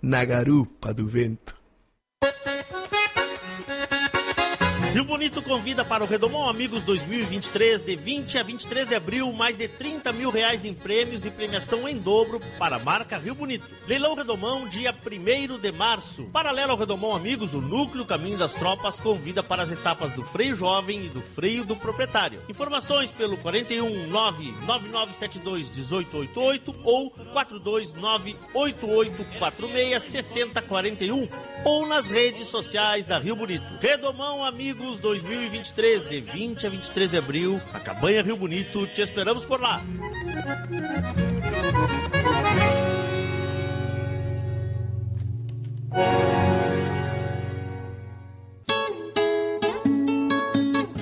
[0.00, 1.56] Na garupa do vento.
[4.92, 9.54] Rio Bonito convida para o Redomão Amigos 2023, de 20 a 23 de abril, mais
[9.54, 13.68] de 30 mil reais em prêmios e premiação em dobro para a marca Rio Bonito.
[13.86, 16.24] Leilão Redomão, dia 1 de março.
[16.32, 20.54] Paralelo ao Redomão Amigos, o Núcleo Caminho das Tropas convida para as etapas do freio
[20.54, 22.40] jovem e do freio do proprietário.
[22.48, 31.28] Informações pelo 41 99972 1888 ou 429 8846 6041
[31.64, 33.64] ou nas redes sociais da Rio Bonito.
[33.80, 38.86] Redomão Amigos 2023, de 20 a 23 de abril, a Cabanha Rio Bonito.
[38.86, 39.84] Te esperamos por lá.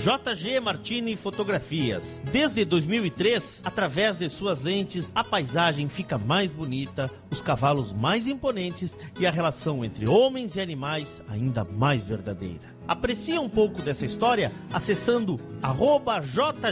[0.07, 2.21] JG Martini Fotografias.
[2.31, 8.97] Desde 2003, através de suas lentes, a paisagem fica mais bonita, os cavalos mais imponentes
[9.19, 12.76] e a relação entre homens e animais ainda mais verdadeira.
[12.89, 15.41] Aprecie um pouco dessa história acessando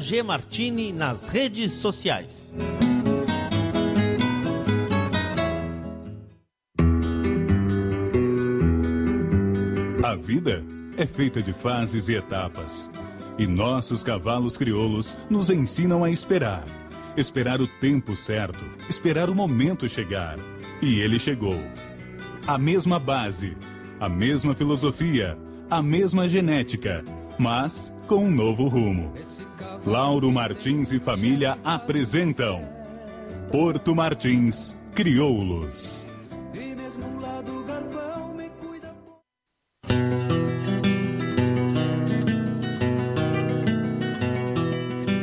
[0.01, 2.55] jgmartini nas redes sociais.
[10.05, 10.65] A vida
[10.97, 12.91] é feita de fases e etapas.
[13.37, 16.63] E nossos cavalos crioulos nos ensinam a esperar.
[17.17, 20.37] Esperar o tempo certo, esperar o momento chegar.
[20.81, 21.59] E ele chegou.
[22.47, 23.57] A mesma base,
[23.99, 25.37] a mesma filosofia,
[25.75, 27.05] a mesma genética,
[27.37, 29.13] mas com um novo rumo.
[29.85, 32.65] Lauro Martins e família apresentam
[33.51, 36.04] Porto Martins Crioulos.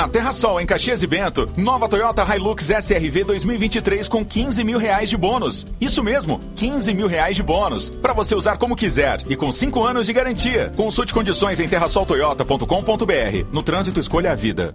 [0.00, 4.78] Na Terra Sol, em Caxias e Bento, nova Toyota Hilux SRV 2023 com 15 mil
[4.78, 5.66] reais de bônus.
[5.78, 7.90] Isso mesmo, 15 mil reais de bônus.
[7.90, 10.72] Para você usar como quiser e com 5 anos de garantia.
[10.74, 13.46] Consulte condições em terrasoltoyota.com.br.
[13.52, 14.74] No trânsito, escolha a vida.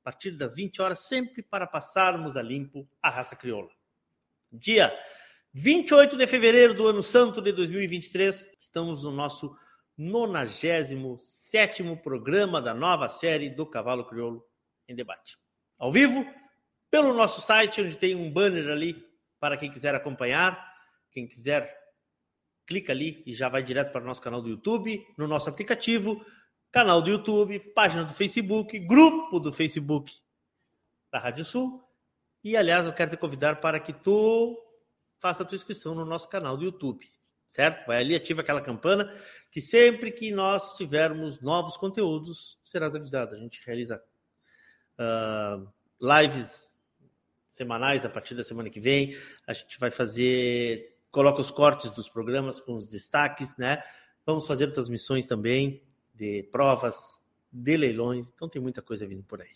[0.00, 3.70] a partir das 20 horas, sempre para passarmos a limpo a raça crioula.
[4.50, 4.92] Dia
[5.52, 9.54] 28 de fevereiro do ano santo de 2023, estamos no nosso
[9.98, 14.42] 97 programa da nova série do Cavalo Crioulo
[14.88, 15.36] em Debate.
[15.78, 16.26] Ao vivo,
[16.90, 19.06] pelo nosso site, onde tem um banner ali
[19.38, 20.70] para quem quiser acompanhar.
[21.12, 21.76] Quem quiser,
[22.66, 26.24] clica ali e já vai direto para o nosso canal do YouTube, no nosso aplicativo,
[26.70, 30.12] canal do YouTube, página do Facebook, grupo do Facebook
[31.10, 31.82] da Rádio Sul.
[32.42, 34.56] E, aliás, eu quero te convidar para que tu
[35.18, 37.06] faça a tua inscrição no nosso canal do YouTube,
[37.44, 37.86] certo?
[37.86, 39.12] Vai ali, ativa aquela campana,
[39.50, 43.34] que sempre que nós tivermos novos conteúdos, serás avisado.
[43.34, 44.02] A gente realiza
[44.98, 45.68] uh,
[46.00, 46.80] lives
[47.50, 49.14] semanais a partir da semana que vem.
[49.46, 53.82] A gente vai fazer, coloca os cortes dos programas com os destaques, né?
[54.24, 55.82] Vamos fazer transmissões também
[56.20, 57.18] de provas,
[57.50, 58.28] de leilões.
[58.28, 59.48] Então tem muita coisa vindo por aí.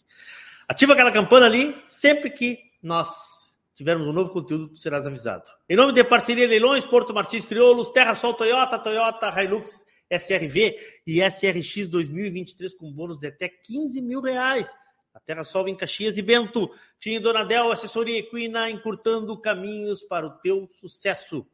[0.66, 5.44] Ativa aquela campana ali, sempre que nós tivermos um novo conteúdo, tu serás avisado.
[5.68, 10.76] Em nome de Parceria Leilões, Porto Martins Crioulos, Terra Sol Toyota, Toyota Hilux SRV
[11.06, 14.74] e SRX 2023 com bônus de até 15 mil reais.
[15.12, 16.70] A Terra Sol em Caxias e Bento.
[16.98, 21.46] Tinha Donadel, assessoria equina, encurtando caminhos para o teu sucesso.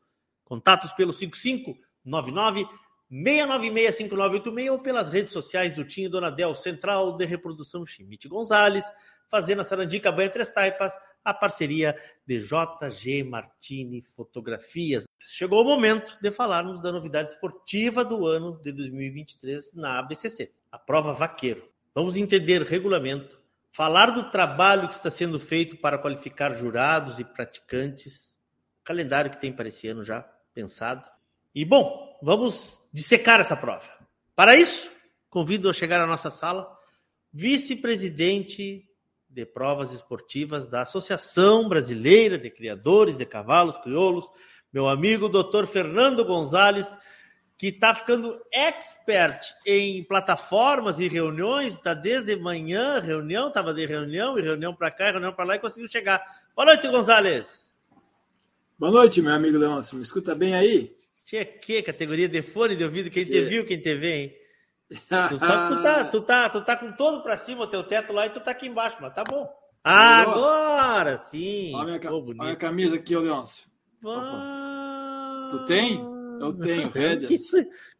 [0.44, 2.66] Contatos pelo 5599
[3.10, 8.84] 6965986 ou pelas redes sociais do Tinho Donadel, Central de Reprodução Chimite Gonzalez,
[9.28, 10.92] Fazenda Sarandica Banha Três Taipas,
[11.24, 11.96] a parceria
[12.26, 15.04] de JG Martini Fotografias.
[15.20, 20.78] Chegou o momento de falarmos da novidade esportiva do ano de 2023 na ABCC, a
[20.78, 21.68] prova Vaqueiro.
[21.94, 23.40] Vamos entender regulamento,
[23.70, 28.40] falar do trabalho que está sendo feito para qualificar jurados e praticantes,
[28.82, 30.22] calendário que tem para esse ano já
[30.54, 31.06] pensado.
[31.54, 33.88] E bom, vamos dissecar essa prova.
[34.34, 34.90] Para isso,
[35.28, 36.78] convido a chegar à nossa sala
[37.32, 38.84] vice-presidente
[39.28, 44.28] de provas esportivas da Associação Brasileira de Criadores de Cavalos Crioulos,
[44.72, 45.66] meu amigo Dr.
[45.66, 46.96] Fernando Gonzalez,
[47.56, 54.38] que está ficando expert em plataformas e reuniões, está desde manhã, reunião, estava de reunião,
[54.38, 56.24] e reunião para cá, reunião para lá, e conseguiu chegar.
[56.56, 57.70] Boa noite, Gonzalez.
[58.78, 59.94] Boa noite, meu amigo Leôncio.
[59.94, 60.96] Me escuta bem aí?
[61.30, 64.34] Tinha que categoria de fone de ouvido, quem te viu, quem te vê, hein?
[65.28, 67.84] Tu, só que tu tá, tu, tá, tu tá com todo para cima o teu
[67.84, 69.48] teto lá e tu tá aqui embaixo, mas tá bom.
[69.84, 71.70] Agora sim.
[71.72, 73.70] Olha a minha, Pô, olha a camisa aqui, ô Leôncio.
[74.02, 76.00] Tu tem?
[76.40, 77.50] Eu tenho, rédeas.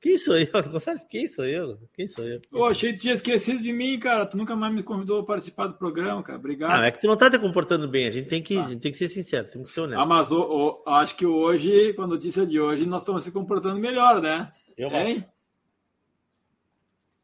[0.00, 0.46] Quem sou, eu?
[0.72, 1.78] Gonçalves, quem sou eu?
[1.92, 2.40] Quem sou eu?
[2.50, 4.24] Pô, achei que tu tinha esquecido de mim, cara.
[4.24, 6.38] Tu nunca mais me convidou a participar do programa, cara.
[6.38, 6.82] Obrigado.
[6.84, 8.06] É que tu não tá te comportando bem.
[8.06, 8.66] A gente tem que, ah.
[8.66, 10.00] gente tem que ser sincero, tem que ser honesto.
[10.00, 13.30] Ah, mas o, o, acho que hoje, com a notícia de hoje, nós estamos se
[13.30, 14.50] comportando melhor, né?
[14.76, 15.24] Eu hein?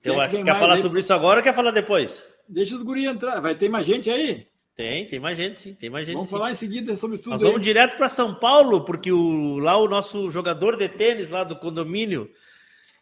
[0.04, 0.82] Eu acho que quer falar aí?
[0.82, 2.24] sobre isso agora ou quer falar depois?
[2.48, 3.40] Deixa os guri entrar.
[3.40, 4.46] Vai ter mais gente aí?
[4.76, 5.74] Tem, tem mais gente, sim.
[5.74, 6.14] Tem mais gente.
[6.14, 6.36] Vamos sim.
[6.36, 7.30] falar em seguida sobre tudo.
[7.30, 11.42] Nós vamos direto para São Paulo, porque o, lá o nosso jogador de tênis lá
[11.42, 12.30] do condomínio,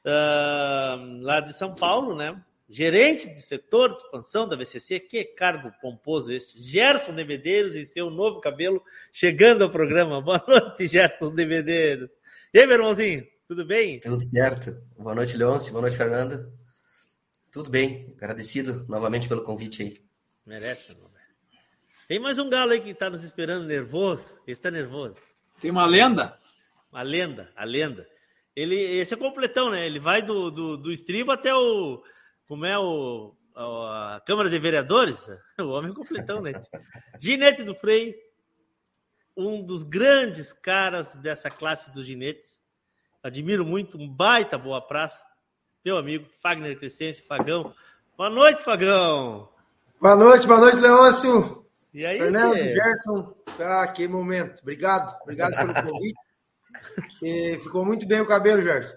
[0.04, 2.40] uh, lá de São Paulo, né?
[2.68, 6.61] Gerente de setor de expansão da VCC, que cargo pomposo este.
[6.61, 8.82] Gerson de Medeiros e seu novo cabelo
[9.12, 10.20] chegando ao programa.
[10.23, 12.08] Boa noite, Gerson de Medeiros.
[12.52, 14.00] E aí, meu irmãozinho, tudo bem?
[14.00, 14.80] Tudo certo.
[14.96, 15.73] Boa noite, Leôncio.
[15.73, 16.50] Boa noite, Fernando.
[17.52, 20.00] Tudo bem, agradecido novamente pelo convite aí.
[20.46, 21.14] Merece, meu velho.
[22.08, 24.38] Tem mais um galo aí que tá nos esperando nervoso.
[24.46, 25.16] Esse tá nervoso.
[25.61, 26.37] Tem uma lenda?
[26.90, 28.08] Uma lenda, a lenda.
[28.56, 29.84] Ele, esse é completão, né?
[29.84, 32.02] Ele vai do, do, do estribo até o.
[32.46, 33.34] Como é o.
[33.56, 35.28] A Câmara de Vereadores?
[35.61, 36.52] O homem é completão, né?
[37.20, 38.14] Ginete do Freio,
[39.37, 42.61] um dos grandes caras dessa classe dos ginetes.
[43.23, 45.23] Admiro muito, um baita boa praça.
[45.84, 47.75] Meu amigo Fagner Crescêncio, Fagão.
[48.16, 49.49] Boa noite, Fagão.
[50.00, 51.64] Boa noite, boa noite, Leôncio.
[51.92, 52.56] E aí, Fernando?
[52.56, 54.61] Gerson, ah, que momento.
[54.61, 56.20] Obrigado, obrigado pelo convite.
[57.23, 58.97] E ficou muito bem o cabelo, Gerson.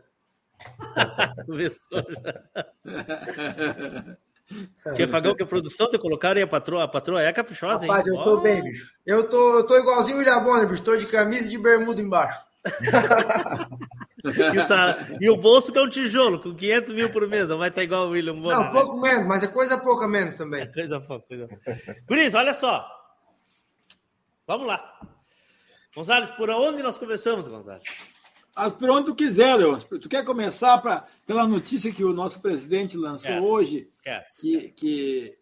[4.95, 7.91] que Fagão, que a produção te colocaram e a patroa, a patroa é caprichosa, hein?
[7.91, 8.91] Rapaz, eu tô Ó, bem, bicho.
[9.05, 10.83] Eu tô, eu tô igualzinho o William Bonner, bicho.
[10.83, 12.39] Tô de camisa e de bermuda embaixo.
[14.25, 17.69] E, e o bolso que é um tijolo, com 500 mil por mês, não vai
[17.69, 18.57] estar igual o William Bonner.
[18.57, 20.63] Não, pouco menos, mas é coisa pouca menos também.
[20.63, 21.95] É coisa pouca, coisa pouca.
[22.07, 22.85] Guris, olha só.
[24.45, 24.99] Vamos lá.
[25.97, 27.81] Gonzalez, por onde nós começamos, Gonzalez?
[28.55, 29.99] Mas por onde tu quiser, Leôncio.
[29.99, 33.43] Tu quer começar pra, pela notícia que o nosso presidente lançou Quero.
[33.45, 33.89] hoje?
[34.03, 34.23] Quero.
[34.39, 34.69] Que.
[34.69, 35.37] que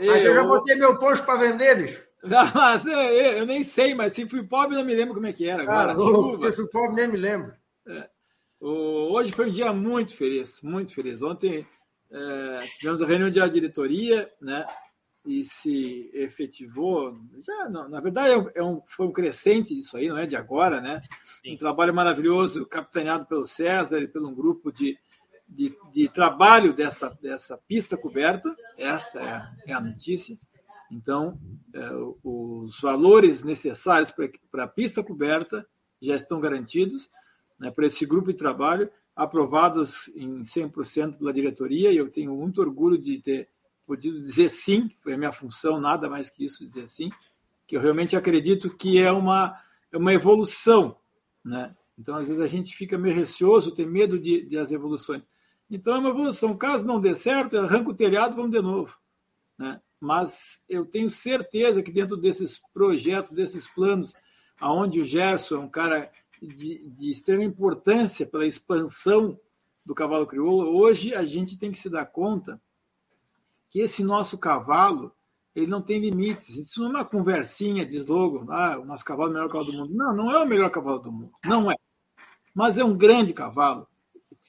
[0.00, 2.02] Mas eu já botei meu posto pra vender, bicho.
[2.24, 5.26] Não, mas eu, eu- nem sei, mas se fui pobre, eu não me lembro como
[5.26, 5.94] é que era agora.
[5.94, 6.36] Chuva.
[6.36, 7.52] se eu fui pobre, nem me lembro.
[8.60, 11.20] O- Hoje foi um dia muito feliz, muito feliz.
[11.22, 11.66] Ontem
[12.10, 14.66] eh, tivemos a reunião de diretoria, né?
[15.30, 17.14] E se efetivou.
[17.44, 20.24] Já, não, na verdade, é um- é um- foi um crescente disso aí, não é
[20.26, 21.02] de agora, né?
[21.46, 24.96] Um trabalho maravilhoso, capitaneado pelo César e pelo um grupo de,
[25.46, 28.56] de, de trabalho dessa, dessa pista coberta.
[28.78, 30.38] Esta é a, é a notícia.
[30.90, 31.38] Então,
[31.74, 31.90] eh,
[32.24, 34.10] os valores necessários
[34.50, 35.66] para a pista coberta
[36.00, 37.10] já estão garantidos
[37.58, 42.60] né, para esse grupo de trabalho, aprovados em 100% pela diretoria, e eu tenho muito
[42.62, 43.48] orgulho de ter
[43.88, 47.10] podido dizer sim, foi a minha função, nada mais que isso, dizer sim,
[47.66, 49.58] que eu realmente acredito que é uma,
[49.90, 50.94] é uma evolução.
[51.42, 51.74] Né?
[51.98, 55.26] Então, às vezes, a gente fica meio receoso, tem medo de, de as evoluções.
[55.70, 56.54] Então, é uma evolução.
[56.54, 58.94] Caso não dê certo, arranca o telhado, vamos de novo.
[59.56, 59.80] Né?
[59.98, 64.12] Mas eu tenho certeza que dentro desses projetos, desses planos,
[64.60, 69.40] aonde o Gerson é um cara de, de extrema importância pela expansão
[69.82, 72.60] do cavalo crioulo, hoje a gente tem que se dar conta
[73.70, 75.12] que esse nosso cavalo
[75.54, 76.56] ele não tem limites.
[76.56, 79.72] Isso não é uma conversinha de slogan, ah, o nosso cavalo é o melhor cavalo
[79.72, 79.94] do mundo.
[79.94, 81.32] Não, não é o melhor cavalo do mundo.
[81.44, 81.74] Não é.
[82.54, 83.86] Mas é um grande cavalo,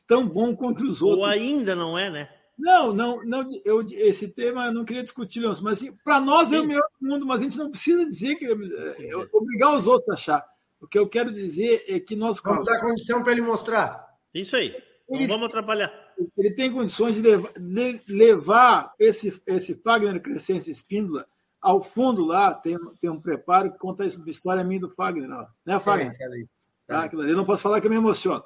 [0.08, 1.20] tão bom quanto os outros.
[1.20, 2.30] Ou ainda não é, né?
[2.58, 6.52] Não, não, não eu, esse tema eu não queria discutir, Leôncio, mas assim, para nós
[6.52, 9.88] é o melhor do mundo, mas a gente não precisa dizer que é, obrigar os
[9.88, 10.46] outros a achar.
[10.82, 14.06] O que eu quero dizer é que nós Vamos dar condição para ele mostrar.
[14.34, 14.76] Isso aí.
[15.10, 15.92] Não Ele- vamos atrapalhar.
[16.38, 21.26] Ele tem condições de levar, de levar esse, esse Fagner Crescense Espíndola
[21.62, 25.46] ao fundo lá, tem, tem um preparo que conta uma história minha do Fagner, ó.
[25.66, 26.08] né, Fagner?
[26.08, 26.48] É, aquela aí.
[26.88, 28.44] Tá, aquilo ali eu não posso falar que eu me emociono.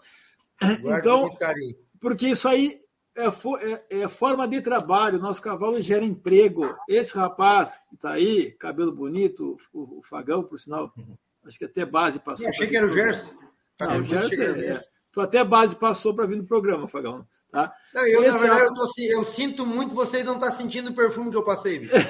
[0.82, 1.30] Guarda Então,
[2.00, 2.82] porque isso aí
[3.16, 6.76] é, é- é forma de trabalho, nosso cavalo gera emprego.
[6.90, 10.92] Esse rapaz que está aí, cabelo bonito, o, o Fagão, por sinal,
[11.46, 12.46] acho que até base passou.
[12.46, 13.32] Eu achei que era o Gerson.
[13.80, 14.82] Não, o Gerson é, é.
[15.12, 17.26] Tu até base passou para vir no programa, Fagão.
[17.54, 17.72] Tá?
[17.94, 20.90] Não, eu, na Esse verdade, é- eu, tô eu sinto muito vocês não estar sentindo
[20.90, 21.94] o perfume que eu passei, bicho.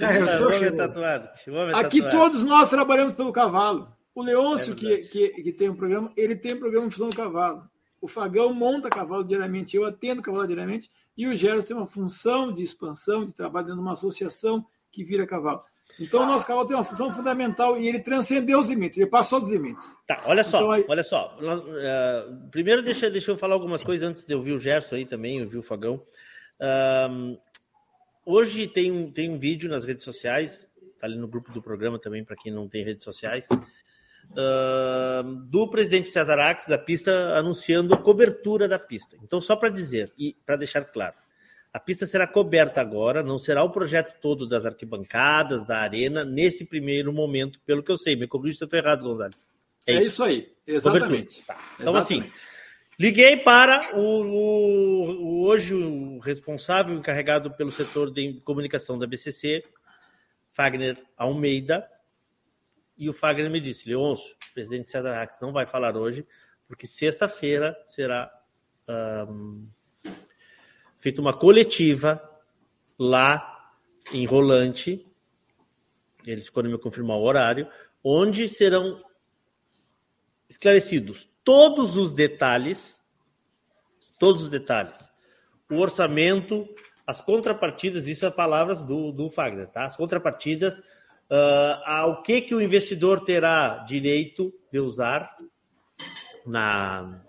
[0.00, 1.28] É, eu tô é tatuado.
[1.74, 2.10] Aqui tatuado.
[2.10, 3.92] todos nós trabalhamos pelo cavalo.
[4.14, 7.10] O Leôncio, É que, que, que tem um programa, ele tem um programa em função
[7.10, 7.68] do cavalo.
[8.00, 12.50] O Fagão monta cavalo diariamente, eu atendo cavalo diariamente, e o Gerson tem uma função
[12.52, 15.62] de expansão, de trabalho dentro de uma associação que vira cavalo.
[16.00, 19.38] Então, o nosso cavalo tem uma função fundamental e ele transcendeu os limites, ele passou
[19.40, 19.94] dos limites.
[20.06, 21.36] Tá, olha só, Então, aí- olha só.
[21.40, 25.04] Eh, primeiro, deixa, deixa eu falar algumas coisas antes de eu ouvir o Gerson aí
[25.06, 26.00] também, eu vi o Fagão.
[26.60, 27.36] Ahn,
[28.24, 31.98] hoje tem um, tem um vídeo nas redes sociais, tá ali no grupo do programa
[31.98, 33.46] também, para quem não tem redes sociais,
[34.36, 39.16] ahn, do presidente César Ax da pista anunciando a cobertura da pista.
[39.22, 41.14] Então, só para dizer e para deixar claro,
[41.72, 46.64] a pista será coberta agora, não será o projeto todo das arquibancadas, da arena, nesse
[46.66, 48.14] primeiro momento, pelo que eu sei.
[48.14, 49.32] Me corrija se eu estou errado, Gonzalo.
[49.86, 50.22] É, isso.
[50.22, 51.42] aí, exatamente.
[51.42, 51.58] Tá.
[51.80, 52.40] Então, assim, Exatamente.
[52.98, 59.64] liguei para o, o- o- hoje o responsável encarregado pelo setor de comunicação da BCC,
[60.52, 61.88] Fagner Almeida,
[62.98, 66.24] e o Fagner me disse, Leôncio, o presidente César Rax não vai falar hoje,
[66.68, 68.30] porque sexta-feira será
[68.86, 69.64] ahn,
[71.02, 72.22] feita uma coletiva
[72.96, 73.74] lá
[74.14, 75.04] em Rolante,
[76.24, 77.68] ele ficou de me confirmar o horário,
[78.04, 78.96] onde serão
[80.48, 83.02] esclarecidos todos os detalhes,
[84.16, 85.10] todos os detalhes.
[85.68, 86.68] O orçamento,
[87.04, 89.86] as contrapartidas, isso é palavras do, do Fagner, tá?
[89.86, 95.36] As contrapartidas, uh, ao que, que o investidor terá direito de usar
[96.46, 97.24] na,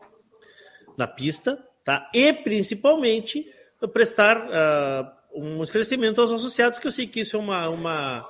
[0.95, 2.07] na pista, tá?
[2.13, 3.51] E principalmente
[3.87, 8.29] prestar uh, um esclarecimento aos associados, que eu sei que isso é uma, uma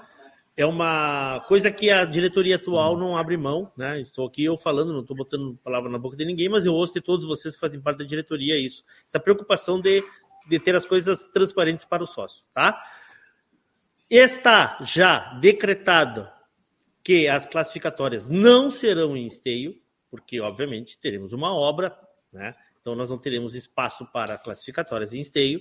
[0.55, 3.99] é uma coisa que a diretoria atual não abre mão, né?
[3.99, 6.93] Estou aqui eu falando, não estou botando palavra na boca de ninguém, mas eu ouço
[6.93, 8.83] de todos vocês que fazem parte da diretoria isso.
[9.07, 10.03] Essa preocupação de,
[10.47, 12.79] de ter as coisas transparentes para o sócio, tá?
[14.09, 16.29] Está já decretado
[17.03, 19.75] que as classificatórias não serão em esteio,
[20.09, 21.97] porque, obviamente, teremos uma obra,
[22.31, 22.55] né?
[22.83, 25.59] Então, nós não teremos espaço para classificatórias em esteio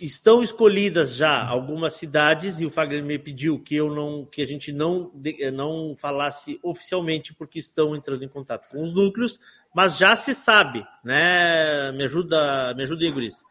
[0.00, 4.46] estão escolhidas já algumas cidades e o Fagner me pediu que eu não que a
[4.46, 5.12] gente não
[5.52, 9.38] não falasse oficialmente porque estão entrando em contato com os núcleos,
[9.74, 11.92] mas já se sabe, né?
[11.92, 13.42] Me ajuda, me ajuda Igoris.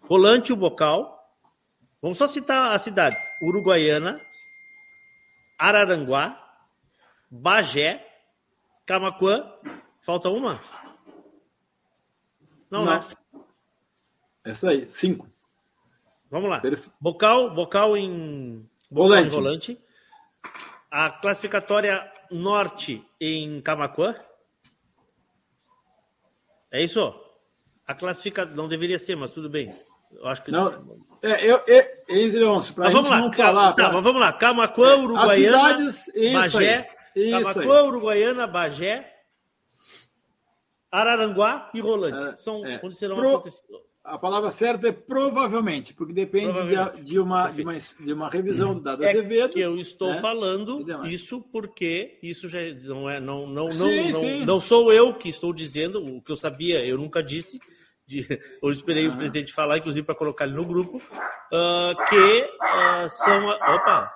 [0.00, 1.14] Rolante o Bocal.
[2.00, 4.20] Vamos só citar as cidades: Uruguaiana,
[5.58, 6.38] Araranguá,
[7.30, 8.06] Bagé,
[8.84, 9.50] Camacuã.
[10.00, 10.60] Falta uma?
[12.78, 12.98] Não, não.
[12.98, 13.00] né?
[14.44, 15.28] Essa aí, cinco.
[16.30, 16.62] Vamos lá.
[17.00, 19.26] Bocal, bocal em volante.
[19.26, 19.80] Em volante.
[20.90, 24.14] A classificatória norte em Camacuã.
[26.70, 27.14] É isso?
[27.86, 29.72] A classificação não deveria ser, mas tudo bem.
[30.12, 30.98] Eu acho que não.
[31.22, 33.72] É, eu, eu, para vamos lá, não falar.
[33.72, 34.32] Tá, mas vamos lá.
[34.32, 36.90] Camacuã, é, Uruguaiana, cidades, Bagé.
[37.30, 39.15] Camacuã, Uruguaiana, Bagé,
[40.90, 42.34] Araranguá e Rolante.
[42.34, 42.80] É, São é.
[42.82, 43.42] onde serão Pro...
[44.06, 48.72] A palavra certa é provavelmente, porque depende de, de, uma, de, uma, de uma revisão
[48.72, 49.52] do dado é Azevedo.
[49.52, 50.20] Que eu estou né?
[50.20, 54.44] falando isso porque isso já não é não não não sim, não, sim.
[54.44, 57.58] não sou eu que estou dizendo o que eu sabia, eu nunca disse.
[58.06, 58.24] De,
[58.62, 63.48] eu esperei o presidente falar, inclusive para colocar ele no grupo, uh, que uh, são.
[63.48, 64.12] Opa!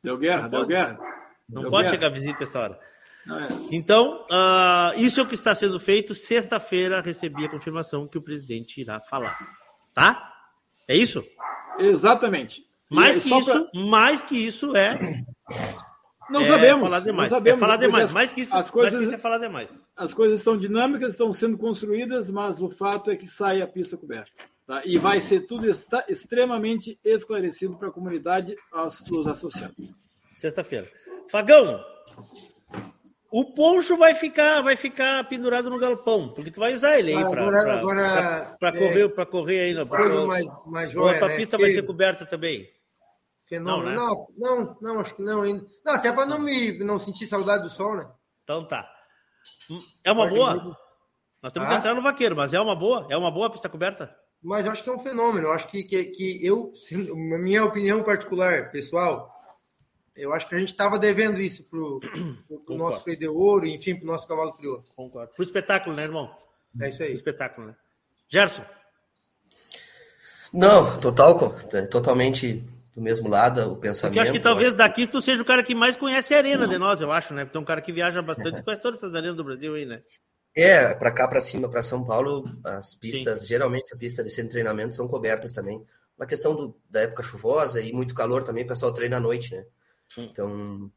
[0.00, 0.98] Deu guerra, não deu pode, guerra.
[1.48, 1.94] Não deu pode guerra.
[1.94, 2.80] chegar visita essa hora.
[3.28, 3.76] É.
[3.76, 6.14] Então, uh, isso é o que está sendo feito.
[6.14, 9.36] Sexta-feira recebi a confirmação que o presidente irá falar.
[9.92, 10.32] Tá?
[10.86, 11.24] É isso?
[11.78, 12.62] Exatamente.
[12.90, 13.82] Mais que isso, pra...
[13.82, 15.22] mais que isso é.
[16.30, 16.88] Não é sabemos.
[16.90, 17.30] Falar demais.
[17.30, 17.58] Não sabemos.
[17.58, 18.04] É falar demais.
[18.04, 19.70] As, mais que isso, as coisas, mais que isso é falar demais.
[19.94, 23.96] As coisas estão dinâmicas, estão sendo construídas, mas o fato é que sai a pista
[23.96, 24.30] coberta.
[24.66, 24.82] Tá?
[24.84, 25.66] E vai ser tudo
[26.08, 29.94] extremamente esclarecido para a comunidade, aos, os associados.
[30.36, 30.90] Sexta-feira.
[31.30, 31.82] Fagão,
[33.30, 37.24] o poncho vai ficar, vai ficar pendurado no galpão, porque tu vai usar ele aí
[37.24, 39.86] para correr, é, para correr aí.
[39.86, 41.36] Pra, mais, mais joia, a tua né?
[41.36, 42.66] pista vai ser coberta também.
[43.46, 43.94] Fenômeno.
[43.94, 44.26] Não, né?
[44.36, 45.64] não, não, não, acho que não ainda.
[45.84, 48.08] Não, até para não me não sentir saudade do sol, né?
[48.44, 48.90] Então tá.
[50.04, 50.76] É uma boa?
[51.42, 51.72] Nós temos ah.
[51.72, 53.06] que entrar no vaqueiro, mas é uma boa?
[53.10, 54.14] É uma boa pista coberta?
[54.42, 55.48] Mas eu acho que é um fenômeno.
[55.48, 56.72] Eu acho que, que, que eu,
[57.14, 59.37] minha opinião particular, pessoal,
[60.18, 63.94] eu acho que a gente estava devendo isso para o nosso Freio de Ouro, enfim,
[63.94, 64.84] para o nosso cavalo crioulo.
[64.94, 65.32] Concordo.
[65.32, 66.30] Para o espetáculo, né, irmão?
[66.80, 67.10] É isso aí.
[67.10, 67.76] Pro espetáculo, né?
[68.28, 68.64] Gerson?
[70.52, 71.54] Não, total,
[71.90, 74.14] totalmente do mesmo lado, o pensamento.
[74.14, 74.76] Porque eu acho que talvez acho...
[74.76, 76.72] daqui tu seja o cara que mais conhece a arena Não.
[76.72, 77.44] de nós, eu acho, né?
[77.44, 80.02] Porque é um cara que viaja bastante, conhece todas essas arenas do Brasil aí, né?
[80.54, 83.46] É, para cá, para cima, para São Paulo, as pistas, Sim.
[83.46, 85.80] geralmente a pista de centro de treinamento são cobertas também.
[86.18, 89.54] Uma questão do, da época chuvosa e muito calor também, o pessoal treina à noite,
[89.54, 89.64] né?
[90.16, 90.90] Então,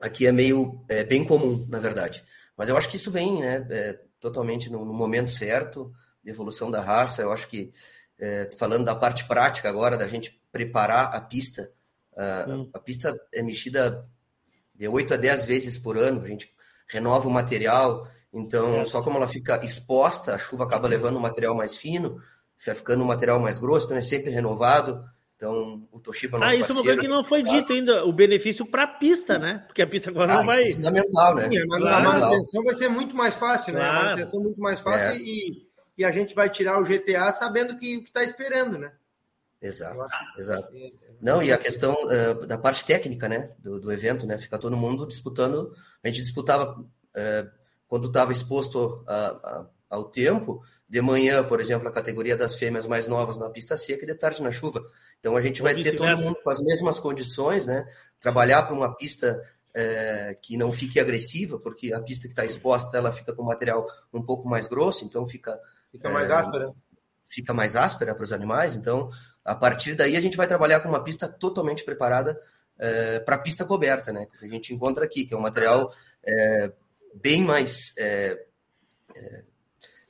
[0.00, 2.24] aqui é meio é, bem comum, na verdade.
[2.56, 6.70] Mas eu acho que isso vem né, é, totalmente no, no, momento certo de evolução
[6.70, 7.22] da raça.
[7.22, 7.72] Eu acho que,
[8.18, 11.70] é, falando da parte prática agora, da gente preparar a pista,
[12.16, 14.04] a, a pista é mexida
[14.74, 16.52] de 8 a 10 vezes por ano, a gente
[16.88, 21.54] renova o material, então, só como ela fica exposta, a chuva acaba levando o material
[21.54, 22.20] mais fino,
[22.66, 25.04] vai ficando um material mais grosso, então é sempre renovado.
[25.36, 28.12] Então, o Toshiba nosso Ah, isso é uma coisa que não foi dito ainda, o
[28.12, 29.64] benefício para a pista, né?
[29.66, 30.68] Porque a pista agora ah, não vai.
[30.68, 31.48] É fundamental, né?
[31.48, 31.96] Sim, mas claro.
[31.96, 33.92] a manutenção vai ser muito mais fácil, claro.
[33.92, 33.98] né?
[33.98, 35.18] A manutenção muito mais fácil é.
[35.18, 35.66] e,
[35.98, 38.92] e a gente vai tirar o GTA sabendo que o que está esperando, né?
[39.60, 39.98] Exato,
[40.38, 40.72] exato.
[41.20, 44.76] Não, e a questão uh, da parte técnica, né, do, do, evento, né, fica todo
[44.76, 45.74] mundo disputando.
[46.02, 47.50] A gente disputava uh,
[47.86, 50.62] quando estava exposto a, a, ao tempo,
[50.94, 54.14] de manhã, por exemplo, a categoria das fêmeas mais novas na pista seca e de
[54.14, 54.80] tarde na chuva.
[55.18, 57.84] Então a gente vai ter todo mundo com as mesmas condições, né?
[58.20, 59.42] Trabalhar para uma pista
[59.74, 63.84] é, que não fique agressiva, porque a pista que está exposta ela fica com material
[64.12, 65.58] um pouco mais grosso, então fica
[65.90, 66.72] fica mais é, áspera.
[67.26, 68.76] Fica mais áspera para os animais.
[68.76, 69.10] Então
[69.44, 72.40] a partir daí a gente vai trabalhar com uma pista totalmente preparada
[72.78, 74.28] é, para pista coberta, né?
[74.38, 75.92] Que a gente encontra aqui, que é um material
[77.20, 77.92] bem mais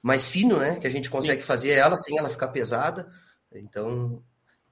[0.05, 0.79] mais fino, né?
[0.79, 1.47] Que a gente consegue Sim.
[1.47, 3.09] fazer ela sem ela ficar pesada.
[3.51, 4.23] Então,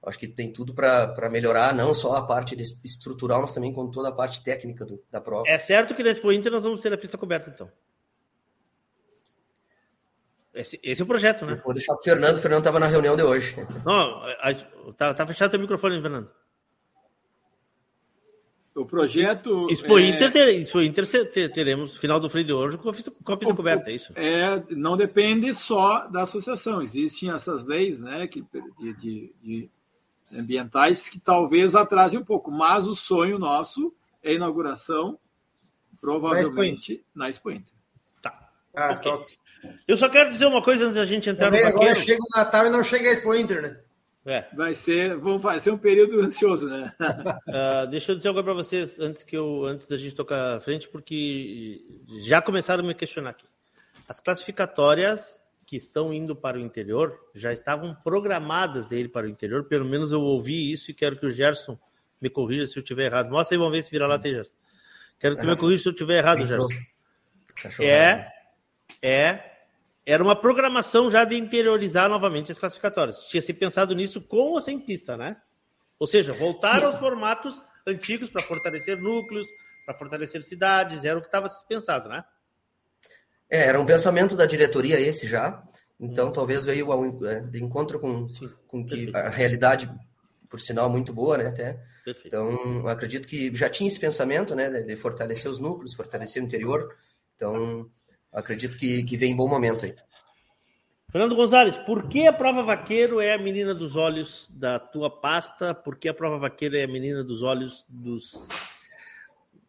[0.05, 4.09] acho que tem tudo para melhorar, não só a parte estrutural, mas também com toda
[4.09, 5.49] a parte técnica do, da prova.
[5.49, 7.67] É certo que na Expo Inter nós vamos ter a pista coberta, então.
[10.53, 11.53] Esse, esse é o projeto, né?
[11.53, 13.55] Eu vou deixar o Fernando, o Fernando estava na reunião de hoje.
[13.83, 14.53] Não, a,
[14.95, 16.29] tá, tá fechado o microfone, Fernando.
[18.75, 19.67] O projeto.
[19.69, 20.09] Expo é...
[20.09, 21.05] Inter, ter, Expo Inter
[21.51, 23.93] teremos final do freio de hoje com a pista, com a pista o, coberta, é
[23.93, 24.11] isso?
[24.15, 26.81] É, não depende só da associação.
[26.81, 28.43] Existem essas leis né, que,
[28.79, 29.69] de, de, de
[30.35, 35.19] ambientais que talvez atrasem um pouco, mas o sonho nosso é a inauguração,
[36.01, 37.73] provavelmente, na Expo Inter.
[38.23, 38.49] Tá.
[38.75, 39.11] Ah, okay.
[39.11, 39.37] top.
[39.87, 41.69] Eu só quero dizer uma coisa antes da gente entrar Também no.
[41.69, 43.79] Agora chega o Natal e não chega a Expo Inter, né?
[44.25, 44.45] É.
[44.55, 46.93] Vai ser, vamos fazer um período ansioso, né?
[47.01, 50.59] uh, deixa eu dizer algo para vocês antes que eu, antes da gente tocar à
[50.61, 51.81] frente, porque
[52.21, 53.45] já começaram a me questionar aqui.
[54.07, 59.65] As classificatórias que estão indo para o interior já estavam programadas dele para o interior.
[59.65, 61.77] Pelo menos eu ouvi isso e quero que o Gerson
[62.21, 63.29] me corrija se eu estiver errado.
[63.29, 64.55] Mostra aí, vamos ver se vira lá, tem Gerson.
[65.19, 66.69] Quero que me corrija se eu estiver errado, Gerson.
[67.81, 68.27] É,
[69.01, 69.52] é
[70.05, 73.19] era uma programação já de interiorizar novamente as classificatórias.
[73.23, 75.37] Tinha se pensado nisso com ou sem pista, né?
[75.97, 79.47] Ou seja, voltar aos formatos antigos para fortalecer núcleos,
[79.85, 82.23] para fortalecer cidades, era o que estava pensado, né?
[83.49, 85.63] É, era um pensamento da diretoria esse já.
[85.99, 86.31] Então, hum.
[86.33, 88.27] talvez veio ao é, encontro com,
[88.67, 89.89] com que a realidade,
[90.49, 91.47] por sinal, muito boa, né?
[91.47, 91.79] Até.
[92.03, 92.27] Perfeito.
[92.27, 94.69] Então, acredito que já tinha esse pensamento, né?
[94.69, 96.93] De fortalecer os núcleos, fortalecer o interior.
[97.35, 97.89] Então,
[98.33, 99.95] acredito que, que vem em bom momento aí.
[101.13, 105.71] Fernando Gonzalez, por que a prova vaqueiro é a menina dos olhos da tua pasta?
[105.71, 108.49] Por que a prova vaqueiro é a menina dos olhos dos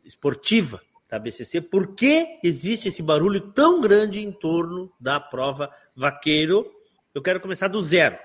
[0.02, 1.60] esportiva da BCC?
[1.60, 6.66] Por que existe esse barulho tão grande em torno da prova vaqueiro?
[7.14, 8.18] Eu quero começar do zero.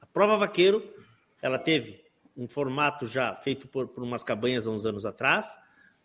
[0.00, 0.82] A prova vaqueiro,
[1.42, 2.02] ela teve
[2.34, 5.58] um formato já feito por, por umas cabanhas há uns anos atrás,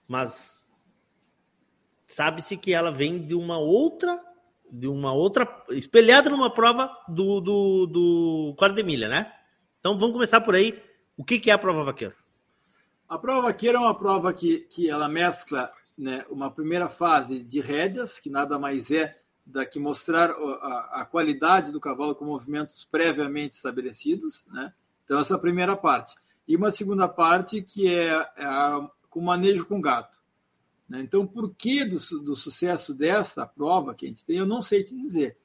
[0.05, 0.58] mas
[2.09, 4.19] sabe-se que ela vem de uma outra,
[4.69, 9.31] de uma outra, espelhada numa prova do, do, do quarto de milha, né?
[9.79, 10.81] Então vamos começar por aí.
[11.15, 12.15] O que, que é a prova vaqueiro?
[13.07, 17.61] A prova vaqueiro é uma prova que, que ela mescla né, uma primeira fase de
[17.61, 22.85] rédeas, que nada mais é da que mostrar a, a qualidade do cavalo com movimentos
[22.85, 24.73] previamente estabelecidos, né?
[25.03, 26.15] Então essa é a primeira parte.
[26.47, 30.18] E uma segunda parte que é, é a, com manejo com gato.
[30.89, 31.01] Né?
[31.01, 34.83] Então, por que do, do sucesso dessa prova que a gente tem, eu não sei
[34.83, 35.37] te dizer.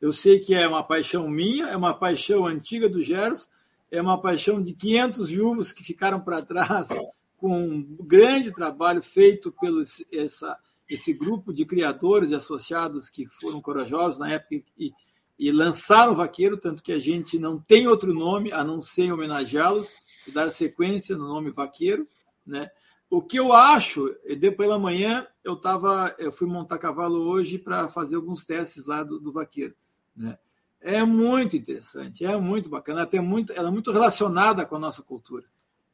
[0.00, 3.48] Eu sei que é uma paixão minha, é uma paixão antiga do Geros,
[3.90, 6.88] é uma paixão de 500 viúvos que ficaram para trás
[7.36, 10.56] com um grande trabalho feito pelo essa,
[10.88, 14.92] esse grupo de criadores e associados que foram corajosos na época e,
[15.38, 19.12] e lançaram o Vaqueiro, tanto que a gente não tem outro nome a não ser
[19.12, 19.92] homenageá-los
[20.26, 22.08] e dar sequência no nome Vaqueiro,
[22.46, 22.70] né?
[23.12, 24.06] O que eu acho,
[24.38, 29.02] depois pela manhã eu tava, eu fui montar cavalo hoje para fazer alguns testes lá
[29.02, 29.74] do, do vaqueiro,
[30.16, 30.38] né?
[30.80, 35.02] É muito interessante, é muito bacana, tem muito, ela é muito relacionada com a nossa
[35.02, 35.44] cultura,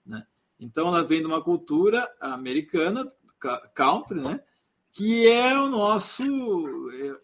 [0.07, 0.25] né?
[0.61, 3.13] Então ela vem de uma cultura americana,
[3.75, 4.41] country, né?
[4.93, 6.23] Que é o nosso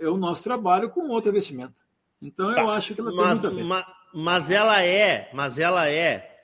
[0.00, 1.83] é, é o nosso trabalho com outra vestimenta.
[2.20, 2.72] Então eu tá.
[2.72, 3.64] acho que ela tem mas, muito a ver.
[3.64, 6.42] Mas, mas ela é, mas ela é,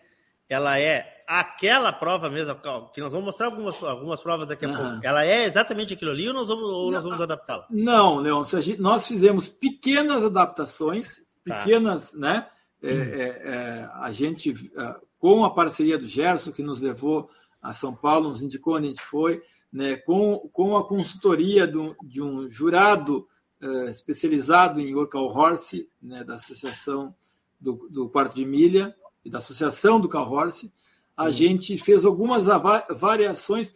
[0.49, 2.57] ela é aquela prova mesmo,
[2.93, 4.77] que nós vamos mostrar algumas, algumas provas daqui a uhum.
[4.77, 7.67] pouco, ela é exatamente aquilo ali ou nós vamos, ou nós vamos adaptá-la?
[7.71, 8.43] Não, Leon,
[8.81, 11.59] nós fizemos pequenas adaptações, tá.
[11.59, 12.19] pequenas, tá.
[12.19, 12.47] né?
[12.83, 12.97] É, hum.
[12.97, 17.31] é, é, a gente, é, com a parceria do Gerson, que nos levou
[17.63, 19.41] a São Paulo, nos indicou onde a gente foi,
[19.73, 23.29] né, com, com a consultoria do, de um jurado
[23.63, 27.15] é, especializado em local horse, né, da Associação
[27.61, 30.73] do, do Quarto de Milha e da Associação do Cal Horse,
[31.21, 32.47] a gente fez algumas
[32.89, 33.75] variações.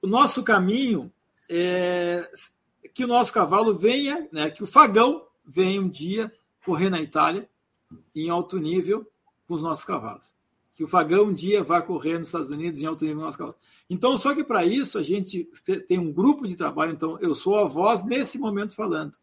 [0.00, 1.12] O nosso caminho
[1.50, 2.22] é
[2.94, 6.32] que o nosso cavalo venha, né, que o fagão venha um dia
[6.64, 7.48] correr na Itália
[8.14, 9.04] em alto nível
[9.48, 10.32] com os nossos cavalos.
[10.72, 13.26] Que o fagão um dia vá correr nos Estados Unidos em alto nível com os
[13.26, 13.60] nossos cavalos.
[13.90, 15.50] Então, só que para isso a gente
[15.88, 16.92] tem um grupo de trabalho.
[16.92, 19.14] Então, eu sou a voz nesse momento falando.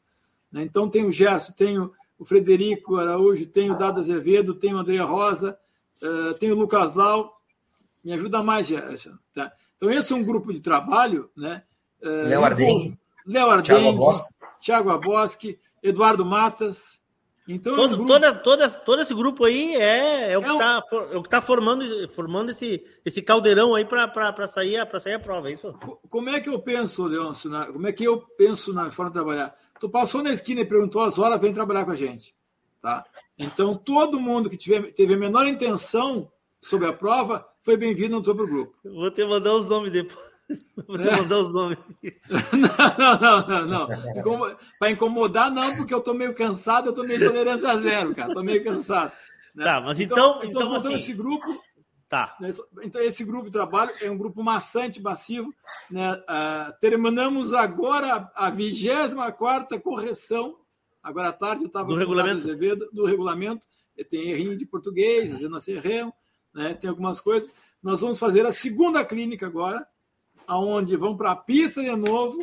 [0.51, 0.63] Né?
[0.63, 4.97] Então, tem o Gerson, tem o Frederico Araújo, tem o Dado Azevedo, tem o André
[4.97, 5.57] Rosa,
[6.03, 7.40] uh, tem o Lucas Lau,
[8.03, 9.17] me ajuda mais, Gerson.
[9.33, 9.51] Tá?
[9.75, 11.63] Então, esse é um grupo de trabalho, né?
[12.01, 12.99] É, Léo Ardengue.
[13.25, 13.99] Léo Ardengue,
[14.59, 17.01] Thiago Aboschi, Eduardo Matas.
[17.47, 18.13] Então, todo, é um grupo...
[18.13, 21.19] toda, toda, todo esse grupo aí é, é o que está é um...
[21.19, 25.73] é tá formando, formando esse, esse caldeirão aí para sair, sair a prova, é isso?
[26.09, 29.15] Como é que eu penso, Leôncio, na, como é que eu penso na forma de
[29.15, 29.55] trabalhar?
[29.79, 32.35] Tu passou na esquina e perguntou as horas, vem trabalhar com a gente.
[32.81, 33.03] Tá?
[33.37, 38.23] Então, todo mundo que tiver, teve a menor intenção sobre a prova foi bem-vindo ao
[38.23, 38.73] teu grupo.
[38.83, 40.31] Vou te mandar os nomes depois.
[40.87, 41.15] Vou te é.
[41.15, 41.77] mandar os nomes.
[42.53, 44.57] não, não, não, não.
[44.79, 48.33] Para incomodar, não, porque eu tô meio cansado, eu tô meio tolerância zero, cara.
[48.33, 49.11] Tô meio cansado.
[49.55, 49.63] Né?
[49.65, 50.17] Tá, mas então.
[50.37, 50.93] Então, então, então assim...
[50.95, 51.61] esse grupo.
[52.09, 52.35] Tá.
[52.41, 52.51] Né?
[52.83, 55.53] Então, esse grupo de trabalho é um grupo maçante, massivo.
[55.89, 56.13] Né?
[56.13, 60.57] Uh, terminamos agora a 24 correção.
[61.01, 62.37] Agora à tarde eu estava do regulamento.
[62.37, 63.65] Azevedo, do regulamento.
[64.09, 66.13] Tem errinho de português, às vezes nós erramos,
[66.53, 66.73] né?
[66.73, 67.53] tem algumas coisas.
[67.81, 69.85] Nós vamos fazer a segunda clínica agora,
[70.47, 72.37] aonde vão para a pista de novo,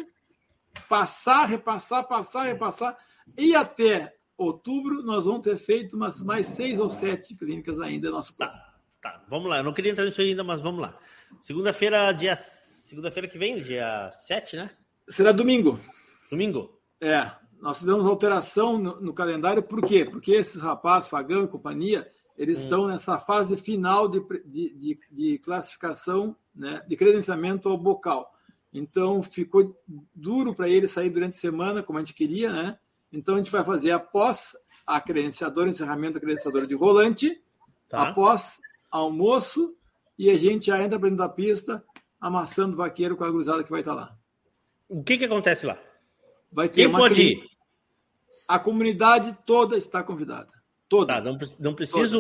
[0.89, 2.97] passar, repassar, passar, repassar,
[3.37, 8.35] e até outubro nós vamos ter feito umas mais seis ou sete clínicas ainda nosso
[8.35, 8.53] plano.
[8.53, 8.69] Tá,
[9.03, 9.59] tá, vamos lá.
[9.59, 10.97] Eu não queria entrar nisso ainda, mas vamos lá.
[11.41, 12.35] Segunda-feira, dia
[12.89, 14.71] segunda-feira que vem, dia 7, né?
[15.07, 15.79] Será domingo.
[16.31, 16.81] Domingo?
[17.01, 17.31] É.
[17.61, 20.07] Nós fizemos alteração no, no calendário, por quê?
[20.07, 22.63] Porque esses rapazes, Fagão e companhia, eles hum.
[22.63, 28.33] estão nessa fase final de, de, de, de classificação, né, de credenciamento ao bocal.
[28.73, 29.77] Então, ficou
[30.15, 32.79] duro para eles sair durante a semana, como a gente queria, né?
[33.13, 37.43] Então, a gente vai fazer após a credenciadora, encerramento da credenciadora de rolante,
[37.89, 38.11] tá.
[38.11, 39.75] após almoço,
[40.19, 41.83] e a gente já entra para dentro da pista,
[42.21, 44.17] amassando o vaqueiro com a cruzada que vai estar lá.
[44.89, 45.79] O que, que acontece lá?
[46.53, 47.45] Vai ter Quem pode clínica.
[47.45, 47.51] ir?
[48.47, 50.58] A comunidade toda está convidada.
[50.89, 51.15] Toda.
[51.15, 52.19] Tá, não, não preciso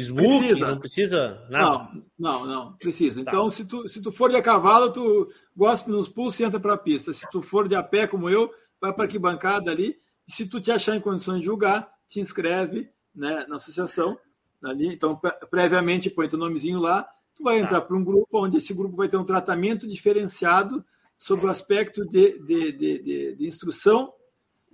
[0.00, 0.66] smoke, precisa.
[0.66, 1.68] não precisa nada.
[1.68, 3.22] Não, não, não precisa.
[3.22, 3.30] Tá.
[3.30, 6.58] Então, se tu, se tu for de a cavalo, tu gospe nos pulsos e entra
[6.58, 7.12] para a pista.
[7.12, 8.50] Se tu for de a pé, como eu,
[8.80, 10.00] vai para que bancada ali.
[10.26, 14.18] E se tu te achar em condições de julgar, te inscreve né, na associação.
[14.62, 14.86] Ali.
[14.86, 17.06] Então, previamente, põe teu nomezinho lá.
[17.34, 17.86] Tu vai entrar tá.
[17.86, 20.82] para um grupo onde esse grupo vai ter um tratamento diferenciado
[21.18, 24.12] sobre o aspecto de, de, de, de, de instrução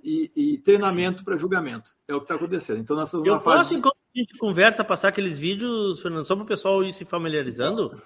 [0.09, 1.95] e, e treinamento para julgamento.
[2.07, 2.79] É o que está acontecendo.
[2.79, 3.75] Então, nós estamos Eu posso, fase...
[3.75, 8.01] enquanto a gente conversa, passar aqueles vídeos, Fernando, só para o pessoal ir se familiarizando?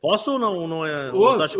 [0.00, 0.68] Posso ou não?
[0.68, 1.58] não é, Ô, não te...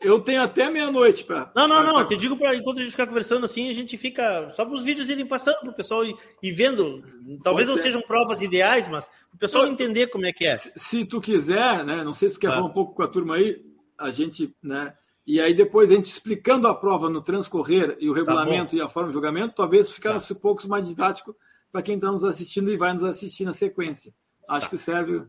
[0.00, 1.52] Eu tenho até meia-noite para.
[1.54, 1.94] Não, não, não.
[1.94, 2.06] Pra...
[2.06, 4.50] Te digo para enquanto a gente ficar conversando assim, a gente fica.
[4.52, 7.02] Só para os vídeos irem passando para o pessoal ir, ir vendo.
[7.42, 10.58] Talvez não sejam provas ideais, mas o pessoal entender como é que é.
[10.58, 12.02] Se, se tu quiser, né?
[12.02, 12.52] Não sei se tu quer ah.
[12.52, 13.62] falar um pouco com a turma aí,
[13.98, 14.94] a gente, né?
[15.26, 18.76] E aí depois a gente explicando a prova no transcorrer e o tá regulamento tá
[18.76, 20.38] e a forma de julgamento, talvez ficasse tá.
[20.38, 21.34] um pouco mais didático
[21.72, 24.12] para quem está nos assistindo e vai nos assistir na sequência.
[24.48, 24.70] Acho tá.
[24.70, 25.24] que serve.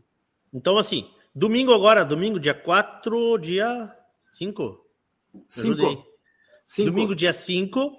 [0.52, 3.92] Então, assim, domingo agora, domingo, dia 4, dia
[4.32, 4.86] 5?
[5.48, 6.06] 5.
[6.84, 7.98] Domingo, dia 5,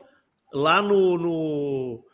[0.53, 2.05] lá no, no,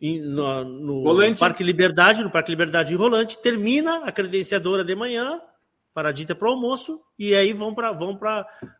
[0.00, 5.40] no, no Parque Liberdade, no Parque Liberdade em Rolante, termina a credenciadora de manhã,
[5.92, 8.18] paradita para o almoço, e aí vão para vão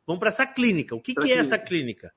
[0.07, 0.95] vão essa clínica.
[0.95, 2.13] O que, que é essa clínica?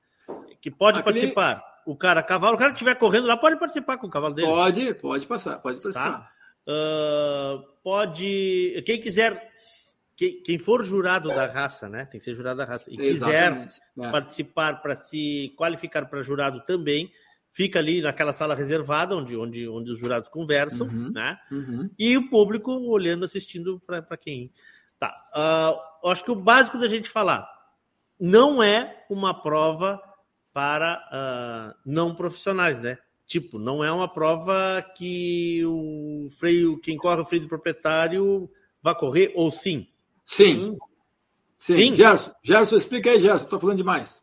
[0.60, 1.56] Que pode a participar?
[1.56, 1.76] Clínica...
[1.86, 4.48] O cara, cavalo, o cara que estiver correndo lá pode participar com o cavalo dele.
[4.48, 6.18] Pode, pode passar, pode participar.
[6.18, 6.30] Tá?
[6.68, 8.82] Uh, pode.
[8.84, 9.52] Quem quiser.
[10.16, 12.06] Quem, quem, for jurado da raça, né?
[12.06, 12.90] Tem que ser jurado da raça.
[12.90, 13.74] E Exatamente.
[13.94, 14.10] quiser é.
[14.10, 17.12] participar para se qualificar para jurado também,
[17.52, 21.38] fica ali naquela sala reservada onde, onde, onde os jurados conversam, uhum, né?
[21.52, 21.90] Uhum.
[21.98, 24.50] E o público olhando, assistindo para quem
[24.98, 25.14] Tá.
[26.04, 27.48] Uh, acho que o básico da gente falar
[28.18, 30.00] não é uma prova
[30.52, 32.98] para uh, não profissionais, né?
[33.26, 38.48] Tipo, não é uma prova que o freio, quem corre o freio do proprietário
[38.82, 39.88] vai correr, ou sim?
[40.24, 40.78] Sim.
[41.58, 41.74] Sim.
[41.74, 41.94] sim.
[41.94, 44.22] Gerson, Gerson, explica aí, Gerson, estou falando demais.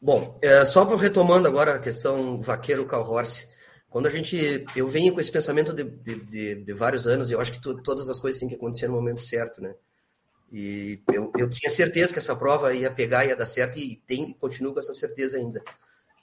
[0.00, 3.48] Bom, é, só retomando agora a questão vaqueiro cal horse,
[3.90, 4.64] quando a gente.
[4.76, 7.60] Eu venho com esse pensamento de, de, de, de vários anos, e eu acho que
[7.60, 9.74] tu, todas as coisas têm que acontecer no momento certo, né?
[10.52, 14.32] E eu, eu tinha certeza que essa prova ia pegar, ia dar certo, e tem,
[14.34, 15.62] continuo com essa certeza ainda.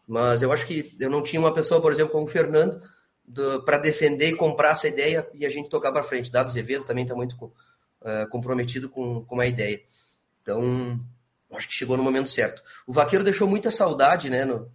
[0.07, 2.81] Mas eu acho que eu não tinha uma pessoa, por exemplo, como o Fernando,
[3.65, 6.31] para defender e comprar essa ideia e a gente tocar para frente.
[6.31, 9.81] Dado Azevedo também está muito uh, comprometido com, com a ideia.
[10.41, 10.99] Então,
[11.53, 12.61] acho que chegou no momento certo.
[12.85, 14.71] O Vaqueiro deixou muita saudade né, no,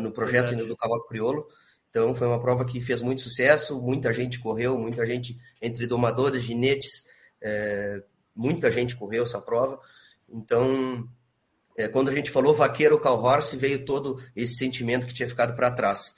[0.00, 1.46] no projeto do Cavalo Criolo.
[1.90, 6.44] Então foi uma prova que fez muito sucesso, muita gente correu, muita gente entre domadores,
[6.44, 7.04] ginetes,
[7.42, 8.02] é,
[8.34, 9.78] muita gente correu essa prova.
[10.28, 11.06] Então,
[11.76, 15.54] é, quando a gente falou vaqueiro Cal Horse, veio todo esse sentimento que tinha ficado
[15.56, 16.14] para trás.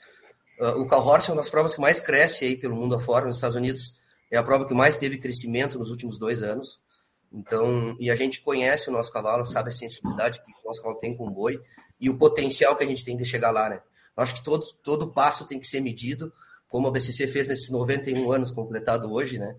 [0.59, 3.25] Uh, o Cal Horse é uma das provas que mais cresce aí pelo mundo afora,
[3.25, 3.97] nos Estados Unidos.
[4.31, 6.79] É a prova que mais teve crescimento nos últimos dois anos.
[7.31, 10.99] Então, e a gente conhece o nosso cavalo, sabe a sensibilidade que o nosso cavalo
[10.99, 11.59] tem com o boi
[11.99, 13.81] e o potencial que a gente tem de chegar lá, né?
[14.15, 16.31] Acho que todo, todo passo tem que ser medido,
[16.67, 19.55] como a BCC fez nesses 91 anos completado hoje, né?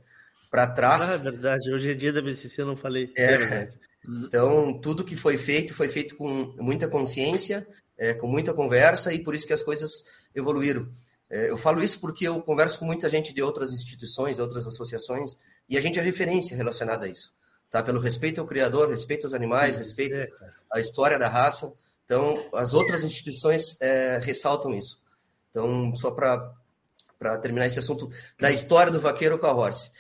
[0.51, 1.03] Para trás.
[1.03, 1.73] Ah, é verdade.
[1.73, 3.13] Hoje é dia da BCC, eu não falei.
[3.17, 3.79] É, é verdade.
[4.07, 9.19] Então, tudo que foi feito, foi feito com muita consciência, é, com muita conversa e
[9.19, 9.91] por isso que as coisas
[10.35, 10.89] evoluíram.
[11.31, 15.39] É, eu falo isso porque eu converso com muita gente de outras instituições, outras associações,
[15.69, 17.33] e a gente é referência relacionada a isso.
[17.71, 17.83] Tá?
[17.83, 20.31] Pelo respeito ao criador, respeito aos animais, respeito
[20.71, 21.73] à história da raça.
[22.05, 25.01] Então, as outras instituições é, ressaltam isso.
[25.51, 29.91] Então, só para terminar esse assunto da história do vaqueiro com a horse.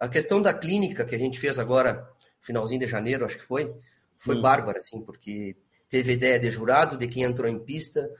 [0.00, 3.72] A questão da clínica que a gente fez agora, finalzinho de janeiro, acho que foi,
[4.16, 4.42] foi hum.
[4.42, 5.56] bárbara, assim, porque
[5.88, 8.10] teve ideia de jurado, de quem entrou em pista.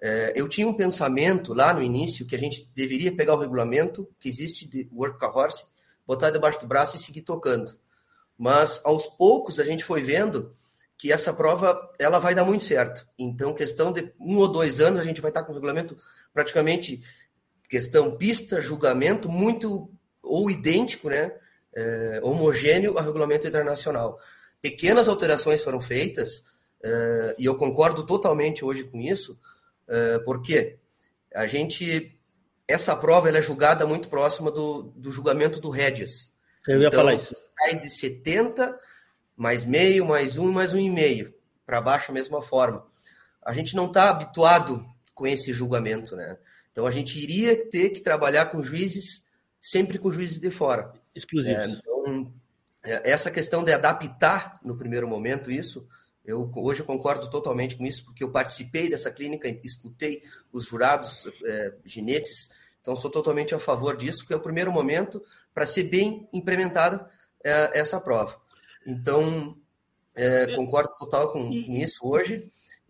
[0.00, 4.08] É, eu tinha um pensamento lá no início que a gente deveria pegar o regulamento
[4.18, 5.64] que existe de Work a Horse,
[6.06, 7.76] botar debaixo do braço e seguir tocando.
[8.38, 10.50] Mas aos poucos a gente foi vendo
[10.98, 13.06] que essa prova ela vai dar muito certo.
[13.18, 15.96] Então, questão de um ou dois anos, a gente vai estar com o regulamento
[16.32, 17.02] praticamente
[17.68, 19.90] questão pista, julgamento, muito
[20.22, 21.32] ou idêntico, né?
[21.74, 24.18] É, homogêneo ao regulamento internacional.
[24.62, 26.44] Pequenas alterações foram feitas,
[26.82, 29.38] é, e eu concordo totalmente hoje com isso,
[29.88, 30.78] é, porque
[31.34, 32.12] a gente.
[32.68, 36.32] Essa prova ela é julgada muito próxima do, do julgamento do Regis.
[36.66, 37.32] Eu ia então, falar isso.
[37.60, 38.76] Sai de 70
[39.36, 42.86] mais meio, mais um, mais um e meio, para baixo a mesma forma.
[43.44, 46.38] A gente não está habituado com esse julgamento, né?
[46.72, 49.24] Então a gente iria ter que trabalhar com juízes,
[49.60, 50.92] sempre com juízes de fora.
[51.14, 51.62] Exclusivos.
[51.62, 52.32] É, então,
[52.82, 55.86] é, essa questão de adaptar no primeiro momento isso,
[56.24, 60.22] eu hoje eu concordo totalmente com isso, porque eu participei dessa clínica, escutei
[60.52, 65.22] os jurados, é, ginetes, então sou totalmente a favor disso, porque é o primeiro momento
[65.54, 67.08] para ser bem implementada
[67.42, 68.38] é, essa prova.
[68.86, 69.56] Então,
[70.14, 72.44] é, concordo total com, com, isso hoje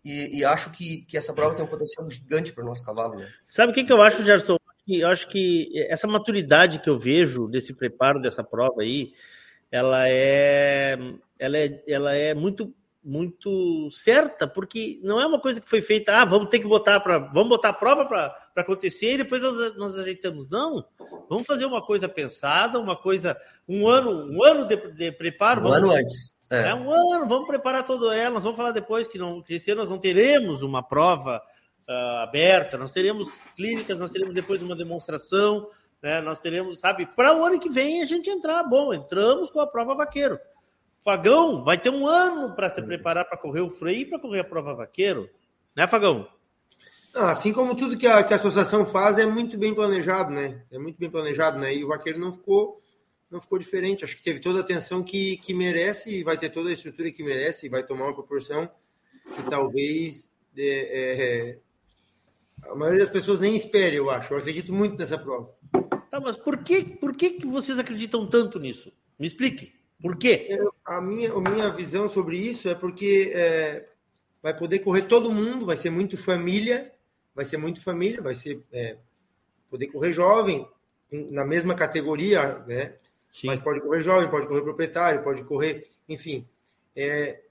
[0.05, 3.15] e, e, acho que, que essa prova tem um potencial gigante para o nosso cavalo.
[3.15, 3.27] Né?
[3.41, 4.57] Sabe o que, que eu acho, Gerson?
[4.87, 9.11] Eu acho que essa maturidade que eu vejo desse preparo dessa prova aí,
[9.69, 10.97] ela é,
[11.37, 12.73] ela é, ela é muito
[13.07, 16.99] muito certa, porque não é uma coisa que foi feita, ah, vamos ter que botar
[16.99, 20.49] para, vamos botar a prova para acontecer e depois nós, nós, ajeitamos.
[20.49, 20.83] Não,
[21.29, 25.65] vamos fazer uma coisa pensada, uma coisa, um ano, um ano de, de preparo.
[25.65, 26.35] Um ano antes.
[26.49, 26.67] É.
[26.69, 26.75] é.
[26.75, 28.35] um ano, vamos preparar todo ela.
[28.35, 31.41] Nós vamos falar depois que, não, que esse ano nós não teremos uma prova
[31.87, 35.69] uh, aberta, nós teremos clínicas, nós teremos depois uma demonstração,
[36.03, 36.19] né?
[36.19, 38.63] Nós teremos, sabe, para o ano que vem a gente entrar.
[38.63, 40.37] Bom, entramos com a prova vaqueiro.
[41.07, 44.41] Fagão vai ter um ano para se preparar para correr o freio e para correr
[44.41, 45.29] a prova vaqueiro,
[45.73, 46.27] né, Fagão?
[47.15, 50.65] assim como tudo que a, que a associação faz é muito bem planejado, né?
[50.69, 51.73] É muito bem planejado, né?
[51.73, 52.81] E o vaqueiro não ficou
[53.31, 54.03] não ficou diferente.
[54.03, 57.09] Acho que teve toda a atenção que, que merece e vai ter toda a estrutura
[57.09, 58.69] que merece e vai tomar uma proporção
[59.33, 61.57] que talvez é,
[62.65, 64.33] é, a maioria das pessoas nem espere, eu acho.
[64.33, 65.55] Eu acredito muito nessa prova.
[66.11, 68.91] Tá, mas por que, por que, que vocês acreditam tanto nisso?
[69.17, 69.76] Me explique.
[70.01, 70.59] Por quê?
[70.85, 73.85] a, minha, a minha visão sobre isso é porque é,
[74.41, 76.93] vai poder correr todo mundo, vai ser muito família,
[77.33, 78.97] vai ser muito família, vai ser é,
[79.69, 80.67] poder correr jovem
[81.11, 82.93] na mesma categoria, né?
[83.29, 83.47] Sim.
[83.47, 86.47] Mas pode correr jovem, pode correr proprietário, pode correr, enfim.
[86.95, 87.41] É,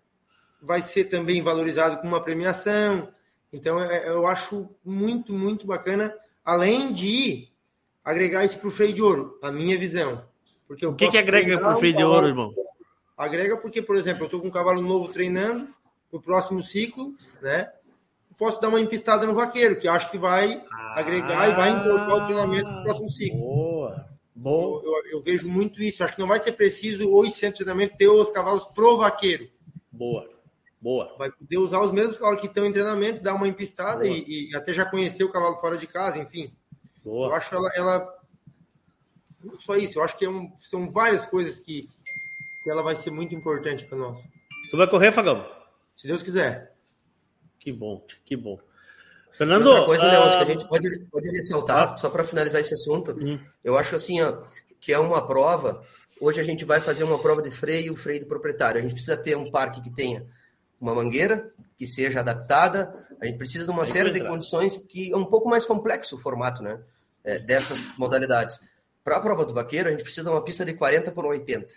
[0.61, 3.12] vai ser também valorizado com uma premiação.
[3.52, 7.48] Então, é, eu acho muito, muito bacana, além de
[8.04, 10.24] agregar isso para o freio de ouro, a minha visão.
[10.66, 12.55] Porque o que, que agrega para o freio de ouro, irmão?
[13.16, 15.68] Agrega porque, por exemplo, eu estou com um cavalo novo treinando
[16.12, 17.70] no próximo ciclo, né?
[18.37, 22.14] Posso dar uma empistada no vaqueiro, que acho que vai ah, agregar e vai importar
[22.14, 23.38] o treinamento no próximo ciclo.
[23.38, 24.83] Boa, boa.
[24.85, 26.05] Eu, eu, eu, vejo muito isso.
[26.05, 29.48] Acho que não vai ser preciso hoje centro de treinamento ter os cavalos pro vaqueiro.
[29.90, 30.29] Boa,
[30.79, 31.14] boa.
[31.16, 34.55] Vai poder usar os mesmos cavalos que estão em treinamento, dar uma empistada e, e,
[34.55, 36.52] até já conhecer o cavalo fora de casa, enfim.
[37.02, 37.29] Boa.
[37.29, 38.15] Eu acho ela, ela
[39.59, 39.98] só isso.
[39.98, 41.88] Eu acho que é um, são várias coisas que,
[42.62, 44.18] que ela vai ser muito importante para nós.
[44.70, 45.46] Tu vai correr, Fagão?
[45.96, 46.74] Se Deus quiser.
[47.59, 48.59] Que bom, que bom.
[49.32, 49.66] Fernando.
[49.66, 50.10] Outra coisa, uh...
[50.10, 51.96] Leôncio, que a gente pode, pode ressaltar, ah.
[51.96, 53.38] só para finalizar esse assunto, hum.
[53.62, 54.38] eu acho assim, ó,
[54.81, 55.85] que é uma prova.
[56.21, 58.79] Hoje a gente vai fazer uma prova de freio, freio do proprietário.
[58.79, 60.27] A gente precisa ter um parque que tenha
[60.81, 62.92] uma mangueira que seja adaptada.
[63.21, 66.18] A gente precisa de uma série de condições que é um pouco mais complexo o
[66.18, 66.81] formato, né?
[67.23, 68.58] É, dessas modalidades.
[69.07, 71.77] Para a prova do vaqueiro, a gente precisa de uma pista de 40 por 80.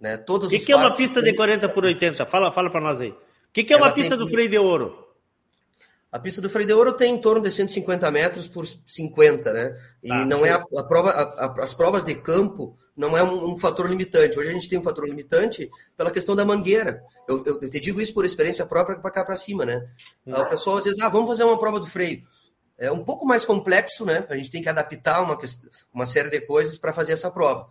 [0.00, 0.16] Né?
[0.16, 2.24] Todos o que, que é uma pista de 40 por 80?
[2.24, 3.10] Fala, fala para nós aí.
[3.10, 3.16] O
[3.52, 5.08] que, que é uma pista do freio de ouro?
[6.12, 9.76] A pista do freio de ouro tem em torno de 150 metros por 50, né?
[10.04, 13.24] E tá, não é a, a prova, a, a, as provas de campo não é
[13.24, 14.38] um, um, fator limitante.
[14.38, 17.02] Hoje a gente tem um fator limitante pela questão da mangueira.
[17.28, 19.84] Eu, eu, eu te digo isso por experiência própria para cá para cima, né?
[20.24, 20.32] Hum.
[20.32, 22.22] O pessoal às vezes, ah, vamos fazer uma prova do freio
[22.78, 24.24] é um pouco mais complexo, né?
[24.28, 25.36] A gente tem que adaptar uma,
[25.92, 27.68] uma série de coisas para fazer essa prova.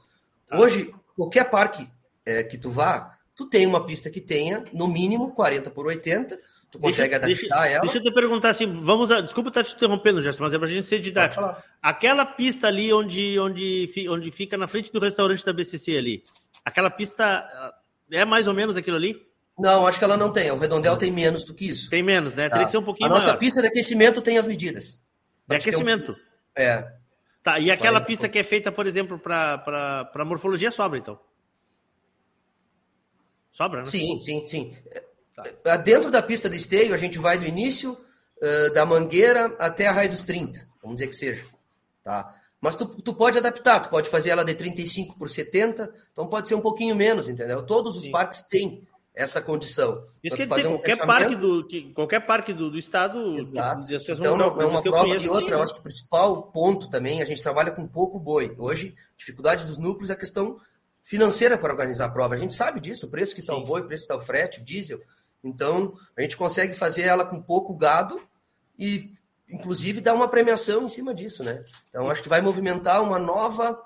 [0.47, 0.59] Tá.
[0.59, 1.87] Hoje, qualquer parque
[2.25, 6.37] é, que tu vá, tu tem uma pista que tenha, no mínimo, 40 por 80,
[6.69, 7.81] tu consegue deixa, adaptar deixa, ela.
[7.81, 10.67] Deixa eu te perguntar assim, vamos a, desculpa estar te interrompendo, Gerson, mas é pra
[10.67, 11.55] gente ser didático.
[11.81, 16.23] Aquela pista ali onde, onde, onde fica na frente do restaurante da BCC ali,
[16.65, 17.73] aquela pista
[18.11, 19.26] é mais ou menos aquilo ali?
[19.57, 20.51] Não, acho que ela não tem.
[20.51, 21.89] O redondel tem menos do que isso.
[21.89, 22.47] Tem menos, né?
[22.47, 22.65] Teria Tá.
[22.65, 23.37] que ser um pouquinho A nossa maior.
[23.39, 25.03] pista de aquecimento tem as medidas.
[25.47, 26.15] De aquecimento.
[26.55, 26.91] É.
[27.41, 28.05] Tá, e aquela 40.
[28.05, 31.19] pista que é feita, por exemplo, para morfologia sobra, então?
[33.51, 33.85] Sobra, né?
[33.85, 34.77] Sim, sim, sim.
[35.65, 37.97] É, Dentro da pista de esteio, a gente vai do início
[38.41, 41.45] eh, da mangueira até a raio dos 30, vamos dizer que seja.
[42.03, 42.35] Tá?
[42.59, 46.47] Mas tu, tu pode adaptar, tu pode fazer ela de 35 por 70, então pode
[46.47, 47.63] ser um pouquinho menos, entendeu?
[47.63, 48.87] Todos os parques têm
[49.17, 50.03] essa condição.
[50.23, 53.35] Isso quer dizer, um qualquer fechamento- parque, do, que, qualquer parque do, do estado.
[53.35, 53.91] Exato.
[53.91, 55.63] Então, não, é uma prova conheço, e outra, eu né?
[55.63, 58.55] acho que o principal ponto também, a gente trabalha com pouco boi.
[58.59, 60.59] Hoje, dificuldade dos núcleos é a questão
[61.03, 62.35] financeira para organizar a prova.
[62.35, 64.25] A gente sabe disso, o preço que está o boi, o preço que está o
[64.25, 65.01] frete, o diesel.
[65.43, 68.21] Então, a gente consegue fazer ela com pouco gado
[68.77, 69.11] e,
[69.49, 71.65] inclusive, dar uma premiação em cima disso, né?
[71.89, 73.81] Então, acho que vai movimentar uma nova,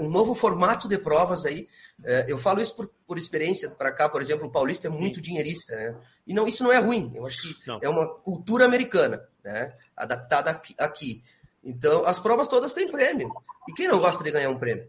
[0.00, 1.68] um novo formato de provas aí.
[2.04, 5.20] Eh, eu falo isso por, por experiência para cá, por exemplo, o paulista é muito
[5.20, 5.96] dinheirista, né?
[6.26, 7.12] E não, isso não é ruim.
[7.14, 9.74] Eu acho que é uma cultura americana, né?
[9.96, 11.22] Adaptada aqui- aqui.
[11.62, 13.30] Então, as provas todas têm prêmio.
[13.68, 14.88] E quem não gosta de ganhar um prêmio?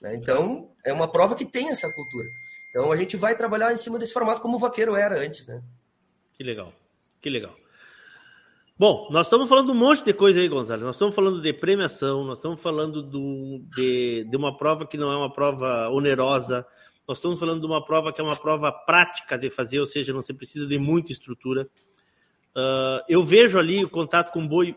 [0.00, 0.14] né?
[0.14, 2.26] Então, é uma prova que tem essa cultura.
[2.70, 5.60] Então, a gente vai trabalhar em cima desse formato como o vaqueiro era antes, né?
[6.34, 6.72] Que legal,
[7.20, 7.54] que legal.
[8.80, 10.84] Bom, nós estamos falando um monte de coisa aí, Gonzalo.
[10.84, 15.12] Nós estamos falando de premiação, nós estamos falando do, de, de uma prova que não
[15.12, 16.66] é uma prova onerosa,
[17.06, 20.14] nós estamos falando de uma prova que é uma prova prática de fazer, ou seja,
[20.14, 21.68] não se precisa de muita estrutura.
[22.56, 24.74] Ah, eu vejo ali o contato com o boi,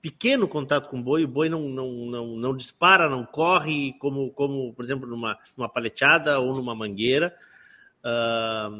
[0.00, 4.30] pequeno contato com o boi, o boi não, não, não, não dispara, não corre, como,
[4.30, 7.36] como por exemplo, numa, numa paleteada ou numa mangueira.
[8.02, 8.70] Ah,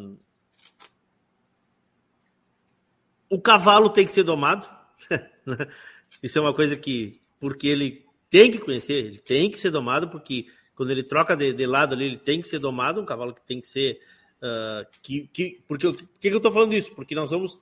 [3.35, 4.69] o cavalo tem que ser domado.
[6.23, 7.11] Isso é uma coisa que,
[7.41, 11.53] porque ele tem que conhecer, ele tem que ser domado, porque quando ele troca de,
[11.53, 13.99] de lado ali, ele tem que ser domado, um cavalo que tem que ser.
[14.41, 16.95] ah, que, que, porque, por que, eu estou falando isso?
[16.95, 17.61] Porque nós vamos,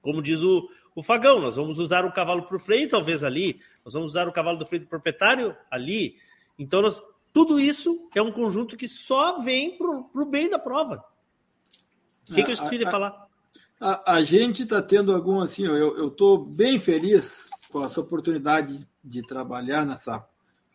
[0.00, 3.60] como diz o, o Fagão, nós vamos usar o cavalo para o freio, talvez ali,
[3.84, 6.16] nós vamos usar o cavalo do freio do proprietário ali.
[6.56, 7.02] Então, nós,
[7.32, 9.90] tudo isso é um conjunto que só vem para
[10.22, 11.04] o bem da prova.
[12.30, 13.27] O que, que eu esqueci de A- falar?
[13.80, 19.22] A, a gente está tendo algum assim, eu estou bem feliz com essa oportunidade de
[19.22, 20.26] trabalhar nessa,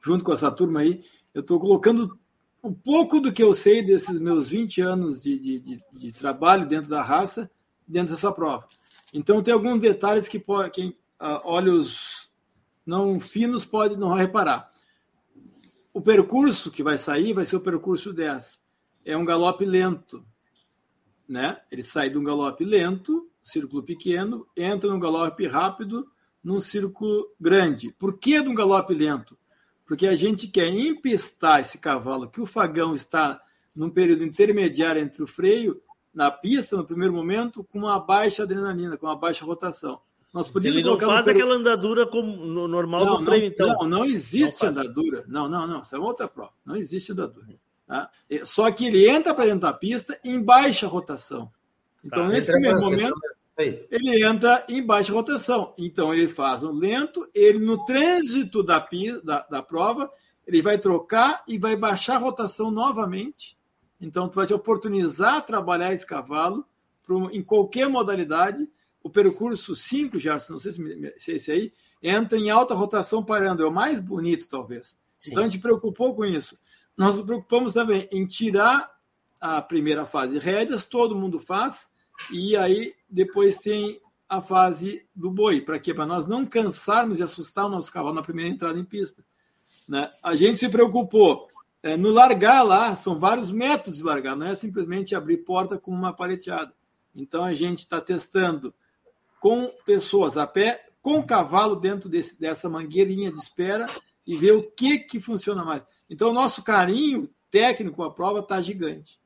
[0.04, 1.04] junto com essa turma aí.
[1.34, 2.18] Eu estou colocando
[2.64, 6.66] um pouco do que eu sei desses meus 20 anos de, de, de, de trabalho
[6.66, 7.52] dentro da raça,
[7.86, 8.66] dentro dessa prova.
[9.14, 12.32] Então, tem alguns detalhes que pode, quem ah, olhos
[12.86, 14.72] não finos pode não reparar.
[15.94, 18.64] O percurso que vai sair vai ser o percurso 10.
[19.06, 20.26] É um galope lento
[21.34, 21.58] né?
[21.72, 26.08] Ele sai de um galope lento, círculo pequeno, entra num galope rápido,
[26.44, 27.92] num círculo grande.
[27.98, 29.36] Por que de um galope lento?
[29.84, 33.42] Porque a gente quer empistar esse cavalo, que o fagão está
[33.76, 35.82] num período intermediário entre o freio,
[36.14, 40.00] na pista, no primeiro momento, com uma baixa adrenalina, com uma baixa rotação.
[40.32, 43.48] Nós podíamos Ele não faz período- aquela andadura como no normal não, do freio, não,
[43.48, 43.68] então.
[43.80, 45.26] Não, não existe Não andadura.
[45.28, 45.82] Não, não, não.
[45.82, 46.52] Isso é outra prova.
[46.64, 47.48] Não existe andadura.
[47.86, 48.10] Tá?
[48.44, 51.52] Só que ele entra para dentro da pista em baixa rotação.
[52.04, 52.30] Então, Tá.
[52.30, 53.16] nesse primeiro momento,
[53.92, 55.72] ele entra em baixa rotação.
[55.78, 58.86] Então, ele faz um lento, ele no trânsito da,
[59.24, 60.12] da, da prova,
[60.46, 63.58] ele vai trocar e vai baixar a rotação novamente.
[64.02, 66.66] Então, tu vai te oportunizar trabalhar esse cavalo
[67.04, 68.68] pro- em qualquer modalidade.
[69.02, 73.24] O percurso 5, já não sei se, se é esse aí, entra em alta rotação
[73.24, 73.64] parando.
[73.64, 74.98] É o mais bonito, talvez.
[75.32, 76.58] Então, a gente preocupou com isso.
[76.98, 78.92] Nós nos preocupamos também em tirar
[79.40, 81.90] a primeira fase rédeas, todo mundo faz,
[82.32, 85.62] e aí depois tem a fase do boi.
[85.62, 85.94] Para quê?
[85.94, 89.24] Para nós não cansarmos e assustar o nosso cavalo na primeira entrada em pista.
[89.88, 90.10] Né?
[90.24, 91.48] A gente se preocupou
[91.82, 95.92] é, no largar lá, são vários métodos de largar, não é simplesmente abrir porta com
[95.92, 96.74] uma paleteada.
[97.14, 98.74] Então a gente está testando
[99.40, 103.94] com pessoas a pé, com cavalo dentro desse, dessa mangueirinha de espera
[104.26, 105.84] e ver o que, que funciona mais.
[106.14, 109.20] Então o nosso carinho técnico à prova está gigante.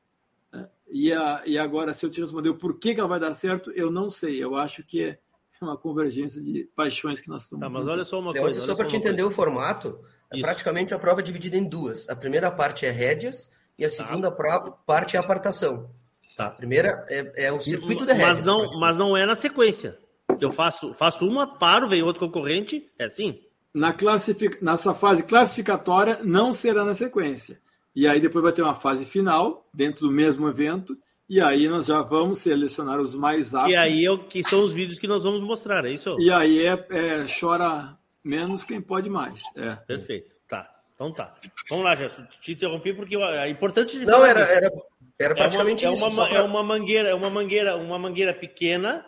[0.50, 0.66] né?
[0.90, 3.70] E, a, e agora, se eu te responder o porquê que ela vai dar certo,
[3.72, 4.42] eu não sei.
[4.42, 5.18] Eu acho que é
[5.60, 7.62] uma convergência de paixões que nós estamos.
[7.62, 8.60] Tá, mas olha só uma Então, coisa.
[8.60, 9.28] só para só te entender coisa.
[9.28, 10.00] o formato,
[10.32, 12.08] é praticamente a prova é dividida em duas.
[12.08, 15.90] A primeira parte é rédeas e a segunda pro- parte é apartação.
[16.36, 16.46] Tá.
[16.46, 18.38] A primeira é, é o circuito de rédeas.
[18.38, 19.98] Mas não, mas não é na sequência.
[20.40, 23.40] Eu faço, faço uma, paro, vem outro concorrente, é assim?
[23.74, 24.62] Na classific...
[24.62, 27.60] Nessa fase classificatória, não será na sequência.
[27.94, 30.96] E aí depois vai ter uma fase final, dentro do mesmo evento,
[31.28, 33.70] E aí nós já vamos selecionar os mais aptos.
[33.70, 36.16] Que aí é o que são os vídeos que nós vamos mostrar, é isso?
[36.18, 37.94] E aí é, é chora
[38.24, 39.42] menos quem pode mais.
[39.54, 39.76] É.
[39.76, 40.30] Perfeito.
[40.48, 40.70] Tá.
[40.94, 41.34] Então tá.
[41.68, 42.24] Vamos lá, Gerson.
[42.40, 43.98] Te interrompi porque é importante.
[43.98, 44.70] Não, era, era,
[45.18, 46.06] era praticamente é uma, isso.
[46.06, 49.04] É uma, pra- é uma mangueira, é uma mangueira, uma mangueira pequena.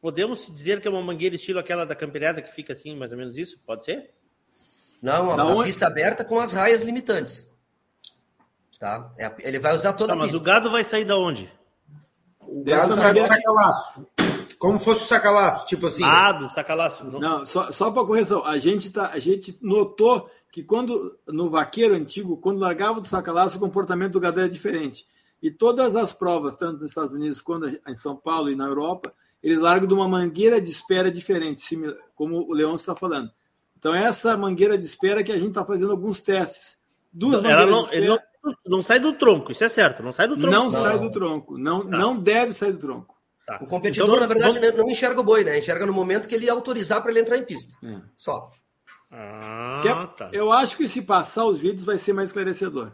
[0.00, 3.18] Podemos dizer que é uma mangueira estilo aquela da campeirada que fica assim, mais ou
[3.18, 3.58] menos isso?
[3.66, 4.10] Pode ser?
[5.02, 7.48] Não, a, Da a onde- pista aberta com as raias limitantes.
[8.78, 9.12] Tá?
[9.18, 10.40] É ele vai usar toda Tá, a mas pista.
[10.40, 11.52] o gado vai sair da onde?
[12.40, 14.06] O gado sai do sacalaço.
[14.58, 16.02] Como fosse o sacalaço, tipo assim.
[16.04, 17.04] Ah, do sacalaço.
[17.04, 17.20] Não.
[17.20, 21.94] Não, só, só para correção, a gente, tá, a gente notou que quando no vaqueiro
[21.94, 25.06] antigo, quando largava do sacalaço, o comportamento do gado era diferente.
[25.42, 29.14] E todas as provas, tanto nos Estados Unidos quanto em São Paulo e na Europa,
[29.42, 31.62] eles largam de uma mangueira de espera diferente,
[32.14, 33.30] como o Leão está falando.
[33.78, 36.78] Então, essa mangueira de espera que a gente está fazendo alguns testes.
[37.12, 40.02] Duas Ela mangueiras não, de ele espera não, não sai do tronco, isso é certo.
[40.02, 40.50] Não sai do tronco.
[40.54, 41.58] não, sai do tronco.
[41.58, 43.14] Não, não deve sair do tronco.
[43.46, 43.58] Tá.
[43.60, 45.58] O competidor, Então, na verdade, vamos- não enxerga o boi, né?
[45.58, 47.74] Enxerga no momento que ele autorizar para ele entrar em pista.
[48.16, 48.48] Só.
[49.10, 50.30] Ah, Que é- tá.
[50.32, 52.92] Eu acho que se passar os vídeos vai ser mais esclarecedor.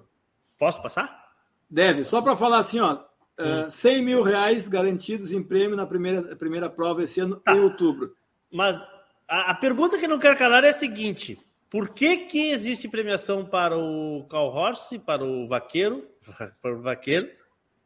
[0.58, 1.26] Posso passar?
[1.68, 2.98] Deve, só para falar assim, ó,
[3.38, 8.14] eh, 100 mil reais garantidos em prêmio na primeira, primeira prova esse ano, em outubro.
[8.52, 8.76] Mas
[9.28, 11.38] a, a pergunta que não quero calar é a seguinte:
[11.70, 16.06] por que, que existe premiação para o cow horse, para o vaqueiro,
[16.62, 17.28] para o vaqueiro,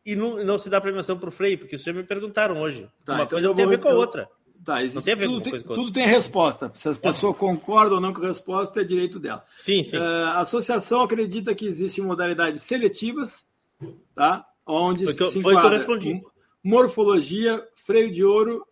[0.05, 1.59] e não, não se dá premiação para o freio?
[1.59, 2.88] Porque já me perguntaram hoje.
[3.05, 4.28] Tá, Uma então coisa eu não tem a vou- ver com a outra.
[4.62, 6.70] Tá, Não existe, tem a ver tudo, tem, com a tudo tem resposta.
[6.74, 9.42] Se as pessoas concordam ou não com a resposta, é direito dela.
[9.57, 9.96] Sim, sim.
[9.96, 13.48] Eh, a associação acredita que existem modalidades seletivas,
[14.14, 14.46] tá?
[14.67, 16.23] Onde Foi que se foi que eu respondi.
[16.63, 18.67] morfologia, freio de ouro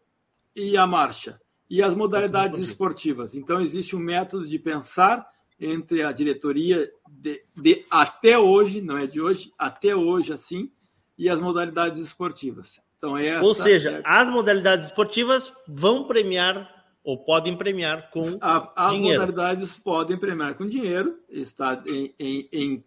[0.55, 1.41] e a marcha.
[1.71, 3.35] E as modalidades esportivas.
[3.35, 5.27] Então, existe um método de pensar
[5.61, 10.71] entre a diretoria de, de até hoje, não é de hoje, até hoje assim,
[11.19, 12.81] e as modalidades esportivas.
[12.97, 16.69] Então, essa Ou seja, é- as modalidades esportivas vão premiar
[17.05, 19.21] ou podem premiar com A- as dinheiro.
[19.21, 22.85] modalidades podem premiar com dinheiro, está em, em, em,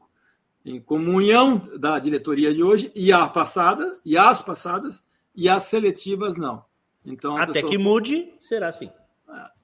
[0.66, 5.04] em comunhão da diretoria de hoje, e a passada, e as passadas,
[5.36, 6.64] e as seletivas não.
[7.06, 8.90] Então, Até pessoa- que mude, será assim.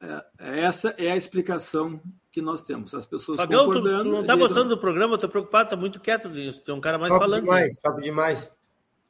[0.02, 0.24] é-
[0.64, 2.94] essa é a explicação que nós temos.
[2.96, 4.04] As pessoas Fagão, tu, concordando.
[4.04, 6.62] tu não tá direito- gostando do programa, eu tô preocupado, tá muito quieto nisso.
[6.62, 7.42] Tem um cara mais Top falante.
[7.44, 8.52] demais, top demais.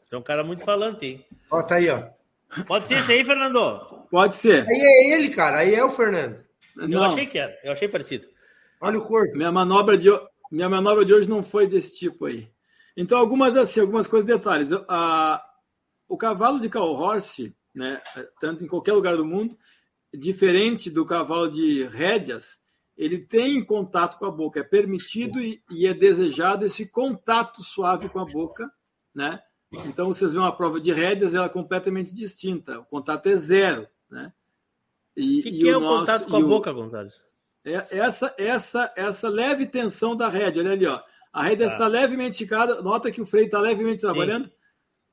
[0.09, 1.25] Tem um cara muito falante, hein?
[1.51, 2.03] Ó, tá aí, ó.
[2.65, 4.05] Pode ser esse aí, Fernando?
[4.09, 4.65] Pode ser.
[4.67, 5.57] Aí é ele, cara.
[5.59, 6.37] Aí é o Fernando.
[6.77, 7.03] Eu Não.
[7.03, 8.25] achei que era, eu achei parecido.
[8.79, 9.35] Olha o corpo.
[9.35, 10.09] Minha manobra de,
[10.51, 12.49] minha manobra de hoje não foi desse tipo aí.
[12.95, 14.71] Então, algumas assim, algumas coisas, detalhes.
[14.87, 15.43] A-
[16.07, 18.01] o cavalo de cow horse, né,
[18.39, 19.57] tanto em qualquer lugar do mundo,
[20.13, 22.59] diferente do cavalo de rédeas,
[22.95, 24.61] ele tem contato com a boca.
[24.61, 28.71] É permitido e, e é desejado esse contato suave com a boca,
[29.13, 29.39] né?
[29.85, 32.79] Então, vocês veem uma prova de rédeas, ela é completamente distinta.
[32.79, 34.31] O contato é zero, né?
[35.15, 37.21] E, O que, e que é o nosso- contato com a o- boca, Gonzalez?
[37.73, 41.01] É essa, essa, essa leve tensão da rédea, olha ali, ó.
[41.33, 41.73] A rédea Tá.
[41.73, 44.51] está levemente esticada, nota que o freio está levemente trabalhando.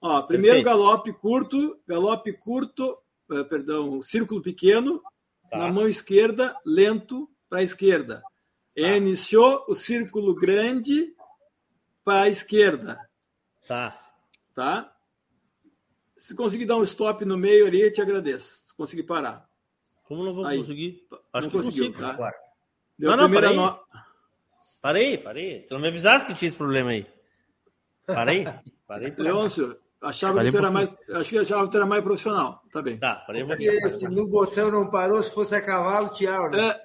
[0.00, 0.78] Ó, primeiro Perfeito.
[0.78, 2.98] galope curto, galope curto,
[3.32, 5.02] eh, perdão, círculo pequeno,
[5.50, 5.58] Tá.
[5.58, 8.22] na mão esquerda, lento para a esquerda.
[8.76, 11.14] Iniciou o círculo grande
[12.04, 12.98] para a esquerda,
[13.68, 13.98] Tá.
[14.54, 14.90] tá?
[16.16, 18.62] Se conseguir dar um stop no meio ali, eu te agradeço.
[18.66, 19.48] Se conseguir parar.
[20.04, 20.58] Como não vou Aí.
[20.60, 21.06] conseguir?
[21.10, 22.06] Não Acho que conseguiu, consigo.
[22.08, 22.14] tá?
[22.16, 22.34] Claro.
[22.98, 23.56] Deu Não, não, parei.
[23.56, 23.78] no-
[24.80, 25.60] Parei, parei.
[25.62, 27.06] Tu não me avisasse que tinha esse problema aí.
[28.06, 28.46] Parei?
[28.86, 29.14] Parei.
[29.16, 32.02] Leôncio, achava Parei que tu era um mais, acho que achava que tu era mais
[32.02, 32.62] profissional.
[32.70, 32.98] Tá bem.
[32.98, 33.72] Tá, parei um pouquinho.
[33.80, 36.78] Porque se no botão não parou, se fosse a cavalo, tchau, né?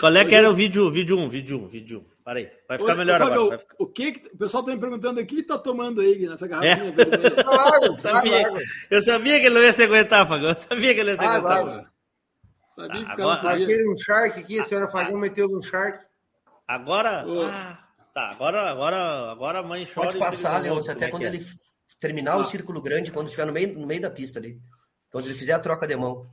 [0.00, 0.90] Qual é que era o vídeo?
[0.90, 2.18] Vídeo 1, vídeo 1, vídeo 1.
[2.24, 2.50] Parei.
[2.68, 3.30] Vai ficar Ô, melhor agora.
[3.34, 5.58] Fábio, vai ficar- O que, que- o pessoal tá me perguntando aqui, o que tá
[5.58, 6.48] tomando aí nessa É.
[6.48, 6.94] garrafinha?
[7.46, 8.52] Água, Eu sabia,
[8.90, 10.50] eu sabia que ele não ia se aguentar, Fagão.
[10.50, 11.64] Eu sabia que ele ia se Ah, aguentar.
[11.64, 11.86] vai.
[12.86, 13.64] Sabia que Agora- podia.
[13.64, 16.04] Aquele um shark aqui, a senhora Fagão meteu um shark.
[16.66, 17.24] Agora.
[17.26, 20.08] Ah, tá, agora, agora, agora a mãe chora.
[20.08, 21.46] Pode passar, Leôncio, ouve, até como quando é ele
[21.98, 22.36] terminar Ah.
[22.38, 24.60] o círculo grande, quando estiver no meio, no meio da pista ali.
[25.10, 26.28] Quando ele fizer a troca de mão.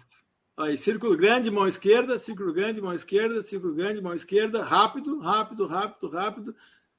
[0.58, 5.66] Aí, círculo grande, mão esquerda, círculo grande, mão esquerda, círculo grande, mão esquerda, rápido, rápido,
[5.68, 6.56] rápido, rápido.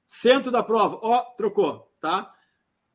[0.07, 0.99] Centro da prova.
[1.03, 2.33] Ó, trocou, tá?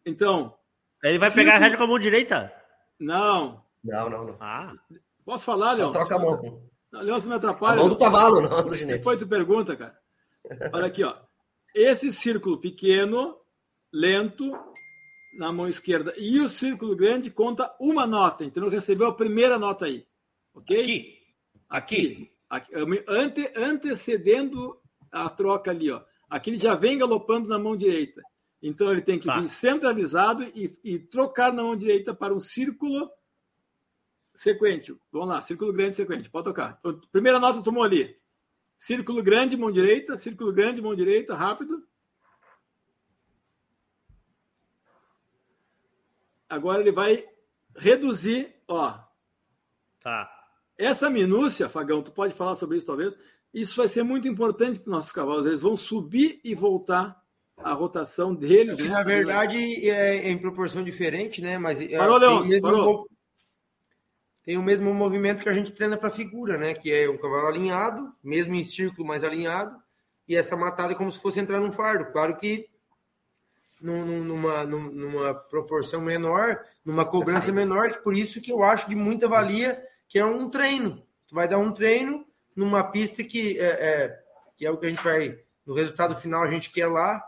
[0.06, 0.56] Então,
[1.04, 1.10] é.
[1.10, 2.54] Ele vai pegar a Círculo- rédea com a mão direita?
[3.00, 3.64] não.
[3.84, 4.38] Não, não, não.
[4.40, 4.74] Ah,
[5.26, 5.92] Posso falar, Leão?
[5.92, 6.62] troca a mão.
[6.94, 7.80] Leão, você me A atrapalha.
[7.80, 8.98] mão do cavalo, não do ginete.
[8.98, 9.98] Depois tu pergunta, cara.
[10.74, 11.16] Olha aqui, ó.
[11.74, 13.38] Esse círculo pequeno,
[13.94, 14.52] lento,
[15.38, 18.44] na mão esquerda, e o círculo grande conta uma nota.
[18.44, 20.06] Então recebeu a primeira nota aí.
[20.54, 20.78] Ok?
[20.80, 21.18] aqui.
[21.70, 22.32] Aqui.
[22.50, 22.74] Aqui,
[23.08, 24.78] ante- antecedendo
[25.12, 26.02] a troca ali, ó.
[26.30, 28.22] Aqui ele já vem galopando na mão direita.
[28.62, 29.40] Então ele tem que Tá.
[29.40, 33.10] vir centralizado e, e trocar na mão direita para um círculo
[34.34, 34.96] sequente.
[35.12, 36.30] Vamos lá, círculo grande sequente.
[36.30, 36.78] Pode tocar.
[36.80, 38.18] Então, primeira nota tomou ali.
[38.78, 41.84] Círculo grande, mão direita, círculo grande, mão direita, rápido.
[46.50, 47.26] Agora ele vai
[47.76, 49.00] reduzir, ó.
[50.02, 50.30] Tá.
[50.78, 53.16] Essa minúcia, Fagão, tu pode falar sobre isso talvez.
[53.54, 55.46] Isso vai ser muito importante para os nossos cavalos.
[55.46, 57.22] Eles vão subir e voltar
[57.58, 58.78] a rotação deles.
[58.78, 58.88] né?
[58.90, 59.58] Na verdade,
[59.90, 61.58] é em proporção diferente, né?
[61.58, 63.08] Mas é, Parou, Leôncio, mesmo, parou.
[64.44, 66.74] Tem o mesmo movimento que a gente treina para figura, né?
[66.74, 69.76] Que é um cavalo alinhado, mesmo em círculo, mais alinhado,
[70.28, 72.12] e essa matada é como se fosse entrar num fardo.
[72.12, 72.70] Claro que
[73.82, 78.90] num- num- numa, num- numa proporção menor, numa cobrança menor, por isso que eu acho
[78.90, 81.04] de muita valia, que é um treino.
[81.28, 82.26] Tu vai dar um treino
[82.56, 84.20] numa pista que é, é-
[84.58, 87.24] que é o que a gente vai, no resultado final, a gente quer lá.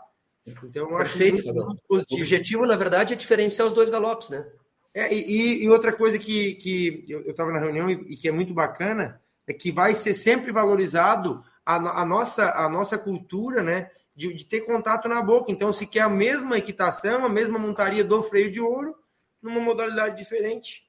[0.62, 4.28] Então, eu acho Perfeito, muito, muito O objetivo, na verdade, é diferenciar os dois galopes,
[4.28, 4.46] né?
[4.94, 8.32] É, e, e outra coisa que, que eu estava na reunião e, e que é
[8.32, 13.90] muito bacana é que vai ser sempre valorizado a, a nossa, a nossa cultura, né?
[14.16, 15.50] De, de ter contato na boca.
[15.50, 18.94] Então, se quer a mesma equitação, a mesma montaria do freio de ouro,
[19.42, 20.84] numa modalidade diferente.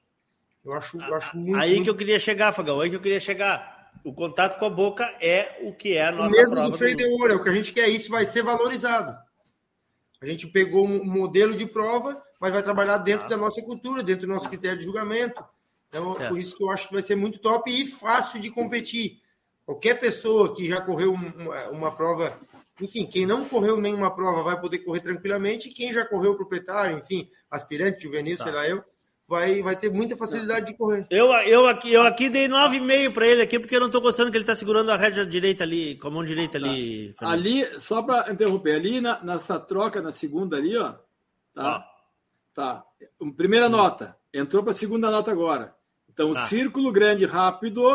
[0.64, 1.56] Eu acho, eu acho muito.
[1.58, 3.90] Aí muito- que eu queria chegar, Fagão, aí que eu queria chegar.
[4.04, 6.70] O contato com a boca é o que é a O nossa mesmo prova.
[6.70, 9.16] do freio do- de ouro, é o que a gente quer, isso vai ser valorizado.
[10.22, 14.26] A gente pegou um modelo de prova, mas vai trabalhar dentro da nossa cultura, dentro
[14.26, 15.42] do nosso critério de julgamento.
[15.88, 16.28] Então, Certo.
[16.30, 19.20] por isso que eu acho que vai ser muito top e fácil de competir.
[19.64, 22.38] Qualquer pessoa que já correu um- uma, uma prova,
[22.80, 26.98] enfim, quem não correu nenhuma prova vai poder correr tranquilamente, e quem já correu proprietário,
[26.98, 28.44] enfim, aspirante, juvenil, Tá.
[28.44, 28.84] sei lá eu,
[29.26, 31.06] vai, vai ter muita facilidade de correr.
[31.10, 34.30] Eu, eu, aqui, eu aqui dei 9,5 para ele aqui, porque eu não tô gostando
[34.30, 37.12] que ele tá segurando a rédea direita ali, com a mão direita ali.
[37.18, 37.34] Fernando.
[37.34, 40.94] Ali, só para interromper, ali na- nessa troca, na segunda ali, ó.
[41.54, 41.84] Tá.
[42.56, 42.82] Tá.
[43.36, 44.16] Primeira nota.
[44.32, 45.76] Entrou para a segunda nota agora.
[46.08, 46.42] Então, Tá.
[46.42, 47.86] o círculo grande rápido,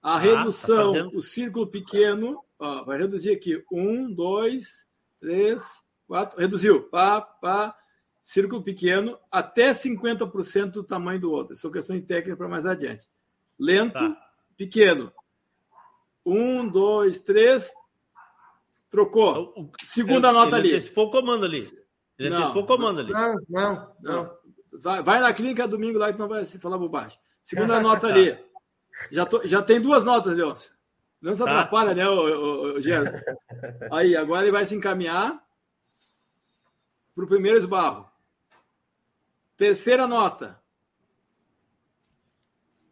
[0.00, 1.16] a tá redução, fazendo.
[1.16, 3.64] o círculo pequeno, ó, vai reduzir aqui.
[3.72, 4.86] Um, dois,
[5.18, 6.38] três, quatro.
[6.38, 6.84] Reduziu.
[6.84, 7.76] Pá, pá.
[8.22, 11.56] Círculo pequeno, até 50% do tamanho do outro.
[11.56, 13.08] São questões técnicas para mais adiante.
[13.58, 14.16] Lento, Tá.
[14.56, 15.12] pequeno.
[16.24, 17.72] Um, dois, três.
[18.88, 19.52] Trocou.
[19.84, 20.70] Segunda Ele- nota ali.
[20.70, 21.60] antecipou o comando ali.
[22.18, 22.36] Ele Não.
[22.38, 23.12] antecipou o comando ali.
[23.12, 24.36] Não, não, Não.
[24.78, 27.18] Vai, vai na clínica domingo lá que não vai se falar bobagem.
[27.42, 28.38] Segunda nota ali.
[29.10, 30.72] Já, tô- já tem duas notas, Leôncio.
[31.20, 31.50] Não se Tá.
[31.50, 33.18] atrapalha, né, o, o, o Gerson?
[33.92, 35.42] Aí, agora ele vai se encaminhar
[37.14, 38.10] para o primeiro esbarro.
[39.56, 40.60] Terceira nota.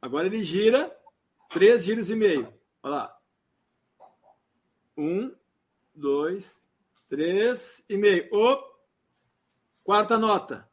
[0.01, 0.95] Agora ele gira
[1.51, 2.53] três giros e meio.
[2.83, 3.19] Olha lá.
[4.97, 5.35] Um,
[5.95, 6.69] dois,
[7.09, 8.29] três e meio.
[8.33, 8.74] Ô,
[9.85, 10.69] quarta nota.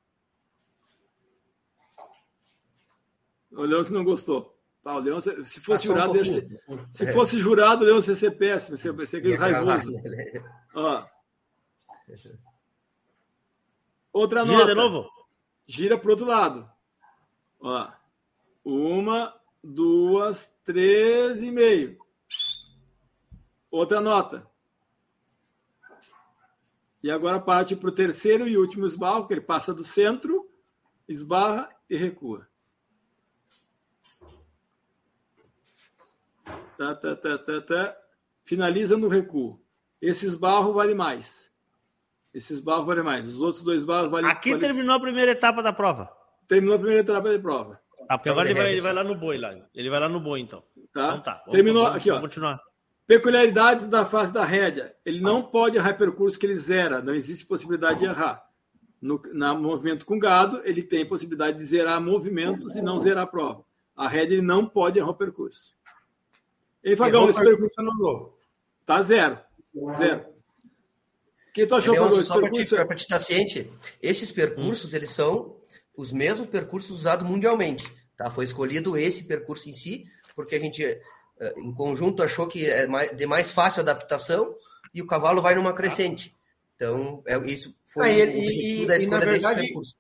[3.52, 4.58] O Leôncio não gostou.
[4.84, 8.12] Tá, o Leôncio, se fosse Passou um jurado, ia ser- se fosse jurado, o Leôncio
[8.12, 9.92] ia ser péssimo, ia ser, ia ser aquele raivoso.
[9.92, 10.44] né?
[10.74, 11.06] Ó.
[14.12, 14.68] Outra Gira nota.
[14.70, 15.10] de novo?
[15.68, 16.70] Gira para o outro lado.
[17.60, 17.92] Ó.
[18.66, 21.98] Uma, duas, três e meio.
[23.70, 24.50] Outra nota.
[27.04, 30.48] E agora parte para o terceiro e último esbarro, que ele passa do centro,
[31.08, 32.48] esbarra e recua.
[36.78, 37.98] Tá, tá, tá, tá, tá.
[38.44, 39.60] Finaliza no recuo.
[40.02, 41.52] Esse esbarro vale mais.
[42.34, 43.28] Esse esbarro vale mais.
[43.28, 46.12] Os outros dois esbarros valem Aqui vale- terminou a primeira etapa da prova.
[46.48, 47.80] Terminou a primeira etapa de prova.
[48.10, 49.54] Ah, porque agora ele vai, ele vai lá no boi lá.
[49.74, 50.64] Ele vai lá no boi, então.
[50.92, 51.08] Tá?
[51.10, 51.34] Então tá.
[51.40, 52.16] Vamos- Terminou vamos- aqui, ó.
[52.16, 52.62] vamos continuar.
[53.12, 54.96] Peculiaridades da fase da rédea.
[55.06, 57.02] Ele não pode errar percurso que ele zera.
[57.02, 58.42] Não existe possibilidade de errar.
[59.02, 63.28] No na movimento com gado, ele tem possibilidade de zerar movimentos e não zerar a
[63.28, 63.66] prova.
[63.98, 65.76] A rédea ele não pode errar o percurso.
[66.82, 68.40] Ei, Fagão, esse percurso, anulou.
[68.86, 69.40] tá zero.
[69.94, 70.22] Zero.
[71.50, 72.18] O que tu achou, Fagão?
[72.18, 73.70] Esse só para percurso é- te, estar ciente,
[74.02, 75.58] esses percursos, eles são
[75.98, 77.92] os mesmos percursos usados mundialmente.
[78.16, 78.32] Tá?
[78.32, 81.02] Foi escolhido esse percurso em si, porque a gente,
[81.58, 84.56] em conjunto, achou que é de mais fácil adaptação
[84.94, 86.36] e o cavalo vai numa crescente.
[86.76, 89.96] Então, é, isso foi Ah, ele- o objetivo e- da e, escolha desse verdade, percurso.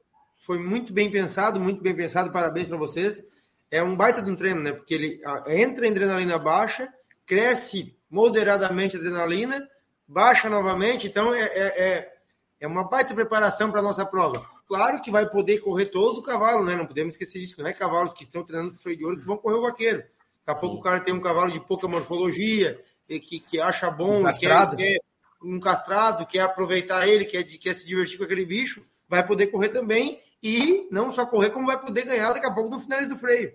[0.46, 2.32] Foi muito bem pensado, muito bem pensado.
[2.32, 3.24] Parabéns para vocês.
[3.70, 4.74] É um baita de um treino, né?
[4.74, 6.92] Porque ele entra em adrenalina baixa,
[7.26, 9.66] cresce moderadamente a adrenalina,
[10.08, 11.08] baixa novamente.
[11.08, 12.14] Então, é, é, é,
[12.60, 14.46] é uma baita preparação para a nossa prova.
[14.68, 16.76] Claro que vai poder correr todo o cavalo, né?
[16.76, 17.56] Não podemos esquecer disso.
[17.60, 20.04] Não é cavalos que estão treinando para freio de ouro que vão correr o vaqueiro.
[20.46, 23.90] Daqui a pouco o cara tem um cavalo de pouca morfologia, e que, que acha
[23.90, 24.78] bom, e quer, Castrado.
[24.78, 25.00] quer,
[25.44, 29.70] um castrado, quer aproveitar ele, quer, quer se divertir com aquele bicho, vai poder correr
[29.70, 33.18] também e não só correr, como vai poder ganhar daqui a pouco no finais do
[33.18, 33.54] freio.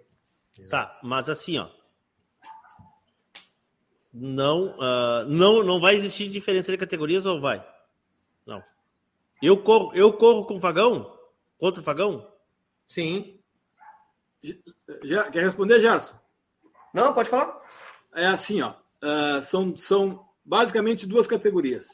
[0.70, 1.68] Tá, mas assim, ó.
[4.12, 7.66] Não, uh, não, não vai existir diferença de categorias ou vai?
[8.46, 8.62] Não.
[9.42, 11.14] Eu corro, eu corro com o Fagão?
[11.58, 12.26] Contra o Fagão?
[12.88, 13.38] Sim.
[15.02, 16.18] Já, quer responder, Gerson?
[16.96, 17.60] Não, pode falar.
[18.14, 18.72] É assim, ó.
[19.02, 21.90] Uh, são, são basicamente duas categorias.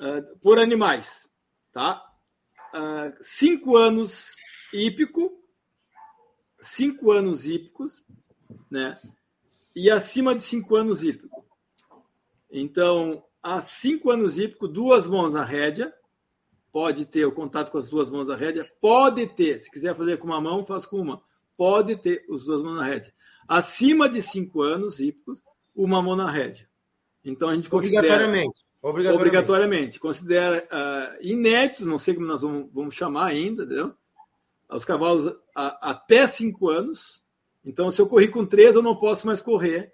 [0.00, 1.30] Uh, por animais,
[1.70, 2.02] tá?
[2.72, 4.34] Uh, cinco anos
[4.72, 5.38] hípico,
[6.62, 8.02] cinco anos hípicos,
[8.70, 8.98] né?
[9.76, 11.44] E acima de cinco anos hípico.
[12.50, 15.92] Então, há cinco anos hípico, duas mãos na rédea,
[16.72, 20.16] pode ter o contato com as duas mãos na rédea, pode ter, se quiser fazer
[20.16, 21.22] com uma mão, faz com uma,
[21.54, 23.12] pode ter as duas mãos na rédea.
[23.52, 25.44] Acima de cinco anos hípicos,
[25.76, 26.66] uma rédea.
[27.22, 28.06] Então a gente considera.
[28.06, 28.60] Obrigatoriamente.
[28.80, 29.28] Obrigatoriamente.
[29.28, 33.94] obrigatoriamente considera uh, inédito, não sei como nós vamos, vamos chamar ainda, entendeu?
[34.70, 37.22] Os cavalos a, até cinco anos.
[37.62, 39.92] Então, se eu corri com três, eu não posso mais correr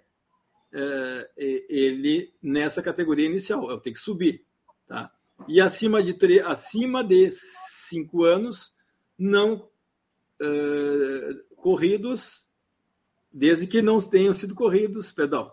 [0.71, 3.69] uh, ele nessa categoria inicial.
[3.69, 4.45] Eu tenho que subir.
[4.87, 5.11] Tá?
[5.49, 8.73] E acima de, três, acima de cinco anos,
[9.17, 9.69] não
[10.41, 12.47] uh, corridos,
[13.31, 15.51] desde que não tenham sido corridos, perdão,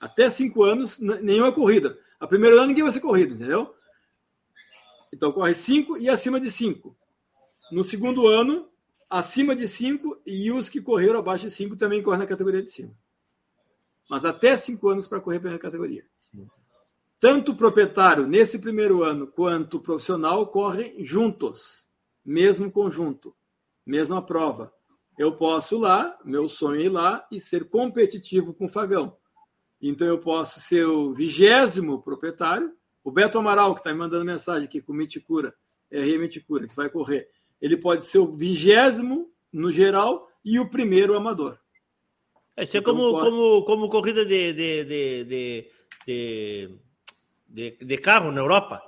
[0.00, 1.98] até cinco anos, nenhuma corrida.
[2.20, 3.74] A primeiro ano ninguém vai ser corrido, entendeu?
[5.12, 6.96] Então corre cinco e acima de cinco.
[7.70, 8.68] No segundo ano,
[9.08, 12.68] acima de cinco e os que correram abaixo de cinco também correm na categoria de
[12.68, 12.92] cima.
[14.10, 16.04] Mas até cinco anos para correr pela categoria.
[17.18, 21.88] Tanto o proprietário nesse primeiro ano quanto o profissional correm juntos,
[22.24, 23.34] mesmo conjunto,
[23.86, 24.74] mesma prova.
[25.16, 29.16] Eu posso ir lá, meu sonho é ir lá e ser competitivo com o Fagão.
[29.80, 32.72] Então eu posso ser o vigésimo proprietário.
[33.02, 35.54] O Beto Amaral, que está me mandando mensagem aqui com o Miticura,
[35.90, 37.28] RE Miticura, que vai correr,
[37.60, 41.58] ele pode ser o vigésimo no geral e o primeiro amador.
[42.56, 43.30] É, isso é então, como, pode...
[43.30, 45.70] como, como corrida de, de, de,
[46.06, 46.70] de,
[47.48, 48.82] de, de carro na Europa.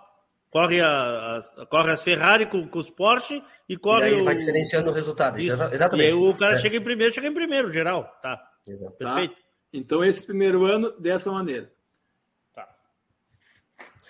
[0.57, 4.09] Corre, a, a, corre as Ferrari com, com os Porsche e corre.
[4.09, 4.25] E aí o...
[4.25, 5.39] vai diferenciando o resultado.
[5.39, 5.53] Isso.
[5.53, 6.09] Exatamente.
[6.09, 6.59] E aí o cara é.
[6.59, 8.05] chega em primeiro, chega em primeiro, geral.
[8.23, 8.43] Tá.
[8.67, 8.97] Exato.
[8.97, 9.35] Perfeito.
[9.35, 9.41] Tá?
[9.71, 11.71] Então, esse primeiro ano, dessa maneira.
[12.55, 12.67] Tá.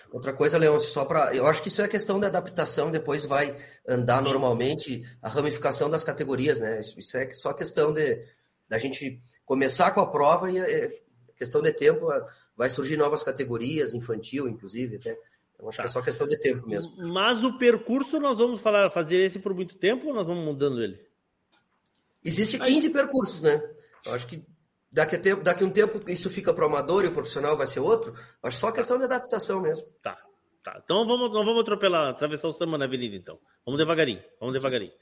[0.09, 1.35] Outra coisa, Leão, só para.
[1.35, 3.53] Eu acho que isso é questão da adaptação, depois vai
[3.85, 4.29] andar Sim.
[4.29, 6.79] normalmente a ramificação das categorias, né?
[6.79, 8.25] Isso é só questão de
[8.69, 10.89] da gente começar com a prova e é
[11.35, 12.07] questão de tempo,
[12.55, 15.19] vai surgir novas categorias, infantil, inclusive, até.
[15.59, 15.83] Eu acho tá.
[15.83, 16.95] que é só questão de tempo mesmo.
[16.97, 20.81] Mas o percurso nós vamos falar, fazer esse por muito tempo ou nós vamos mudando
[20.81, 20.99] ele?
[22.23, 22.93] Existe 15 Aí...
[22.93, 23.61] percursos, né?
[24.05, 24.43] Eu acho que
[24.91, 27.57] daqui a, tempo, daqui a um tempo isso fica para o amador e o profissional
[27.57, 28.13] vai ser outro.
[28.43, 29.87] Acho só questão de adaptação mesmo.
[30.01, 30.17] Tá,
[30.63, 30.79] tá.
[30.83, 33.39] Então vamos, não vamos atropelar, atravessar o samba na avenida, então.
[33.65, 34.93] Vamos devagarinho, vamos devagarinho.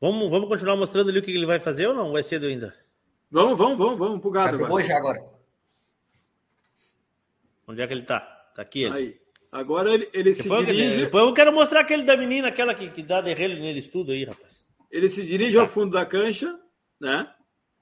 [0.00, 2.12] Vamos, vamos continuar mostrando ali o que ele vai fazer ou não?
[2.12, 2.74] Vai cedo ainda?
[3.30, 4.84] Vamos, vamos, vamos, vamos pro gado agora.
[4.84, 5.22] já agora.
[7.66, 8.37] Onde é que ele tá?
[8.58, 8.94] Tá aqui ele.
[8.94, 9.20] Aí.
[9.52, 11.04] Agora ele, ele se depois, dirige.
[11.04, 14.24] Depois eu quero mostrar aquele da menina, aquela que, que dá derrelho neles tudo aí,
[14.24, 14.68] rapaz.
[14.90, 15.62] Ele se dirige tá.
[15.62, 16.58] ao fundo da cancha,
[17.00, 17.32] né?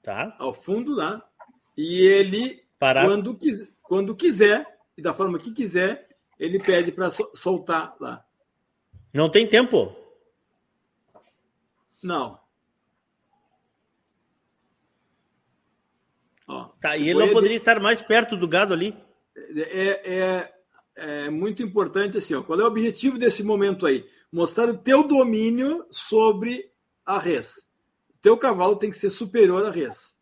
[0.03, 0.35] Tá.
[0.37, 1.27] Ao fundo lá.
[1.75, 3.05] E ele, Parar.
[3.07, 6.07] Quando, quis, quando quiser, e da forma que quiser,
[6.39, 8.23] ele pede para soltar lá.
[9.11, 9.95] Não tem tempo?
[12.03, 12.39] Não.
[16.47, 17.61] Ó, tá, e ele não poderia de...
[17.61, 18.95] estar mais perto do gado ali?
[19.35, 20.56] É, é,
[20.97, 24.05] é muito importante assim, ó, qual é o objetivo desse momento aí?
[24.31, 26.69] Mostrar o teu domínio sobre
[27.05, 27.67] a res
[28.27, 30.17] teu cavalo tem que ser superior à res.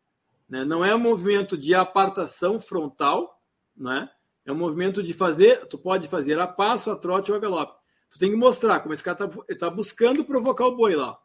[0.48, 0.64] Né?
[0.64, 3.42] Não é um movimento de apartação frontal,
[3.76, 4.08] né?
[4.46, 7.74] é um movimento de fazer, tu pode fazer a passo, a trote ou a galope.
[8.12, 11.18] Tu tem que mostrar como esse cara está tá buscando provocar o boi lá.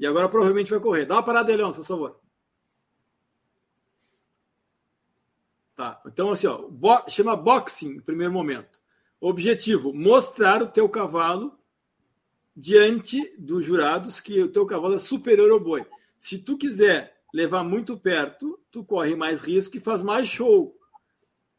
[0.00, 1.04] E agora provavelmente vai correr.
[1.04, 2.20] Dá uma parada, Leão, por favor.
[5.78, 6.02] Tá.
[6.04, 8.80] Então, assim, ó, bo chama boxing em primeiro momento.
[9.20, 11.56] Objetivo: mostrar o teu cavalo
[12.56, 15.86] diante dos jurados que o teu cavalo é superior ao boi.
[16.18, 20.76] Se tu quiser levar muito perto, tu corre mais risco e faz mais show.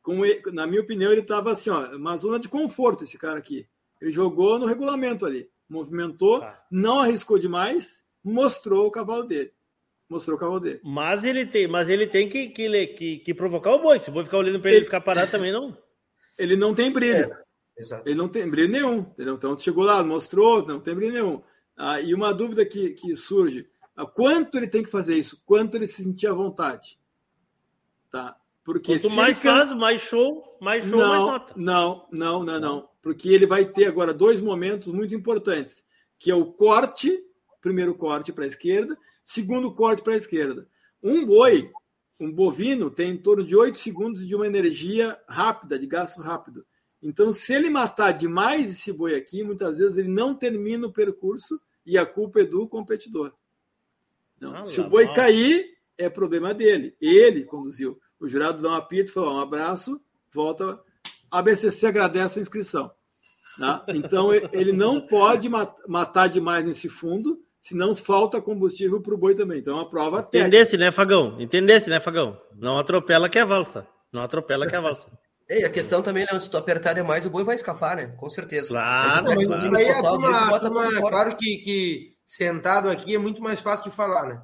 [0.02, 3.40] Com ele, na minha opinião, ele estava assim, ó, uma zona de conforto, esse cara
[3.40, 3.70] aqui.
[4.02, 6.62] Ele jogou no regulamento ali, movimentou, ah.
[6.70, 9.54] não arriscou demais, mostrou o cavalo dele.
[10.10, 10.80] Mostrou o cavalo dele.
[10.84, 14.00] Mas ele tem, mas ele tem que, que, que, que provocar o boi.
[14.00, 15.78] Se o boi ficar olhando para ele, ele ficar parado também, não.
[16.40, 17.30] Ele não tem brilho.
[17.78, 19.00] É, ele não tem brilho nenhum.
[19.00, 19.36] Entendeu?
[19.36, 21.42] Então chegou lá, mostrou, não tem brilho nenhum.
[21.76, 23.68] Ah, e uma dúvida que, que surge:
[24.14, 25.42] Quanto ele tem que fazer isso?
[25.46, 26.98] Quanto ele se sentir à vontade?
[28.10, 28.38] Tá?
[28.64, 31.54] Porque Quanto mais can- faz, mais show, mais show, mais não, nota.
[31.58, 32.90] não, não, não, não.
[33.02, 35.84] Porque ele vai ter agora dois momentos muito importantes,
[36.18, 37.22] que é o corte,
[37.62, 38.98] primeiro corte para a esquerda,
[39.32, 40.68] segundo corte para a esquerda.
[41.04, 41.72] Um boi,
[42.20, 46.66] um bovino, tem em torno de 8 segundos de uma energia rápida, de gasto rápido.
[47.02, 51.62] Então, se ele matar demais esse boi aqui, muitas vezes ele não termina o percurso
[51.86, 53.32] e a culpa é do competidor.
[54.40, 55.14] Não, Ah, se o boi mal.
[55.14, 56.96] cair, é problema dele.
[57.00, 58.00] Ele conduziu.
[58.20, 60.02] O jurado dá um apito, falou um abraço,
[60.34, 60.82] volta.
[61.30, 62.92] A BCC agradece a inscrição.
[63.58, 63.82] né?
[63.90, 69.36] Então, ele não pode ma- matar demais nesse fundo, senão falta combustível para o boi
[69.36, 69.60] também.
[69.60, 70.48] Então, é uma prova técnica.
[70.48, 71.36] Entendesse, né, Fagão?
[71.40, 72.40] Entendesse, né, Fagão?
[72.56, 73.86] Não atropela que é valsa.
[74.12, 75.08] Não atropela que é valsa.
[75.50, 78.14] E a questão também, Leandro, se tu apertar demais, o boi vai escapar, né?
[78.18, 78.70] Com certeza.
[78.70, 79.76] Claro, o claro.
[79.76, 83.60] Aí a total turma, a turma, é claro que, que sentado aqui é muito mais
[83.60, 84.42] fácil de falar, né?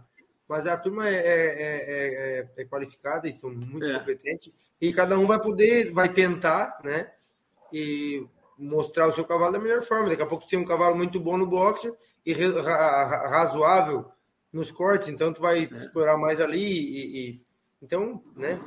[0.48, 4.00] Mas a turma é, é, é- é- é qualificada e são muito É.
[4.00, 4.52] competentes.
[4.82, 7.12] E cada um vai poder, vai tentar, né?
[7.72, 8.26] E
[8.58, 10.10] mostrar o seu cavalo da melhor forma.
[10.10, 11.92] Daqui a pouco tem um cavalo muito bom no boxe
[12.26, 14.06] e razoável
[14.52, 15.78] nos cortes, então tu vai É.
[15.78, 17.42] explorar mais ali e, e-
[17.82, 18.60] então, né?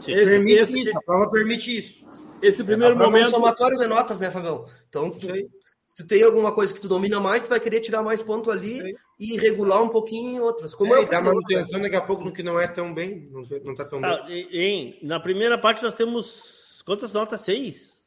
[0.00, 2.04] Esse, permite esse, isso, a prova permite isso.
[2.42, 3.30] esse primeiro A prova é um momento.
[3.30, 4.66] somatório de notas, né, Fagão?
[4.88, 8.02] Então, tu, se tu tem alguma coisa que tu domina mais, tu vai querer tirar
[8.02, 10.74] mais ponto ali e regular um pouquinho em outras.
[10.74, 12.92] Como é, É, o e dá manutenção daqui a pouco no que não é tão
[12.92, 14.10] bem, não, não tá tão bem.
[14.10, 17.40] Ah, e- hein, na primeira parte nós temos quantas notas?
[17.40, 18.04] Seis?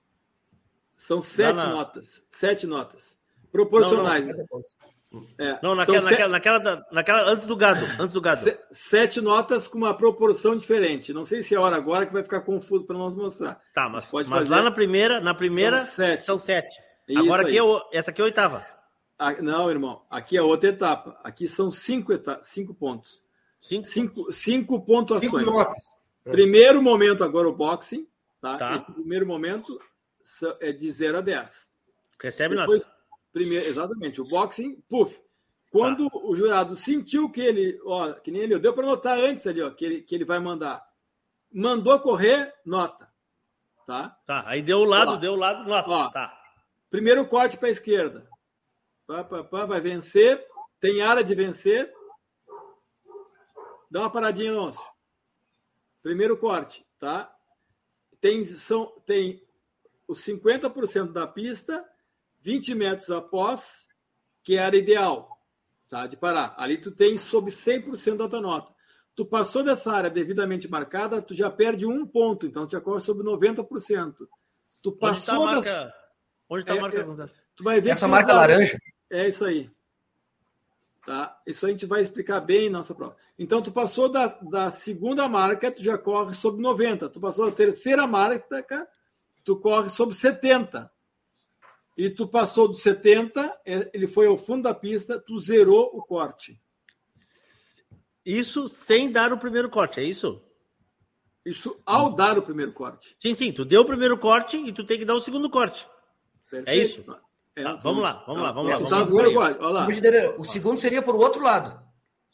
[0.96, 2.26] São sete na- notas.
[2.30, 3.17] Sete notas.
[3.52, 4.28] Proporcionais.
[4.28, 4.36] Não,
[5.12, 7.86] não, É, Não, são naquela, naquela, naquela, naquela antes do gado.
[8.00, 8.40] Antes do gado.
[8.42, 11.14] se- sete notas com uma proporção diferente.
[11.14, 13.60] Não sei se é a hora agora que vai ficar confuso para nós mostrar.
[13.74, 14.52] Tá, mas, Pode mas fazer.
[14.56, 16.24] lá na primeira, na primeira São sete.
[16.24, 16.76] são sete.
[17.16, 18.60] Agora aqui é o- essa aqui é a oitava.
[19.42, 20.06] Não, irmão.
[20.10, 21.18] Aqui é outra etapa.
[21.24, 23.24] Aqui são cinco, eta cinco pontos.
[23.62, 23.84] Cinco.
[23.86, 25.32] Cinco, cinco pontuações.
[25.32, 25.84] Cinco notas.
[26.26, 28.06] Primeiro momento agora o boxing.
[28.42, 28.58] Tá?
[28.58, 28.76] Tá.
[28.76, 29.80] Esse primeiro momento
[30.60, 31.72] é de 0 a 10.
[32.22, 32.97] Recebe Depois, nota.
[33.38, 35.20] Primeiro, exatamente, o boxing, puf.
[35.72, 36.18] Quando Tá.
[36.20, 39.70] o jurado sentiu que ele, ó, que nem ele, deu para notar antes ali, ó,
[39.70, 40.84] que ele, que ele vai mandar.
[41.52, 43.08] Mandou correr, nota.
[43.86, 44.18] Tá?
[44.26, 45.16] Tá, aí deu o lado, Ó.
[45.18, 45.90] deu o lado, nota.
[45.90, 46.10] Ó.
[46.10, 46.38] Tá.
[46.90, 48.28] Primeiro corte para a esquerda.
[49.06, 50.46] Pá, pá, pá, vai vencer.
[50.80, 51.94] Tem área de vencer.
[53.90, 54.82] Dá uma paradinha, Alonso.
[56.04, 57.34] Primeiro corte, tá?
[58.20, 59.42] Tem, são, tem
[60.08, 61.86] os 50% da pista,
[62.42, 63.88] 20 metros após,
[64.44, 65.42] que é a área ideal,
[65.90, 66.08] tá?
[66.08, 66.54] De parar.
[66.58, 68.74] Ali tu tem sob 100% da tua nota.
[69.16, 73.02] Tu passou dessa área devidamente marcada, tu já perde um ponto, então tu já corre
[73.02, 74.28] sobre 90%.
[74.84, 75.94] Tu Onde está a passou das- marca?
[76.50, 76.98] Onde está a É, marca?
[77.00, 77.32] é, Gonzalo?
[77.56, 78.78] Tu vai ver Essa que marca os- laranja.
[79.10, 79.70] É isso aí.
[81.06, 81.42] Tá?
[81.48, 83.16] Isso a gente vai explicar bem em nossa prova.
[83.40, 87.10] Então, tu passou da, da segunda marca, tu já corre sobre 90.
[87.10, 88.88] Tu passou da terceira marca,
[89.44, 90.92] tu corre sobre 70.
[91.98, 96.04] E tu passou do 70, é, ele foi ao fundo da pista, tu zerou o
[96.04, 96.62] corte.
[98.26, 100.42] Isso sem dar o primeiro corte, é isso?
[101.46, 103.16] Isso ao dar o primeiro corte.
[103.18, 103.52] Sim, sim.
[103.54, 105.88] Tu deu o primeiro corte e tu tem que dar o segundo corte.
[106.52, 106.70] Perfeito?
[106.70, 107.12] É isso?
[107.56, 108.78] É, Tá, vamos lá, vamos lá, vamos É, lá.
[108.78, 109.02] Vamos tá lá.
[109.06, 110.36] no primeiro corte, lá.
[110.38, 111.82] O segundo seria por outro lado.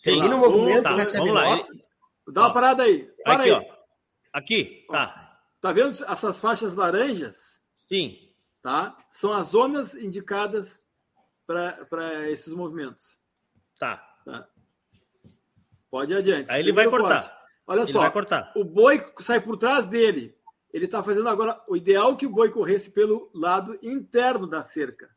[0.03, 0.49] Termina o lá.
[0.49, 1.55] movimento, Tá, recebe vamos lá.
[1.55, 1.73] nota.
[2.27, 3.07] Dá uma parada aí.
[3.23, 3.51] Para Aqui, aí.
[3.51, 3.63] ó.
[4.33, 5.39] Aqui, tá.
[5.61, 7.37] Tá vendo essas faixas laranjas?
[7.87, 8.17] Sim.
[8.63, 8.97] Tá?
[9.11, 10.83] São as zonas indicadas
[11.45, 13.19] para esses movimentos.
[13.77, 13.97] Tá.
[14.25, 14.47] Tá?
[15.91, 16.49] Pode ir adiante.
[16.49, 17.21] Aí ele vai cortar.
[17.21, 17.43] corte.
[17.67, 18.11] Olha Ele só,
[18.55, 20.35] o boi sai por trás dele.
[20.73, 21.61] Ele está fazendo agora.
[21.67, 25.09] O ideal é que o boi corresse pelo lado interno da cerca,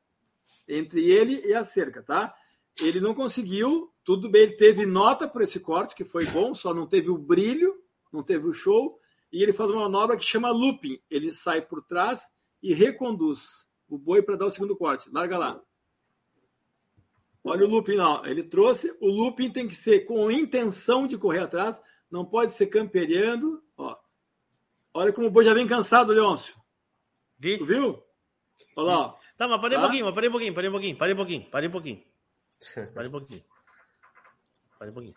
[0.68, 2.34] entre ele e a cerca, tá?
[2.80, 3.90] Ele não conseguiu.
[4.04, 7.18] Tudo bem, ele teve nota por esse corte, que foi bom, só não teve o
[7.18, 7.74] brilho,
[8.12, 9.00] não teve o show.
[9.32, 11.00] E ele faz uma manobra que chama looping.
[11.10, 12.30] Ele sai por trás
[12.70, 15.08] e reconduz o boi para dar o segundo corte.
[15.12, 15.60] Larga lá.
[17.44, 18.24] Olha o looping, não.
[18.26, 18.90] Ele trouxe.
[19.00, 23.62] O looping tem que ser com intenção de correr atrás, não pode ser campeando.
[23.76, 23.96] Ó.
[24.94, 26.56] Olha como o boi já vem cansado, Leôncio.
[27.38, 27.58] Vi?
[27.58, 28.02] Tu viu?
[28.74, 28.98] Olha lá.
[28.98, 29.18] ó.
[29.36, 29.86] Tá, mas parei um Tá?
[29.86, 32.04] pouquinho, mas parei um pouquinho, parei um pouquinho, parei um pouquinho, parei um pouquinho.
[32.94, 33.44] Parei um pouquinho.
[34.78, 35.14] Parei um pouquinho.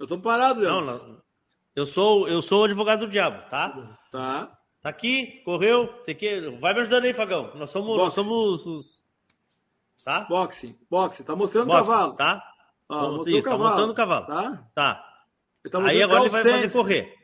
[0.00, 1.06] Eu tô parado, Não, Leôncio.
[1.08, 1.22] não.
[1.76, 3.98] Eu sou, eu sou o advogado do diabo, tá?
[4.10, 4.58] Tá.
[4.82, 6.40] Tá aqui, correu, sei que.
[6.58, 7.52] Vai me ajudando aí, Fagão.
[7.54, 9.04] Nós somos, nós somos os.
[10.04, 10.22] Tá?
[10.22, 11.22] Boxe, boxe.
[11.22, 12.14] Tá mostrando o cavalo.
[12.16, 12.42] Tá?
[12.88, 13.68] Ó, Vamos- mostrou isso, o tá cavalo.
[13.70, 14.26] mostrando o cavalo.
[14.26, 14.68] Tá?
[14.74, 14.94] Tá.
[15.70, 17.14] Tá Aí mostrando agora ele vai fazer correr.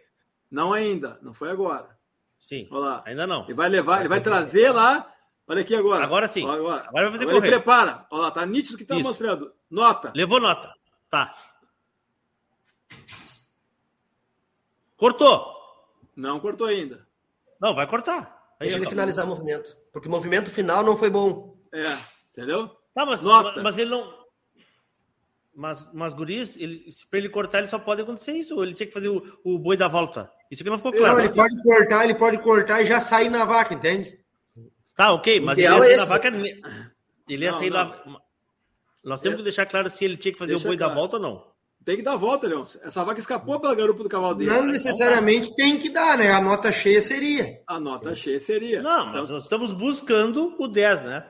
[0.48, 1.18] Não ainda.
[1.20, 1.98] Não foi agora.
[2.38, 2.68] Sim.
[2.70, 3.02] Olha lá.
[3.04, 3.42] Ainda não.
[3.44, 5.12] Ele vai levar, ele vai trazer lá.
[5.48, 6.04] Olha aqui agora.
[6.04, 6.44] Agora sim.
[6.48, 7.50] Agora, Agora vai fazer Agora correr.
[7.50, 8.06] prepara.
[8.10, 9.02] Olha lá, tá nítido que tá Isso.
[9.08, 9.52] mostrando.
[9.68, 10.12] Nota.
[10.14, 10.72] Levou nota.
[11.10, 11.34] Tá.
[14.96, 15.54] Cortou.
[16.14, 17.07] Não cortou ainda.
[17.60, 18.38] Não, vai cortar.
[18.60, 19.76] Aí, Deixa ele finalizar o movimento.
[19.92, 21.56] Porque o movimento final não foi bom.
[21.72, 21.96] É,
[22.32, 22.68] entendeu?
[22.94, 23.62] Tá, mas, Nota.
[23.62, 24.18] mas ele não.
[25.54, 28.54] Mas, mas Guris, ele, para ele cortar, ele só pode acontecer isso.
[28.54, 30.30] Ou ele tinha que fazer o, o boi da volta.
[30.50, 31.14] Isso que não ficou claro.
[31.14, 34.18] Não, ele pode cortar, ele pode cortar e já sair na vaca, entende?
[34.94, 36.28] Tá, ok, mas ele ia sair é na vaca.
[36.28, 38.20] Ele ia não, sair não.
[39.04, 39.38] Nós temos é.
[39.38, 40.94] que deixar claro se ele tinha que fazer Deixa o boi claro.
[40.94, 41.57] da volta ou não.
[41.84, 42.64] Tem que dar a volta, Leão.
[42.82, 44.50] Essa vaca escapou pela garupa do cavalo dele.
[44.50, 46.30] Não necessariamente tem que dar, né?
[46.30, 47.62] A nota cheia seria.
[47.66, 48.82] A nota cheia seria.
[48.82, 49.20] Não, então...
[49.20, 51.26] mas nós estamos buscando o 10, né?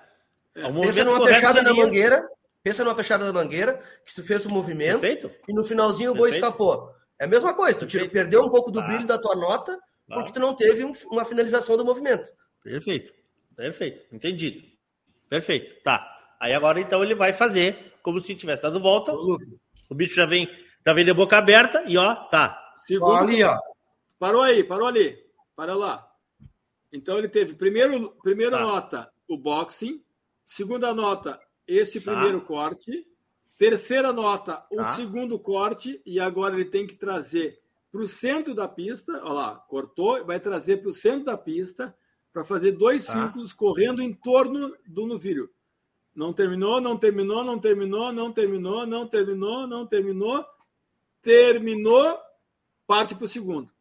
[0.56, 0.72] É.
[0.72, 1.70] Pensa numa fechada seria...
[1.70, 2.28] na mangueira.
[2.62, 5.30] Pensa numa fechada da mangueira, que tu fez o movimento Perfeito.
[5.48, 6.44] e no finalzinho o boi Perfeito.
[6.44, 6.90] escapou.
[7.18, 10.32] É a mesma coisa, tu tira, perdeu um pouco do brilho da tua nota porque
[10.32, 12.30] tu não teve um, uma finalização do movimento.
[12.62, 13.12] Perfeito.
[13.56, 14.14] Perfeito.
[14.14, 14.62] Entendido.
[15.28, 15.82] Perfeito.
[15.82, 16.06] Tá.
[16.40, 19.12] Aí agora então ele vai fazer como se tivesse dado volta.
[19.88, 20.48] O bicho já vem,
[20.86, 22.58] já vem de boca aberta e ó, tá.
[22.86, 23.58] Segundo, ali, ó.
[24.18, 25.16] Parou aí, parou ali.
[25.54, 26.08] Parou lá.
[26.92, 28.62] Então ele teve primeiro, primeira tá.
[28.62, 30.02] nota o boxing,
[30.44, 32.12] segunda nota esse tá.
[32.12, 33.06] primeiro corte,
[33.56, 34.84] terceira nota o tá.
[34.84, 37.60] segundo corte e agora ele tem que trazer
[37.90, 41.94] para o centro da pista, olha lá, cortou, vai trazer para o centro da pista
[42.32, 43.14] para fazer dois tá.
[43.14, 45.50] círculos correndo em torno do novilho.
[46.18, 50.44] Não terminou, não terminou, não terminou, não terminou, não terminou, não terminou.
[51.22, 52.18] Terminou,
[52.88, 53.72] parte para o segundo.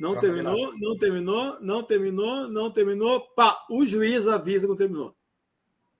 [0.00, 3.20] Não terminou, não terminou, não terminou, não terminou.
[3.34, 5.14] Pá, o juiz avisa que não terminou.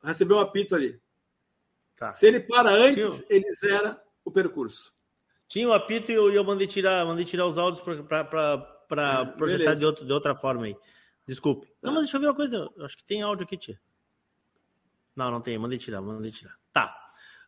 [0.02, 0.98] Recebeu um apito ali.
[1.98, 2.10] Tá.
[2.10, 3.26] Se ele para antes, Tinha...
[3.28, 4.94] ele zera o percurso.
[5.46, 9.24] Tinha o um apito e eu, eu mandei tirar, mandei tirar os áudios para é,
[9.36, 10.76] projetar de, outro, de outra forma aí.
[11.26, 11.66] Desculpe.
[11.66, 11.74] Tá.
[11.82, 12.70] Não, mas deixa eu ver uma coisa.
[12.78, 13.78] Eu acho que tem áudio aqui, tia.
[15.16, 15.58] Não, não tem.
[15.58, 16.56] Mandei tirar, mandei tirar.
[16.72, 16.94] Tá.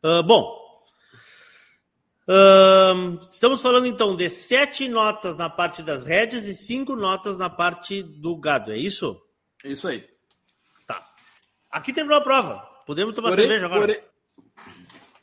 [0.02, 0.64] Uh, bom.
[2.26, 7.50] Uh, estamos falando então de sete notas na parte das rédeas e cinco notas na
[7.50, 9.20] parte do gado, é isso?
[9.62, 10.08] É isso aí.
[10.86, 11.06] Tá.
[11.70, 12.60] Aqui terminou a prova.
[12.86, 14.02] Podemos tomar porém, cerveja agora.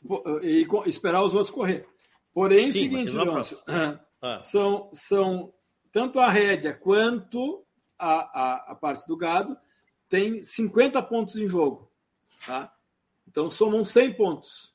[0.06, 1.86] Porém, e esperar os outros correr.
[2.32, 3.58] Porém, Sim, seguinte, Leôncio,
[4.22, 4.40] ah.
[4.40, 5.52] são, são
[5.92, 7.64] tanto a rédea quanto
[7.98, 9.56] a, a, a parte do gado
[10.08, 11.91] tem 50 pontos em jogo.
[12.46, 12.72] Tá?
[13.26, 14.74] Então somam 100 pontos.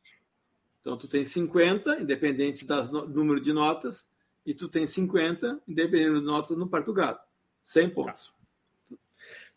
[0.82, 4.10] Então tu tem 50, independente do número de notas,
[4.46, 7.20] e tu tem 50, independente de notas no parto gado.
[7.64, 8.34] 100 pontos.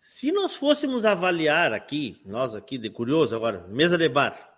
[0.00, 4.50] Se nós fôssemos avaliar aqui, nós aqui de curioso agora, mesa de bar,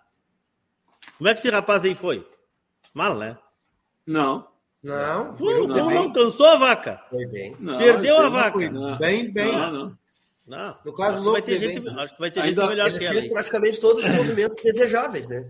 [1.17, 2.27] como é que esse rapaz aí foi?
[2.93, 3.37] Mal, né?
[4.05, 4.47] Não.
[4.81, 5.35] Não.
[5.37, 7.01] Foi, não, não, cansou a vaca.
[7.09, 7.55] Foi bem.
[7.59, 8.97] Não, Perdeu a vaca.
[8.97, 9.51] Bem, bem.
[9.51, 9.97] Não, não.
[10.47, 12.99] Não, no caso acho, vai ter gente, acho que vai ter ainda, gente melhor ele
[12.99, 13.13] que ela.
[13.13, 15.49] fez praticamente todos os movimentos desejáveis, né?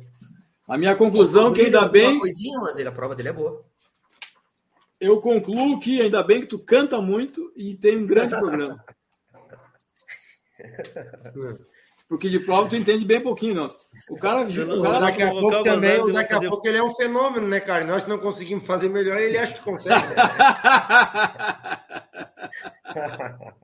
[0.68, 2.12] A minha conclusão é que ainda bem.
[2.12, 3.66] Uma coisinha, mas a prova dele é boa.
[5.00, 8.84] Eu concluo que ainda bem que tu canta muito e tem um grande programa.
[12.08, 13.68] Porque de prova tu entende bem pouquinho, não.
[14.10, 17.48] O cara, o cara daqui a pouco também, daqui a pouco ele é um fenômeno,
[17.48, 17.84] né, cara?
[17.84, 19.96] Nós não conseguimos fazer melhor, ele acha que consegue.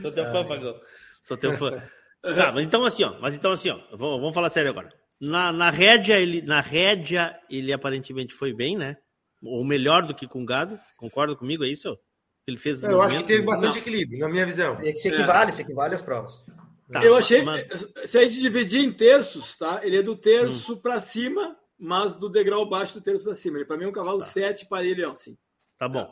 [0.00, 0.80] Sou teu fã, Pagão.
[1.22, 1.82] Sou teu fã.
[2.22, 3.18] Tá, mas então assim, ó.
[3.20, 3.78] Mas então assim, ó.
[3.90, 4.92] Vamos, vamos falar sério agora.
[5.20, 8.96] Na, na rédea, ele, na rédea, ele aparentemente foi bem, né?
[9.42, 10.78] Ou melhor do que com gado.
[10.96, 11.98] Concorda comigo, é isso?
[12.46, 12.82] Ele fez.
[12.82, 13.78] Eu acho que teve bastante Não.
[13.78, 14.78] equilíbrio, na minha visão.
[14.80, 15.52] É que se equivale, é.
[15.52, 16.44] se equivale às provas.
[16.90, 17.42] Tá, eu achei.
[17.42, 17.66] Mas...
[18.04, 19.80] Se a gente dividir em terços, tá?
[19.82, 20.76] Ele é do terço hum.
[20.76, 23.58] para cima, mas do degrau baixo do terço para cima.
[23.58, 24.26] Ele para mim é um cavalo tá.
[24.26, 25.36] 7 para ele, é assim.
[25.78, 26.08] Tá bom.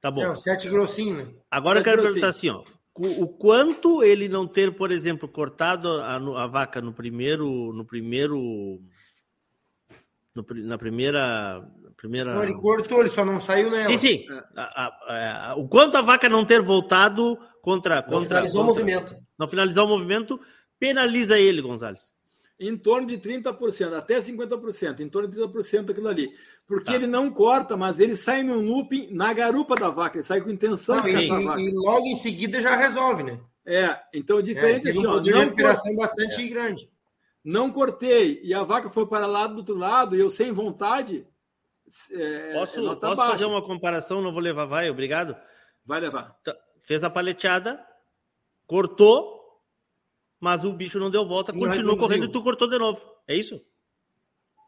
[0.00, 0.22] Tá bom.
[0.22, 1.34] É, um 7 grossinho, né?
[1.50, 2.22] Agora eu quero grossinho.
[2.22, 2.79] perguntar assim, ó
[3.22, 8.80] o quanto ele não ter, por exemplo, cortado a, a vaca no primeiro, no primeiro,
[10.34, 12.34] no, na primeira, primeira.
[12.34, 13.88] Não, ele cortou, ele só não saiu nela.
[13.88, 14.26] Sim, sim.
[14.56, 18.84] A, a, o quanto a vaca não ter voltado contra, contra não finalizou contra, o
[18.84, 20.40] movimento, não finalizar o movimento,
[20.78, 22.19] penaliza ele, Gonzalez
[22.60, 26.30] em torno de 30%, até 50%, em torno de 30% aquilo ali.
[26.66, 26.94] Porque tá.
[26.94, 30.50] ele não corta, mas ele sai no looping na garupa da vaca, ele sai com
[30.50, 31.60] intenção não, de caçar e, vaca.
[31.62, 33.40] E logo em seguida já resolve, né?
[33.64, 36.48] É, então diferente é, assim, ó, não recuperação bastante é.
[36.48, 36.90] grande.
[37.42, 41.26] Não cortei e a vaca foi para lá do outro lado e eu sem vontade.
[42.12, 44.20] É, posso é posso fazer uma comparação?
[44.20, 45.34] Não vou levar, vai, obrigado.
[45.84, 46.36] Vai levar.
[46.44, 47.82] Tá, fez a paleteada,
[48.66, 49.39] cortou,
[50.40, 53.00] mas o bicho não deu volta, continuou correndo e tu cortou de novo.
[53.28, 53.60] É isso?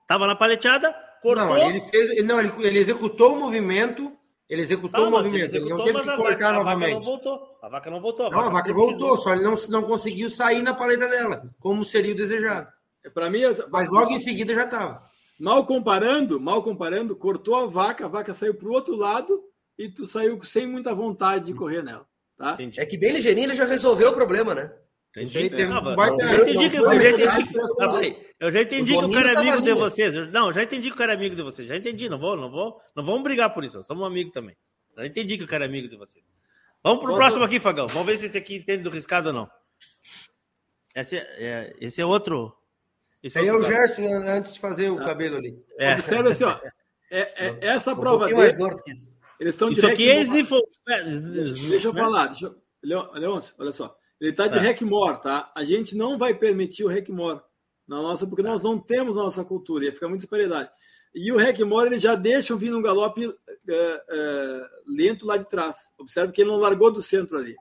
[0.07, 1.47] Tava na paleteada, cortou.
[1.47, 2.23] Não, ele fez.
[2.25, 4.12] Não, ele, ele executou o movimento.
[4.49, 5.37] Ele executou ah, o movimento.
[5.37, 6.91] Ele, executou, ele não teve que cortar vaca, novamente.
[6.91, 7.59] A vaca não voltou.
[7.62, 8.27] A vaca não voltou.
[8.27, 11.51] A não, vaca a vaca voltou, só ele não, não conseguiu sair na paleta dela,
[11.59, 12.68] como seria o desejado.
[13.03, 15.03] É, Para mim, mas logo em seguida já estava.
[15.41, 19.43] Mal comparando, mal comparando, cortou a vaca, a vaca saiu para o outro lado
[19.79, 22.07] e tu saiu sem muita vontade de correr nela.
[22.37, 22.59] Tá?
[22.77, 24.70] É que bem ligeirinho ele já resolveu o problema, né?
[25.17, 29.73] Um eu já entendi que, eu já entendi que- Ah, O cara é amigo de
[29.75, 30.15] vocês.
[30.15, 31.69] Eu- Não, já entendi que o cara é amigo de vocês.
[31.69, 33.77] Já entendi, não vou, não vou, não vamos brigar por isso.
[33.77, 34.57] Nós somos amigos também.
[34.97, 36.25] Já entendi que o cara é amigo de vocês.
[36.83, 37.87] Vamos pro Bota- próximo aqui, Fagão.
[37.89, 39.51] Vamos ver se esse aqui entende do riscado ou não.
[40.95, 42.55] Esse é, é- esse é outro.
[43.23, 43.63] Esse Aí é o.
[43.63, 45.57] Gerson antes de fazer o cabelo ali.
[45.79, 45.93] É.
[45.95, 46.59] Observe assim, ó.
[47.11, 49.09] É, é- essa Um prova pouquinho mais dele, gordo que isso.
[49.39, 50.25] eles estão Isso aqui é.
[51.05, 52.01] Deixa eu né?
[52.03, 52.27] falar.
[52.29, 52.57] Deixa eu...
[52.83, 53.97] Leon- Leôncio, olha só.
[54.23, 54.61] Ele está de Tá.
[54.62, 55.51] Recmore, tá?
[55.55, 57.41] A gente não vai permitir o Recmore
[57.89, 58.31] na nossa, Tá.
[58.31, 60.70] porque nós não temos na nossa cultura, ia ficar muita disparidade.
[61.12, 63.27] E o Recmore, ele já deixa vir num galope
[63.68, 65.93] é, é, lento lá de trás.
[65.99, 67.57] Observe que ele não largou do centro ali.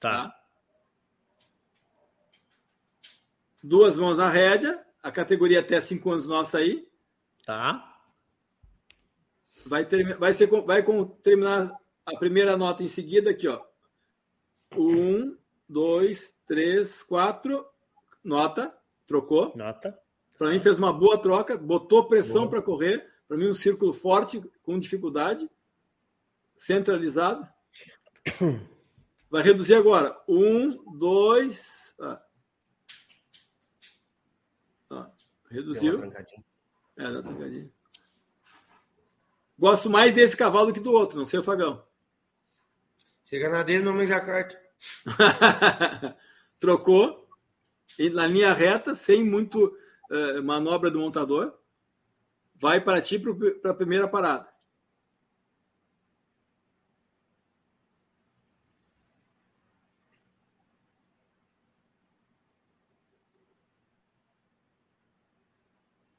[0.00, 0.34] Tá.
[3.62, 6.88] Duas mãos na rédea, a categoria até 5 anos nossa aí.
[7.44, 7.86] Tá.
[9.66, 11.70] Vai, termi- vai, ser, vai com- terminar
[12.06, 13.62] a primeira nota em seguida aqui, ó.
[14.76, 15.36] Um,
[15.70, 17.64] dois, três, quatro.
[18.22, 18.74] Nota.
[19.06, 19.52] Trocou.
[19.56, 19.98] Nota.
[20.36, 23.08] Para mim fez uma boa troca, botou pressão para correr.
[23.28, 25.48] Para mim um círculo forte, com dificuldade,
[26.56, 27.46] centralizado.
[29.30, 30.20] Vai reduzir agora.
[30.28, 31.94] Um, dois.
[32.00, 32.22] ah.
[34.90, 35.10] Ah,
[35.48, 35.96] reduziu.
[35.98, 36.44] trancadinha.
[36.96, 37.70] É, dá trancadinha.
[39.56, 41.84] Gosto mais desse cavalo do que do outro, não sei o Fagão.
[43.22, 44.58] Ser ganadeiro não meja carta.
[46.58, 47.28] Trocou
[47.98, 49.76] e na linha reta, sem muito
[50.10, 51.58] eh, manobra do montador.
[52.54, 54.50] Vai para ti para a primeira parada.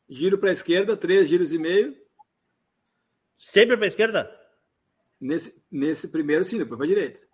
[0.09, 1.95] Giro para a esquerda, três giros e meio.
[3.37, 4.39] Sempre para a esquerda?
[5.19, 7.30] Nesse, nesse primeiro, sim, depois para a direita.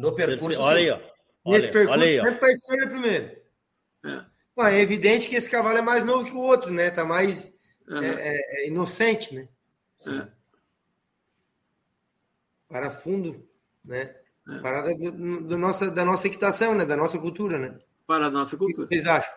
[0.00, 0.94] No percurso, Olha aí, ó.
[1.44, 2.24] Olha, Nesse percurso, olha aí, ó.
[2.24, 3.36] sempre para a esquerda primeiro.
[4.04, 4.24] É.
[4.54, 6.90] Pô, é evidente que esse cavalo é mais novo que o outro, né?
[6.90, 7.54] Tá mais
[7.88, 8.04] Aham.
[8.04, 9.48] é, é, é inocente, né?
[10.06, 10.26] É.
[12.68, 13.46] Para fundo,
[13.84, 14.14] né?
[14.48, 14.58] É.
[14.60, 16.84] Parada do, do nossa, da nossa equitação, né?
[16.84, 17.78] Da nossa cultura, né?
[18.06, 18.88] Para a nossa O que cultura.
[18.88, 19.34] vocês acham?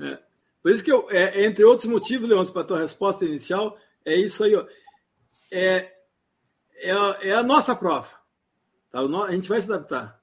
[0.00, 0.18] É.
[0.62, 4.14] Por isso que eu, é, entre outros motivos, Leôncio, para a tua resposta inicial, é
[4.14, 4.66] isso aí, ó.
[5.50, 5.92] É,
[6.76, 6.90] é,
[7.28, 8.21] é a nossa prova.
[8.92, 9.00] Tá?
[9.00, 10.20] A gente vai se adaptar.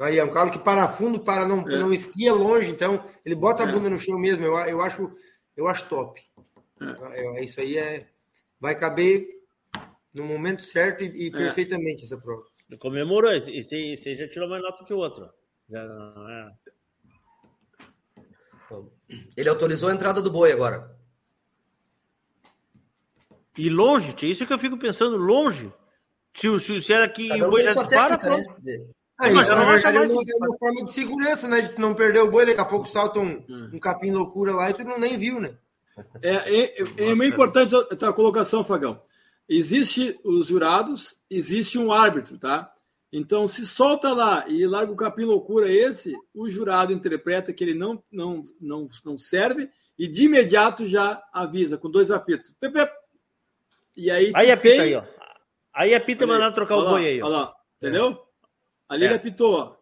[0.00, 1.76] Aí é um cavalo que para fundo, para não, É.
[1.76, 3.72] não esquia longe, então ele bota a É.
[3.72, 4.44] bunda no chão mesmo.
[4.44, 5.14] Eu, eu acho,
[5.56, 6.22] eu acho top.
[6.80, 7.26] É.
[7.26, 8.08] Eu- isso aí é
[8.58, 9.28] vai caber
[10.14, 12.44] no momento certo e, e perfeitamente essa prova.
[12.78, 13.32] Comemorou.
[13.32, 15.28] Esse, esse, esse já tirou mais nota que o outro.
[15.68, 16.52] Já, não é.
[19.36, 20.96] Ele autorizou a entrada do boi agora.
[23.58, 25.70] E longe, tia, isso que eu fico pensando, longe.
[26.34, 28.64] Se, se, se era que Cada o um boi já dispara, técnica, pronto.
[28.64, 28.84] né?
[29.18, 31.60] Ah, Mas isso, eu na verdade, é uma, é uma forma de segurança, né?
[31.60, 34.70] De tu não perder o boi, daqui a pouco salta um, um capim loucura lá
[34.70, 35.54] e tu não nem viu, né?
[36.22, 39.00] É, é, é, é muito importante a tua colocação, Fagão.
[39.48, 42.72] Existe os jurados, existe um árbitro, tá?
[43.12, 47.74] Então, se solta lá e larga o capim loucura esse, o jurado interpreta que ele
[47.74, 49.68] não, não, não, não serve
[49.98, 52.50] e de imediato já avisa com dois apitos.
[53.94, 55.04] E aí, Aí apita tem- aí, ó.
[55.74, 57.26] Aí apita Olha aí, mandando trocar olha o boi aí, ó.
[57.26, 58.26] Olha lá, entendeu?
[58.88, 59.06] Ali É.
[59.08, 59.76] ele apitou, ó,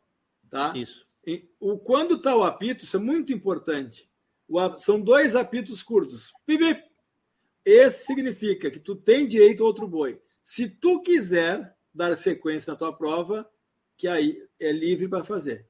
[0.49, 0.73] tá?
[0.77, 1.07] Isso.
[1.27, 4.09] E o, quando está o apito, isso é muito importante.
[4.49, 6.33] O a- são dois apitos curtos.
[6.47, 6.83] Pip.
[7.65, 10.21] Esse significa que tu tem direito a outro boi.
[10.43, 13.49] Se tu quiser dar sequência na tua prova,
[13.97, 15.69] que aí é livre para fazer.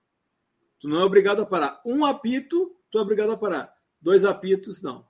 [0.78, 1.80] Tu não é obrigado a parar.
[1.84, 3.74] Um apito, tu é obrigado a parar.
[4.00, 5.04] Dois apitos, não.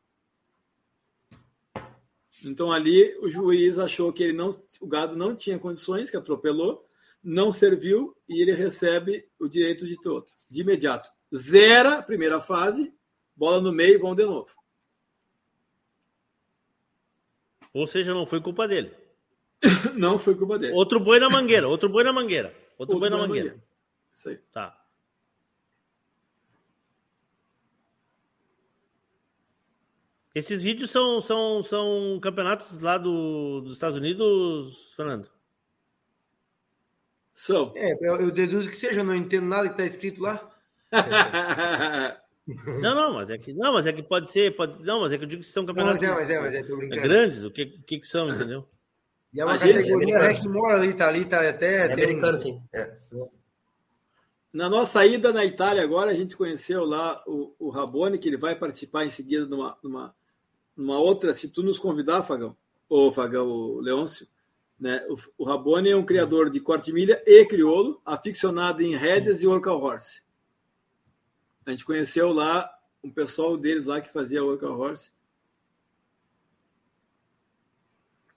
[2.45, 4.51] Então ali o juiz achou que ele não,
[4.81, 6.87] o gado não tinha condições, que atropelou,
[7.23, 11.11] não serviu e ele recebe o direito de todo, de imediato.
[11.35, 12.93] Zera a primeira fase,
[13.37, 14.51] bola no meio, vão de novo.
[17.73, 18.93] Ou seja, não foi culpa dele.
[19.95, 20.73] Não foi culpa dele.
[20.73, 22.57] Outro boi na mangueira, outro boi na mangueira.
[22.79, 23.49] Outro, boi na boi na mangueira.
[23.51, 23.69] mangueira.
[24.15, 24.39] Isso aí.
[24.51, 24.80] Tá.
[30.41, 35.29] Esses vídeos são, são, são campeonatos lá do, dos Estados Unidos, Fernando?
[37.31, 37.75] São.
[37.77, 40.51] É, eu, eu deduzo que seja, eu não entendo nada que está escrito lá.
[42.81, 45.19] Não, não, mas é que não, mas é que pode ser, pode, não, mas é
[45.19, 47.03] que eu digo que são Não, campeonatos mas é, mas é, mas é, tô brincando.
[47.03, 48.69] grandes, o que, o que que são, entendeu?
[49.33, 51.85] E é uma Mas, gente, categoria é Recmore ali, tá ali, tá até.
[51.85, 52.61] É tem um- americano, sim.
[52.73, 52.97] É.
[54.53, 58.37] Na nossa ida na Itália agora, a gente conheceu lá o, o Rabone, que ele
[58.37, 60.13] vai participar em seguida numa, numa,
[60.81, 62.57] numa outra, se tu nos convidar, Fagão,
[62.89, 64.27] o Fagão, o Leôncio,
[64.79, 65.07] né?
[65.11, 69.47] O, o Rabone é um criador de corte milha e crioulo, aficionado em rédeas e
[69.47, 70.23] work horse.
[71.67, 72.69] A gente conheceu lá
[73.05, 75.13] um pessoal deles lá que fazia work horse.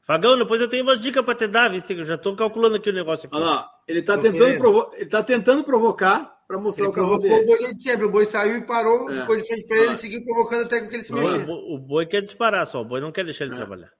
[0.01, 2.75] Fagão, depois eu tenho umas dicas para te dar, visto que eu já estou calculando
[2.75, 3.25] aqui o negócio.
[3.27, 3.37] Aqui.
[3.37, 7.19] Olha lá, ele está tentando, provo ele tá tentando provocar para mostrar Ele o cavalo
[7.19, 8.05] provocou o boi de sempre.
[8.05, 9.21] O boi saiu e parou, É.
[9.21, 11.51] ficou de frente para ele e seguiu provocando até que ele se O, mexesse.
[11.51, 13.57] o boi quer disparar só, o boi não quer deixar ele É.
[13.57, 13.91] trabalhar.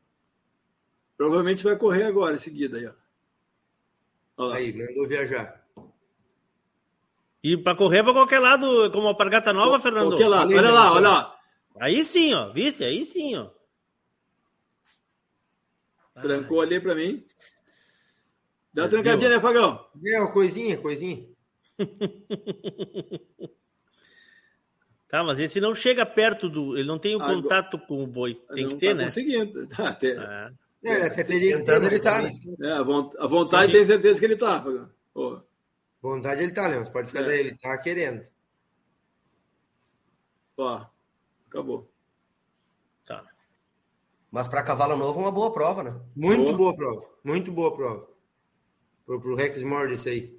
[1.18, 2.92] Provavelmente vai correr agora em seguida aí, ó.
[4.38, 4.56] Olha.
[4.56, 5.64] Aí, mandou viajar.
[7.44, 10.10] E para correr para qualquer lado, como a Pargata Nova, Fernando.
[10.10, 10.52] Qualquer lado.
[10.52, 10.96] Olha né, lá, então.
[10.96, 11.40] olha lá.
[11.80, 12.52] Aí sim, ó.
[12.52, 12.84] Viste?
[12.84, 13.50] Aí sim, ó.
[16.22, 17.26] Trancou ali para mim.
[18.72, 19.86] Dá uma trancadinha, né, Fagão?
[20.06, 21.33] É, uma coisinha, coisinha.
[25.10, 26.76] Tá, mas esse não chega perto do.
[26.76, 28.34] Ele não tem o Agora- contato com o boi.
[28.56, 29.04] Tem que ter, tá né?
[29.04, 29.68] conseguindo.
[29.70, 30.52] Tá, até- É.
[30.86, 32.32] É, ele até teria que Tentando ele tá, né?
[32.62, 34.66] é, a von- a vontade tem certeza que ele tá.
[35.16, 35.40] Ó,
[36.02, 36.92] Vontade ele tá, Leandro.
[36.92, 37.24] Pode ficar É.
[37.26, 38.26] daí, ele tá querendo.
[40.58, 40.84] ó,
[41.48, 41.90] acabou.
[43.06, 43.24] Tá.
[44.32, 46.02] Mas para cavalo novo é uma boa prova, né?
[46.16, 46.58] Muito Boa.
[46.58, 47.06] boa prova.
[47.24, 48.10] Muito boa prova.
[49.06, 50.38] Pro, pro Rex Mord isso aí.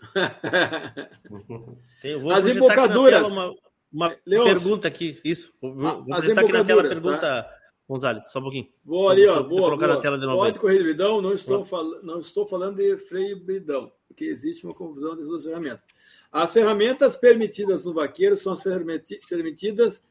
[2.02, 3.32] Tem- vou As embocaduras.
[3.32, 3.54] Uma,
[3.92, 4.54] uma Leôncio.
[4.54, 5.20] pergunta aqui.
[5.24, 5.52] Isso.
[5.60, 7.50] Vou, vou As aqui na tela a embocaduras, pergunta,
[7.88, 8.24] Gonzalez.
[8.30, 8.68] Só um pouquinho.
[8.84, 9.42] Vou ali, ó.
[9.42, 9.96] Boa, colocar boa.
[9.96, 10.38] na tela de novo.
[10.38, 11.84] Pode correr de bridão, não estou, fal...
[12.02, 15.86] não estou falando de freio e bridão, porque existe uma confusão das duas ferramentas.
[16.32, 20.04] As ferramentas permitidas no vaqueiro são as ferramenti- permitidas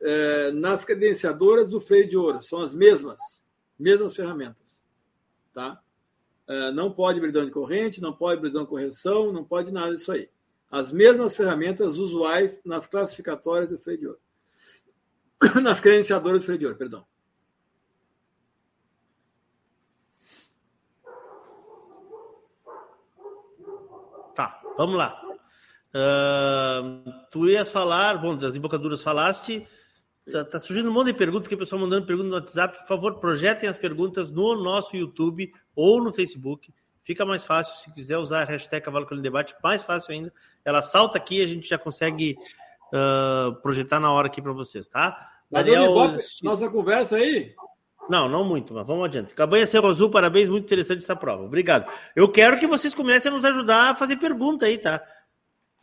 [0.00, 2.42] eh, nas credenciadoras do freio de ouro.
[2.42, 3.42] São as mesmas,
[3.78, 4.84] mesmas ferramentas.
[5.52, 5.80] Tá?
[6.46, 10.12] Eh, não pode bridão de corrente, não pode bridão de correção, não pode nada disso
[10.12, 10.28] aí.
[10.70, 14.20] As mesmas ferramentas usuais nas classificatórias do freio de ouro.
[15.62, 17.06] nas credenciadoras do freio de ouro, perdão.
[24.34, 25.20] Tá, vamos lá.
[25.94, 29.66] Ahn, tu ias falar, bom, das embocaduras falaste.
[30.30, 32.78] Tá, tá surgindo um monte de perguntas, porque o pessoal mandando perguntas no WhatsApp.
[32.78, 36.72] Por favor, projetem as perguntas no nosso YouTube ou no Facebook.
[37.02, 40.32] Fica mais fácil se quiser usar a hashtag Cavalo Colino Debate, mais fácil ainda.
[40.64, 42.38] Ela salta aqui e a gente já consegue
[42.94, 45.10] ah, projetar na hora aqui para vocês, tá?
[45.10, 47.52] Tá Daniel, ibope nossa conversa aí?
[48.08, 49.34] não, não muito, mas vamos adiante.
[49.34, 51.42] Cabanha Cerro Azul, parabéns, muito interessante essa prova.
[51.42, 51.90] Obrigado.
[52.14, 55.02] Eu quero que vocês comecem a nos ajudar a fazer pergunta aí, tá?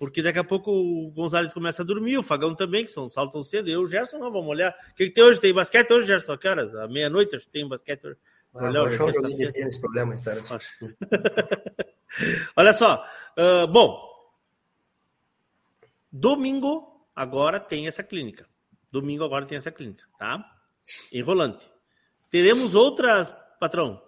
[0.02, 3.44] Porque daqui a pouco o Gonzalez começa a dormir, o Fagão também, que são, saltam
[3.44, 3.70] cedo.
[3.70, 4.76] Eu, o Gerson, não, vamos olhar.
[4.92, 5.40] O que, que tem hoje?
[5.40, 6.36] Tem basquete hoje, Gerson?
[6.40, 6.76] Que horas?
[6.76, 8.18] À meia-noite, acho que tem basquete hoje.
[8.56, 9.30] Ah, Olha, um terça-feira.
[9.30, 10.42] joguinho de tênis, problema, esse tarde.
[12.58, 13.06] Olha só,
[13.38, 14.02] ah, bom,
[16.12, 18.48] domingo agora tem essa clínica.
[18.92, 20.44] Domingo agora tem essa clínica, tá?
[21.14, 21.64] Enrolante.
[22.32, 24.02] Teremos outras, patrão?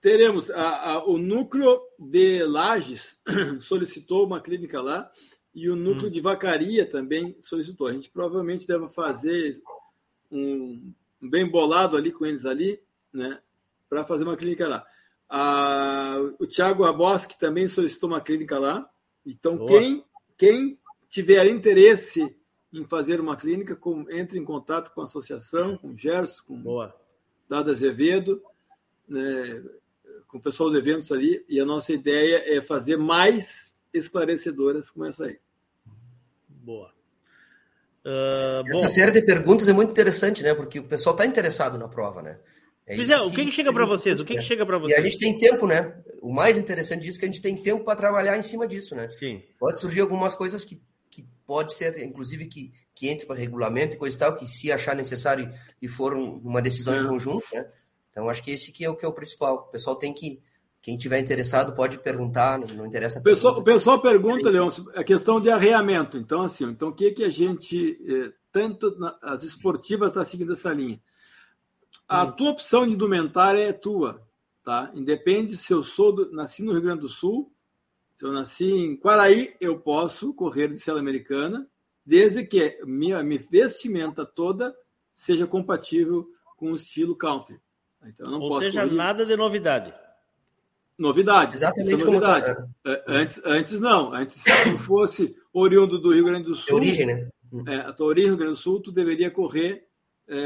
[0.00, 3.20] Teremos a- a- o núcleo de Lages
[3.60, 5.10] solicitou uma clínica lá
[5.54, 7.86] e o núcleo de Vacaria também solicitou.
[7.86, 9.60] A gente provavelmente deve fazer
[10.30, 12.80] um, um bem bolado ali com eles ali,
[13.12, 13.40] né,
[13.88, 14.86] para fazer uma clínica lá.
[15.28, 18.88] A- o Thiago Raboski também solicitou uma clínica lá.
[19.26, 19.68] Então Boa.
[19.68, 20.04] quem
[20.38, 20.78] quem
[21.10, 22.34] tiver interesse
[22.72, 26.62] em fazer uma clínica, com- entre em contato com a associação, com o Gerson, com
[26.62, 26.94] Boa.
[27.46, 28.42] Dado Azevedo,
[29.06, 29.62] né,
[30.28, 35.06] com o pessoal do eventos ali, e a nossa ideia é fazer mais esclarecedoras como
[35.06, 35.38] essa aí.
[36.48, 36.92] Boa.
[38.02, 40.54] Bom, Essa série de perguntas é muito interessante, né?
[40.54, 42.38] Porque o pessoal está interessado na prova, né?
[42.86, 44.20] É é, o que, que chega para vocês?
[44.20, 44.84] O que, que chega para né?
[44.84, 44.98] E vocês?
[44.98, 45.94] a gente tem tempo, né?
[46.20, 48.96] O mais interessante disso é que a gente tem tempo para trabalhar em cima disso,
[48.96, 49.08] né?
[49.18, 49.42] Sim.
[49.58, 53.98] Pode surgir algumas coisas que, que pode ser, inclusive, que, que entre para regulamento e
[53.98, 57.00] coisa e tal, que se achar necessário e for um- uma decisão É.
[57.02, 57.66] em conjunto, né?
[58.10, 59.54] Então, acho que esse que é o que é o principal.
[59.56, 60.40] O pessoal tem que,
[60.82, 63.18] quem tiver interessado pode perguntar, não, não interessa.
[63.18, 63.72] a O pessoal, o pergunta.
[63.72, 66.16] pessoal pergunta, Leão, a questão de arreamento.
[66.18, 70.52] Então, assim, então o que, que a gente, eh, tanto na- as esportivas está seguindo
[70.52, 71.00] essa linha?
[72.08, 74.26] A tua opção de indumentária é tua,
[74.64, 74.90] tá?
[74.94, 77.52] Independe se eu sou do, nasci no Rio Grande do Sul,
[78.16, 81.64] se eu nasci em Quaraí, eu posso correr de sela americana,
[82.04, 84.74] desde que minha, minha vestimenta toda
[85.14, 87.60] seja compatível com o estilo country.
[88.06, 89.92] Então, eu não Ou posso seja, correr- nada de novidade.
[90.98, 91.54] Novidade.
[91.54, 92.68] Exatamente isso é novidade.
[92.86, 94.12] É, Antes, antes não.
[94.12, 97.28] Antes, se tu fosse oriundo do Rio Grande do De Sul, origem, né?
[97.66, 99.86] é, a tua origem do Rio Grande do Sul, tu deveria correr
[100.28, 100.36] é,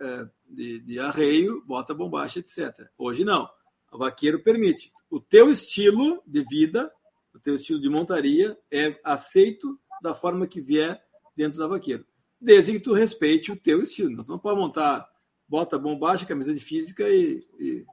[0.00, 2.86] é, de, de arreio, bota bombacha, etc.
[2.98, 3.48] Hoje não.
[3.92, 4.92] O vaqueiro permite.
[5.10, 6.90] O teu estilo de vida,
[7.34, 11.00] o teu estilo de montaria é aceito da forma que vier
[11.36, 12.04] dentro da vaqueiro.
[12.40, 14.10] Desde que tu respeite o teu estilo.
[14.10, 15.08] Então, tu não pode montar
[15.52, 17.84] bota bombacha, camisa de física e, e,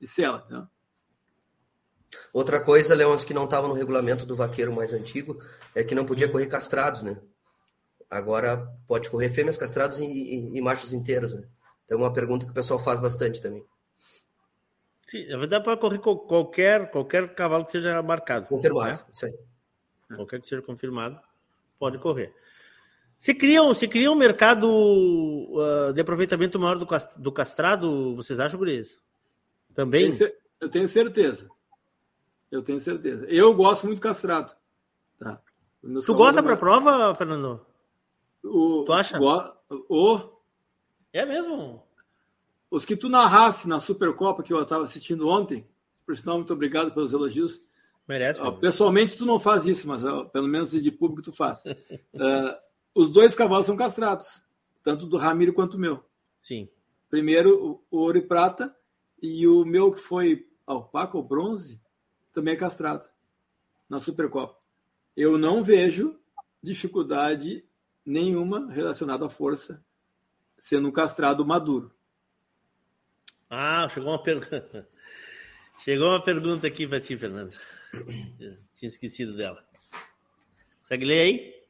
[0.00, 0.46] e sela.
[0.48, 0.66] Né?
[2.32, 5.38] Outra coisa, Leões, que não estava no regulamento do vaqueiro mais antigo,
[5.74, 7.20] é que não podia correr castrados, né?
[8.08, 11.46] Agora pode correr fêmeas castrados e, e, e machos inteiros, né?
[11.84, 13.62] Então é uma pergunta que o pessoal faz bastante também.
[15.10, 18.46] Sim, na verdade pode correr qualquer, qualquer cavalo que seja marcado.
[18.46, 19.04] Confirmado, né?
[19.12, 19.38] isso aí.
[20.16, 21.20] Qualquer que seja confirmado,
[21.78, 22.34] pode correr.
[23.18, 26.86] Se cria, se cria um mercado uh, de aproveitamento maior do,
[27.18, 28.98] do castrado, vocês acham, Gurias?
[29.74, 30.10] Também?
[30.60, 31.48] Eu tenho certeza.
[32.50, 33.26] Eu tenho certeza.
[33.26, 34.54] Eu gosto muito castrado.
[35.18, 35.40] Tá?
[36.04, 37.64] Tu gosta para prova, Fernando?
[38.42, 39.18] O, tu acha?
[39.88, 40.20] O,
[41.12, 41.82] é mesmo?
[42.70, 45.66] Os que tu narrasse na Supercopa que eu estava assistindo ontem,
[46.04, 47.60] por sinal, muito obrigado pelos elogios.
[48.06, 48.40] Merece.
[48.40, 51.64] Ó, pessoalmente, tu não faz isso, mas ó, pelo menos de público tu faz.
[51.64, 52.56] uh,
[52.96, 54.42] os dois cavalos são castrados,
[54.82, 56.02] tanto do Ramiro quanto o meu.
[56.40, 56.66] Sim.
[57.10, 58.74] Primeiro o, ouro e prata,
[59.22, 61.78] e o meu que foi alpaca ou bronze,
[62.32, 63.04] também é castrado
[63.86, 64.58] na Supercopa.
[65.14, 66.18] Eu não vejo
[66.62, 67.68] dificuldade
[68.04, 69.84] nenhuma relacionada à força
[70.58, 71.94] sendo um castrado maduro.
[73.50, 74.88] Ah, chegou uma pergunta.
[75.84, 77.54] Chegou uma pergunta aqui para ti, Fernando.
[78.74, 79.62] Tinha esquecido dela.
[80.80, 81.65] Consegue ler aí?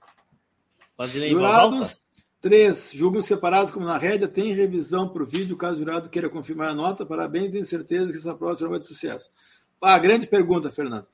[1.29, 2.01] Jurados,
[2.41, 4.27] três julgam separados como na rédea.
[4.27, 7.05] Tem revisão para o vídeo, caso o jurado queira confirmar a nota.
[7.05, 9.31] Parabéns, tenho certeza que essa prova será de sucesso.
[9.81, 11.07] Ah, grande pergunta, Fernando.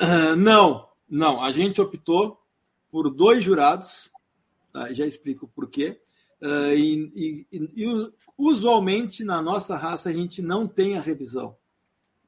[0.00, 1.42] Uh, não, não.
[1.42, 2.40] A gente optou
[2.90, 4.10] por dois jurados,
[4.72, 4.92] tá?
[4.92, 6.00] já explico por quê.
[6.40, 11.56] Uh, e, e, e, usualmente na nossa raça a gente não tem a revisão.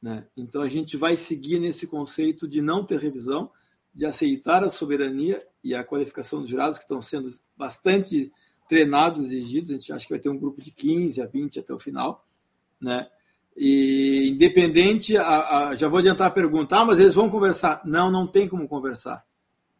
[0.01, 0.27] Né?
[0.37, 3.51] Então a gente vai seguir nesse conceito de não ter revisão,
[3.99, 8.33] de aceitar a soberania e a qualificação dos jurados que estão sendo bastante
[8.69, 9.71] treinados, exigidos.
[9.71, 12.25] A gente acha que vai ter um grupo de 15 a 20 até o final.
[12.81, 13.09] Né?
[13.57, 17.83] E independente, a, a, já vou adiantar a pergunta, ah, mas eles vão conversar.
[17.85, 19.27] Não, não tem como conversar.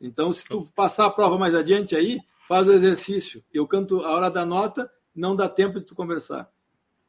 [0.01, 2.19] Então, se tu passar a prova mais adiante aí,
[2.49, 3.41] faz o exercício.
[3.55, 6.51] Eu canto a hora da nota, não dá tempo de tu conversar.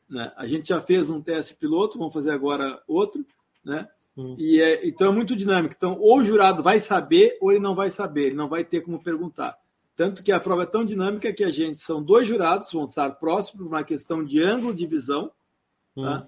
[0.08, 0.32] Né?
[0.38, 3.26] A gente já fez um teste piloto, vamos fazer agora outro,
[3.66, 3.88] né?
[4.20, 4.36] Hum.
[4.38, 5.74] E é, então é muito dinâmico.
[5.78, 8.82] Então, ou o jurado vai saber, ou ele não vai saber, ele não vai ter
[8.82, 9.58] como perguntar.
[9.96, 13.10] Tanto que a prova é tão dinâmica que a gente são dois jurados, vão estar
[13.12, 15.32] próximos por uma questão de ângulo de visão.
[15.96, 16.04] Hum.
[16.04, 16.28] Tá?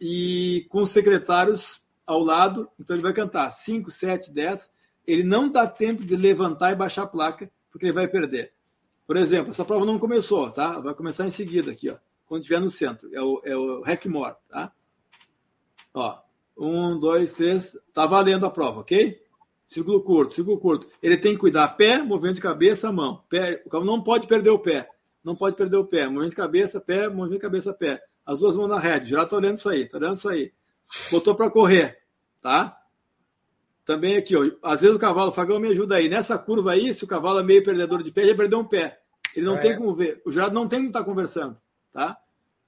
[0.00, 4.72] e com os secretários ao lado, então ele vai cantar 5, 7, 10.
[5.06, 8.52] Ele não dá tempo de levantar e baixar a placa, porque ele vai perder.
[9.06, 10.80] Por exemplo, essa prova não começou, tá?
[10.80, 11.96] Vai começar em seguida aqui, ó,
[12.26, 13.08] quando estiver no centro.
[13.14, 14.72] É o, é o Hackmore, tá?
[15.94, 16.18] Ó,
[16.58, 19.20] um, dois, três, tá valendo a prova, ok?
[19.64, 20.88] Círculo curto, círculo curto.
[21.02, 23.22] Ele tem que cuidar pé, movimento de cabeça, mão.
[23.28, 24.88] Pé, o cavalo não pode perder o pé.
[25.22, 26.06] Não pode perder o pé.
[26.06, 29.10] Movimento de cabeça, pé, movimento de cabeça, pé as duas mãos na rede.
[29.10, 30.52] Já estou olhando isso aí, estou olhando isso aí.
[31.10, 31.98] Botou para correr,
[32.42, 32.78] tá?
[33.86, 36.10] Também aqui, ó, às vezes o cavalo, o Fagão me ajuda aí.
[36.10, 39.00] Nessa curva aí, se o cavalo é meio perdedor de pé, já perdeu um pé.
[39.34, 39.60] Ele não é.
[39.60, 40.20] tem como ver.
[40.26, 41.56] O jurado não tem como estar tá conversando,
[41.90, 42.18] tá?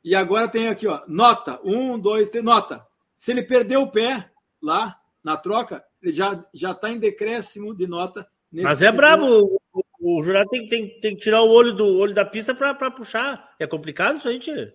[0.02, 1.60] E agora tem aqui, ó, nota.
[1.62, 2.86] Um, dois, três, nota.
[3.20, 4.30] Se ele perdeu o pé
[4.62, 8.26] lá na troca, ele já já está em decréscimo de nota.
[8.51, 8.97] Mas é segundo.
[8.97, 9.60] brabo.
[9.74, 12.90] O, o, jurado tem, tem, tem que tirar o olho do olho da pista para
[12.90, 13.55] puxar.
[13.59, 14.72] É complicado isso aí, tio.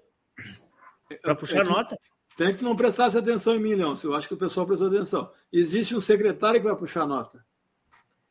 [1.23, 1.97] Para puxar é que, nota.
[2.37, 3.95] Tem que não prestar atenção em mim, Leão.
[4.03, 5.31] Eu acho que o pessoal prestou atenção.
[5.51, 7.43] Existe um secretário que vai puxar nota.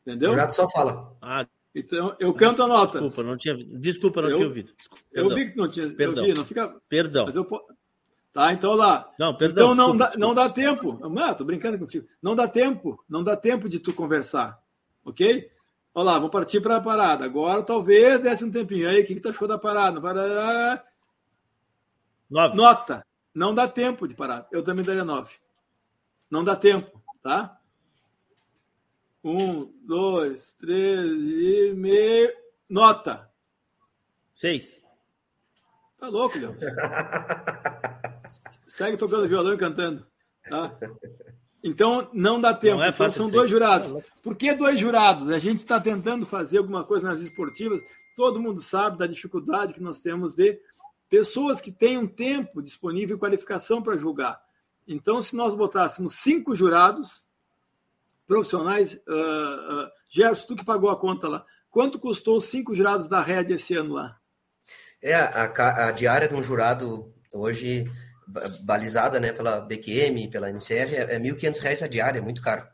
[0.07, 0.29] Entendeu?
[0.29, 1.13] O jurado só fala.
[1.21, 3.01] Ah, então, eu canto a nota.
[3.01, 4.73] Desculpa, não tinha, desculpa, não eu, tinha ouvido.
[4.79, 5.91] Desculpa, eu vi que não tinha.
[5.91, 6.23] Perdão.
[6.23, 6.81] Eu vi, não fica.
[6.89, 7.25] Perdão.
[7.27, 7.45] Mas eu,
[8.35, 9.11] tá, então lá.
[9.19, 9.73] Não, perdão.
[9.73, 11.01] Então não, desculpa, dá, não dá tempo.
[11.21, 12.07] Ah, tô brincando contigo.
[12.21, 13.03] Não dá tempo.
[13.09, 14.61] Não dá tempo de tu conversar.
[15.03, 15.51] Ok?
[15.95, 17.25] Olha lá, vamos partir para a parada.
[17.25, 18.89] Agora talvez desse um tempinho.
[18.89, 20.01] Aí, o que, que tu achou da parada?
[20.01, 20.85] parada
[22.29, 22.57] Nove.
[22.57, 23.07] Nota.
[23.33, 24.49] Não dá tempo de parar.
[24.51, 25.37] Eu também daria nove.
[26.31, 27.61] Não dá tempo, tá?
[29.23, 32.33] Um, dois, três e meio.
[32.69, 33.31] Nota.
[34.33, 34.83] Seis.
[35.97, 36.57] Tá louco, Leão.
[38.75, 40.05] Segue tocando violão e cantando.
[40.51, 40.77] Tá?
[41.63, 42.79] Então, não dá tempo.
[42.79, 43.95] Não é então, são dois jurados.
[44.21, 45.31] Por que dois jurados?
[45.31, 47.81] A gente está tentando fazer alguma coisa nas esportivas.
[48.17, 50.61] Todo mundo sabe da dificuldade que nós temos de
[51.09, 54.43] pessoas que tenham tempo disponível e qualificação para julgar.
[54.89, 57.25] Então, se nós botássemos cinco jurados
[58.27, 63.07] profissionais, uh, uh, Gerson, tu que pagou a conta lá, quanto custou os cinco jurados
[63.07, 64.19] da Red esse ano lá?
[65.01, 67.89] É, a, a diária de um jurado hoje
[68.63, 72.67] balizada né, pela BQM, pela NCR, é, é R$ 1.500 a diária, é muito caro.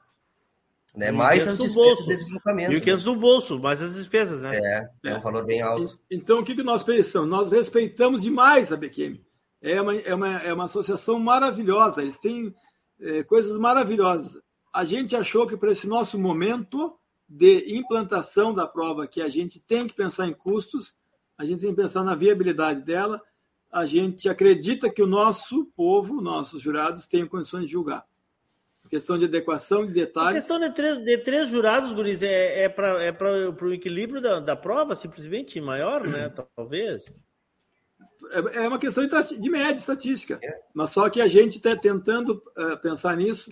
[0.94, 1.10] Né?
[1.12, 2.08] Mais as despesas bolso.
[2.08, 2.72] de deslocamento.
[2.72, 3.04] 1.500 né?
[3.04, 4.58] do bolso, mais as despesas, né?
[4.58, 5.98] É, é um valor bem alto.
[6.10, 7.28] Então, o que, que nós pensamos?
[7.28, 9.20] Nós respeitamos demais a BQM.
[9.62, 12.54] É uma, é uma, é uma associação maravilhosa, eles têm
[13.00, 14.40] é, coisas maravilhosas.
[14.72, 16.96] A gente achou que para esse nosso momento
[17.28, 20.94] de implantação da prova, que a gente tem que pensar em custos,
[21.38, 23.22] a gente tem que pensar na viabilidade dela,
[23.70, 28.04] a gente acredita que o nosso povo, nossos jurados, tenham condições de julgar
[28.90, 30.30] questão de adequação de detalhes.
[30.30, 33.12] A questão de três, de três jurados, Guris, é, é para é
[33.48, 36.28] o equilíbrio da, da prova, simplesmente maior, né?
[36.56, 37.04] Talvez.
[38.32, 40.40] É, é uma questão de, de média, estatística.
[40.42, 40.60] É.
[40.74, 43.50] Mas só que a gente está tentando uh, pensar nisso.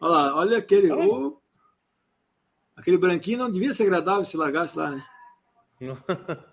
[0.00, 0.92] Olha lá, olha aquele.
[0.92, 1.38] Oh,
[2.76, 5.04] aquele branquinho não devia ser agradável se largasse lá, né?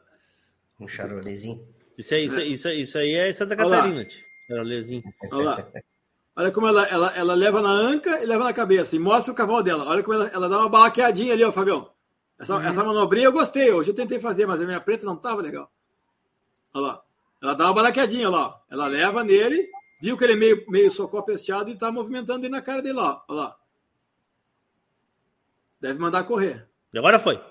[0.80, 1.68] um charolezinho.
[1.98, 4.08] Isso aí, isso, isso, isso aí é Santa Catarina,
[4.48, 5.04] charolezinho.
[5.32, 5.72] Olha lá.
[6.36, 8.96] Olha como ela, ela, ela leva na anca e leva na cabeça.
[8.96, 9.86] E mostra o cavalo dela.
[9.86, 11.92] Olha como ela, ela dá uma balaqueadinha ali, ó, Fabião.
[12.40, 12.64] Essa, uhum.
[12.64, 13.72] essa manobrinha eu gostei.
[13.72, 15.72] Hoje eu tentei fazer, mas a minha preta não tava legal.
[16.74, 17.04] Olha lá.
[17.42, 18.60] Ela dá uma balaqueadinha lá.
[18.70, 19.70] Ela leva nele,
[20.02, 22.96] viu que ele é meio, meio socó pesteado e tá movimentando ele na cara dele
[22.96, 23.24] lá.
[23.28, 23.58] Olha lá.
[25.80, 26.68] Deve mandar correr.
[26.94, 27.42] E agora foi.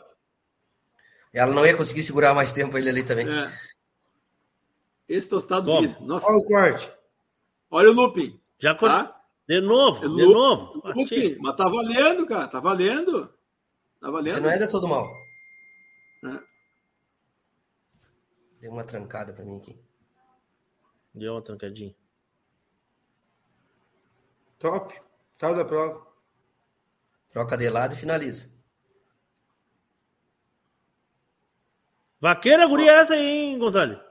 [1.32, 3.28] Ela não ia conseguir segurar mais tempo ele ali também.
[3.28, 3.52] É.
[5.10, 5.98] Esse tostado vira.
[6.00, 6.24] Nossa.
[6.28, 6.92] Olha o corte.
[7.68, 8.40] Olha o looping.
[8.60, 9.20] Já tá?
[9.48, 10.80] De novo, de novo.
[10.84, 12.46] mas tá valendo, cara.
[12.46, 13.26] Tá valendo.
[14.00, 14.34] Tá valendo.
[14.34, 15.04] Você não é de todo mal.
[16.26, 16.40] É.
[18.60, 19.76] Deu uma trancada para mim aqui.
[21.12, 21.92] Deu uma trancadinha.
[24.60, 24.94] Top.
[25.36, 26.06] Tal da prova.
[27.30, 28.48] Troca de lado e finaliza.
[32.20, 34.09] Vaqueira guria essa aí, hein, Gonzalo?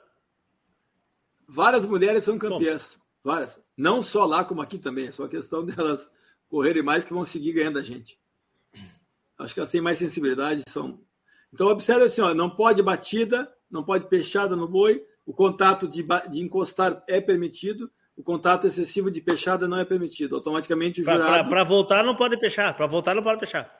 [1.49, 2.99] Várias mulheres são campeãs.
[3.23, 3.59] Várias.
[3.75, 5.07] Não só lá, como aqui também.
[5.07, 6.13] É só questão delas
[6.47, 8.19] correrem mais que vão seguir ganhando a gente.
[9.37, 10.63] Acho que elas têm mais sensibilidade.
[10.67, 10.99] São...
[11.53, 16.05] Então, observe assim: ó, não pode batida, não pode peixada no boi, o contato de,
[16.29, 20.35] de encostar é permitido, o contato excessivo de peixada não é permitido.
[20.35, 21.49] Automaticamente o jurado.
[21.49, 22.75] Para voltar, não pode peixar.
[22.75, 23.73] Para voltar, não pode peixar.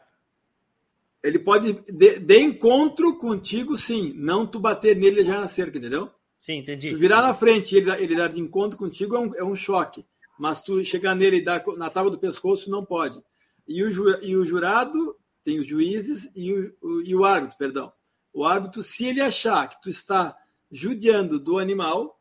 [1.21, 4.13] Ele pode, de, de, encontro contigo, sim.
[4.15, 6.09] Não tu bater nele já na cerca, entendeu?
[6.39, 6.89] Sim, entendi.
[6.89, 9.55] Tu virar na frente e ele, ele dar de encontro contigo é um, é um
[9.55, 10.05] choque.
[10.39, 13.21] Mas tu chegar nele e dar na tábua do pescoço não pode.
[13.67, 17.57] E o, ju, e o jurado tem os juízes e o, o, e o árbitro,
[17.57, 17.91] perdão.
[18.33, 20.35] O árbitro, se ele achar que tu está
[20.71, 22.19] judiando do animal,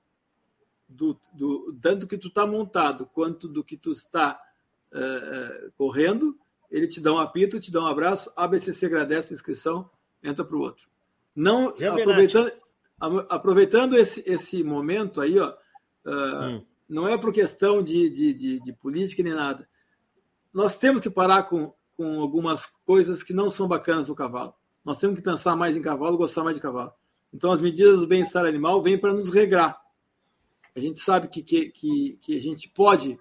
[0.89, 4.41] do, do, tanto que tu está montado quanto do que tu está
[4.93, 6.37] uh, correndo,
[6.71, 9.89] ele te dá um apito, te dá um abraço, ABCC agradece a inscrição,
[10.23, 10.89] entra para o outro.
[11.35, 12.51] Não, aproveitando,
[13.01, 15.55] aproveitando esse, esse momento aí, ó,
[16.05, 16.67] uh, hum.
[16.89, 19.69] não é por questão de, de, de, de, política nem nada.
[20.53, 24.55] Nós temos que parar com, com algumas coisas que não são bacanas no cavalo.
[24.85, 26.93] Nós temos que pensar mais em cavalo, gostar mais de cavalo.
[27.33, 29.79] Então, as medidas do bem-estar animal vêm para nos regrar.
[30.75, 33.19] A gente sabe que, que, que, que, a gente pode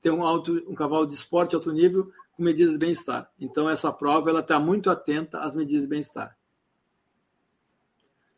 [0.00, 3.30] ter um, alto, um cavalo de esporte alto nível com medidas de bem-estar.
[3.38, 6.36] Então, essa prova ela está muito atenta às medidas de bem-estar.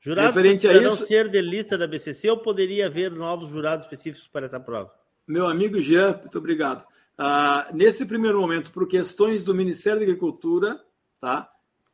[0.02, 4.46] Jurados precisarão isso, ser de lista da BCC ou poderia haver novos jurados específicos para
[4.46, 4.92] essa prova?
[5.26, 6.84] Meu amigo Jean, muito obrigado.
[7.16, 10.84] Uh, nesse primeiro momento, por questões do Ministério da Agricultura,
[11.20, 11.48] tá,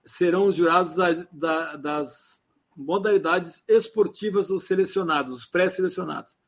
[0.06, 2.42] serão os jurados da, da, das
[2.74, 6.38] modalidades esportivas os selecionados, os pré-selecionados.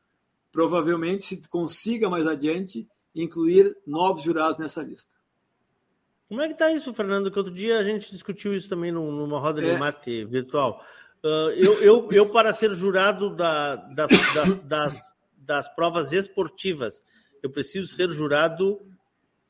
[0.51, 5.15] Provavelmente se consiga mais adiante incluir novos jurados nessa lista.
[6.27, 7.29] Como é que está isso, Fernando?
[7.29, 10.83] Que outro dia a gente discutiu isso também numa roda é, de mate virtual.
[11.23, 17.03] Uh, eu, eu, eu, para ser jurado da, das, das, das, das, provas esportivas,
[17.43, 18.81] eu preciso ser jurado,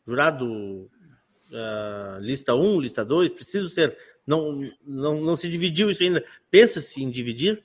[0.05, 3.97] jurado uh, lista 1, lista 2, preciso ser.
[4.27, 6.23] Não, não, não se dividiu isso ainda.
[6.49, 7.63] Pensa-se em dividir?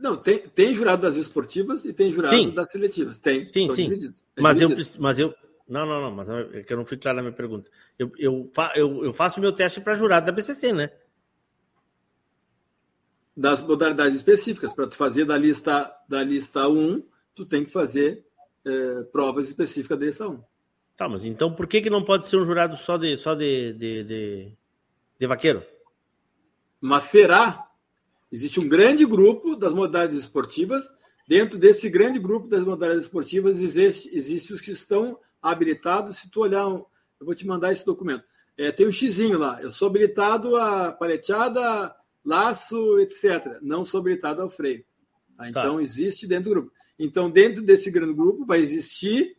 [0.00, 2.50] Não, tem, tem jurado das esportivas e tem jurado sim.
[2.50, 3.18] das seletivas.
[3.18, 4.14] Tem, sim, sim.
[4.34, 5.34] É mas, eu, mas eu.
[5.68, 7.70] Não, não, não, mas é que eu não fui claro na minha pergunta.
[7.98, 10.90] Eu, eu, fa, eu, eu faço meu teste para jurado da BCC, né?
[13.40, 14.74] Das modalidades específicas.
[14.74, 17.02] Para tu fazer da lista, da lista 1,
[17.34, 18.22] tu tem que fazer
[18.66, 20.42] é, provas específicas da lista 1.
[20.94, 23.72] Tá, mas então por que, que não pode ser um jurado só de, só de,
[23.72, 24.52] de, de,
[25.18, 25.64] de vaqueiro?
[26.78, 27.66] Mas será?
[28.30, 30.92] Existe um grande grupo das modalidades esportivas.
[31.26, 36.18] Dentro desse grande grupo das modalidades esportivas, existe, existe os que estão habilitados.
[36.18, 36.86] Se tu olhar, eu
[37.22, 38.24] vou te mandar esse documento.
[38.58, 39.62] É, tem um xizinho lá.
[39.62, 43.58] Eu sou habilitado a paleteada, laço, etc.
[43.62, 44.84] Não sou habilitado ao freio.
[45.36, 45.48] Tá?
[45.48, 45.82] Então, tá.
[45.82, 46.72] existe dentro do grupo.
[46.98, 49.36] Então, dentro desse grande grupo, vai existir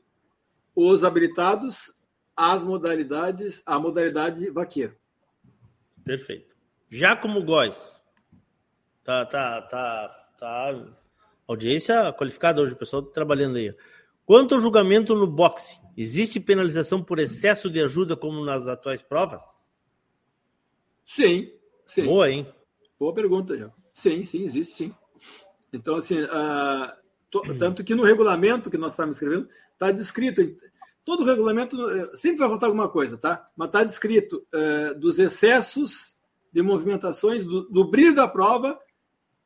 [0.76, 1.96] os habilitados
[2.36, 4.96] as modalidades, a modalidade vaqueiro.
[6.04, 6.56] Perfeito.
[6.90, 8.04] Giacomo Góes.
[9.04, 10.88] Tá, tá, tá, tá.
[11.48, 13.76] Audiência qualificada hoje, o pessoal tá trabalhando aí.
[14.26, 19.44] Quanto ao julgamento no boxe, existe penalização por excesso de ajuda como nas atuais provas?
[21.06, 21.52] Sim,
[21.86, 22.06] sim.
[22.06, 22.52] Boa, hein?
[23.02, 23.72] Boa pergunta, já.
[23.92, 24.96] Sim, sim, existe sim.
[25.74, 26.94] Então, assim, uh,
[27.32, 30.40] to, tanto que no regulamento que nós estamos escrevendo, está descrito.
[31.04, 33.50] Todo regulamento eh, sempre vai faltar alguma coisa, tá?
[33.58, 36.16] Mas está descrito uh, dos excessos
[36.54, 38.80] de movimentações, do, do brilho da prova,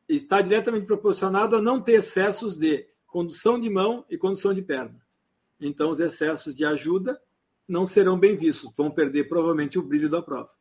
[0.09, 4.99] está diretamente proporcionado a não ter excessos de condução de mão e condução de perna.
[5.61, 7.17] Então, os excessos de ajuda
[7.65, 10.54] não serão bem vistos, vão perder provavelmente o brilho da prova.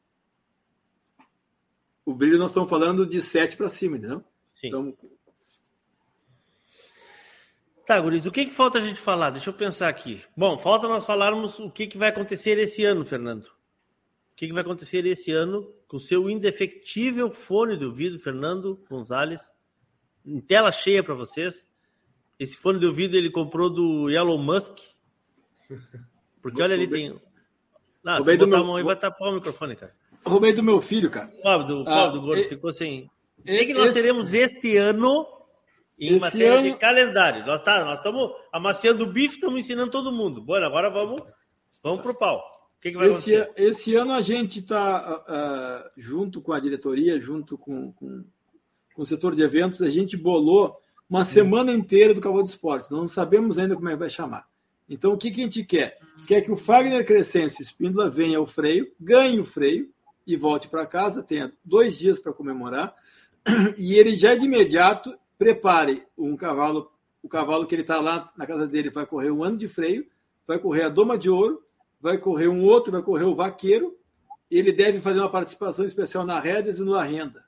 [2.05, 4.23] O brilho nós estamos falando de 7 para cima, entendeu?
[4.53, 4.69] Sim.
[4.69, 4.97] Então,
[7.87, 9.31] Tá, Guris, o que, que falta a gente falar?
[9.31, 10.23] Deixa eu pensar aqui.
[10.35, 13.45] Bom, falta nós falarmos o que, que vai acontecer esse ano, Fernando.
[13.45, 18.83] O que, que vai acontecer esse ano com o seu indefectível fone de ouvido, Fernando
[18.89, 19.53] Gonzalez,
[20.25, 21.69] em tela cheia para vocês.
[22.39, 24.79] Esse fone de ouvido ele comprou do Elon Musk.
[26.41, 27.21] Porque olha ali, tem.
[28.03, 28.61] Não, se botar meu...
[28.61, 29.95] a mão aí, vai tapar o microfone, cara.
[30.27, 31.29] Roubei do meu filho, cara.
[31.43, 32.45] Pobre do, ah, do gordo, e...
[32.45, 33.11] ficou sem.
[33.39, 33.95] O que, nós esse...
[33.95, 35.27] teremos este ano
[35.99, 36.63] em matéria ano...
[36.71, 37.47] de calendário.
[37.47, 40.41] Nós tá, nós estamos amaciando o bife, estamos ensinando todo mundo.
[40.41, 41.23] Bom, agora vamos,
[41.83, 42.39] vamos para o pau.
[42.79, 43.63] O que, que vai esse, acontecer?
[43.63, 48.25] Esse ano a gente está, uh, uh, junto com a diretoria, junto com, com,
[48.95, 50.77] com, o setor de eventos, a gente bolou
[51.09, 51.25] uma hum.
[51.25, 52.91] semana inteira do Cavalo de Esporte.
[52.91, 54.47] Não sabemos ainda como é que vai chamar.
[54.89, 55.99] Então, o que, que a gente quer?
[56.27, 59.94] Quer que o Fagner Crescencio Espíndola venha ao freio, ganhe o freio
[60.27, 62.95] e volte para casa, tenha dois dias para comemorar,
[63.77, 66.91] e ele já de imediato prepare um cavalo,
[67.23, 70.07] o cavalo que ele está lá na casa dele vai correr um ano de freio,
[70.47, 71.63] vai correr a doma de ouro,
[72.01, 73.97] vai correr um outro, vai correr o vaqueiro,
[74.51, 77.45] ele deve fazer uma participação especial na Redes e no Arrenda.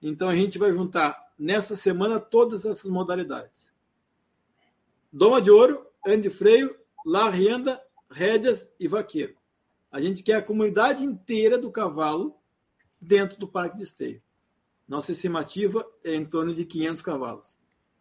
[0.00, 3.72] Então a gente vai juntar nessa semana todas essas modalidades.
[5.12, 6.76] Doma de ouro, ano de freio,
[7.06, 9.36] La Renda, rédeas e vaqueiro.
[9.94, 12.36] A gente quer a comunidade inteira do cavalo
[13.00, 14.20] dentro do parque de esteio.
[14.88, 17.56] Nossa estimativa é em torno de 500 cavalos.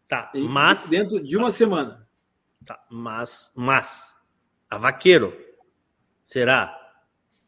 [0.08, 0.90] Tá, mas.
[0.90, 2.08] Dentro de uma semana.
[2.66, 3.52] Tá, mas.
[3.54, 4.12] Mas.
[4.68, 5.38] A Vaqueiro
[6.24, 6.76] será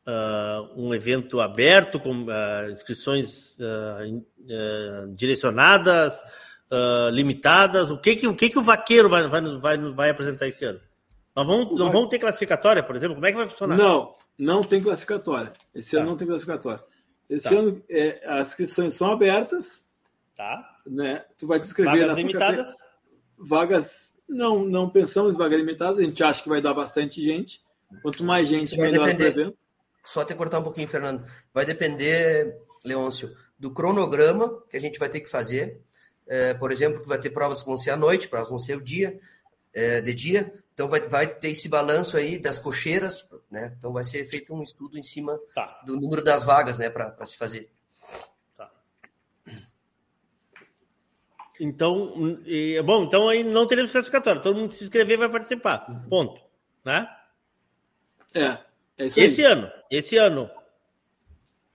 [0.05, 6.21] uh, um evento aberto, com uh, inscrições uh, direcionadas,
[7.11, 7.89] limitadas.
[7.89, 10.79] O que, que, o, que, que o Vaqueiro vai, vai, vai, vai apresentar esse ano?
[11.35, 13.15] Nós vamos, não vamos ter classificatória, por exemplo?
[13.15, 13.75] Como é que vai funcionar?
[13.75, 15.53] Não, não tem classificatória.
[15.73, 16.01] Esse tá.
[16.01, 16.83] ano não tem classificatória.
[17.29, 17.55] Esse tá.
[17.55, 19.83] ano é, as inscrições são abertas.
[20.35, 20.79] Tá.
[20.85, 21.23] Né?
[21.37, 22.67] Tu vai te inscrever vagas na limitadas?
[22.67, 22.85] Tua...
[23.37, 27.63] Vagas não não pensamos em vagas limitadas, a gente acha que vai dar bastante gente.
[28.01, 29.57] Quanto mais gente, melhor para o evento.
[30.03, 31.25] Só te cortar um pouquinho, Fernando.
[31.53, 35.81] Vai depender, Leôncio, do cronograma que a gente vai ter que fazer.
[36.27, 38.77] É, por exemplo, que vai ter provas que vão ser à noite, provas vão ser
[38.77, 39.19] o dia,
[39.73, 40.53] é, de dia.
[40.75, 43.73] Então vai, vai ter esse balanço aí das cocheiras, né?
[43.77, 45.81] Então vai ser feito um estudo em cima tá.
[45.85, 47.71] do número das vagas, né, para se fazer.
[48.57, 48.69] Tá.
[51.61, 54.41] Então, e, bom, então aí não teremos classificatório.
[54.41, 55.87] Todo mundo que se inscrever vai participar.
[56.09, 56.41] Ponto,
[56.83, 57.07] né?
[58.33, 58.57] É.
[58.97, 59.51] é esse aí.
[59.53, 60.49] ano, esse ano.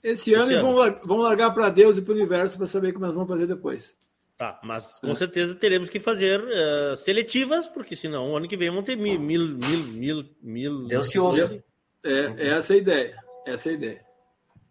[0.02, 0.74] Esse, esse ano, ano.
[0.74, 3.47] vão, vão largar para Deus e para o universo para saber como nós vamos fazer
[3.47, 3.98] depois.
[4.41, 5.15] Tá, mas com é.
[5.15, 9.21] certeza teremos que fazer uh, seletivas, porque senão o ano que vem vão ter mil,
[9.21, 10.87] mil, mil, mil, mil.
[10.87, 11.62] Deus te ouça.
[12.03, 13.23] É, é essa a ideia.
[13.47, 14.05] Essa é a ideia.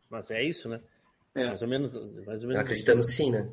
[0.10, 0.82] Mas é isso, né?
[1.36, 1.46] É.
[1.46, 1.94] Mais ou menos.
[2.26, 3.48] Mais ou menos Acreditamos que sim, né?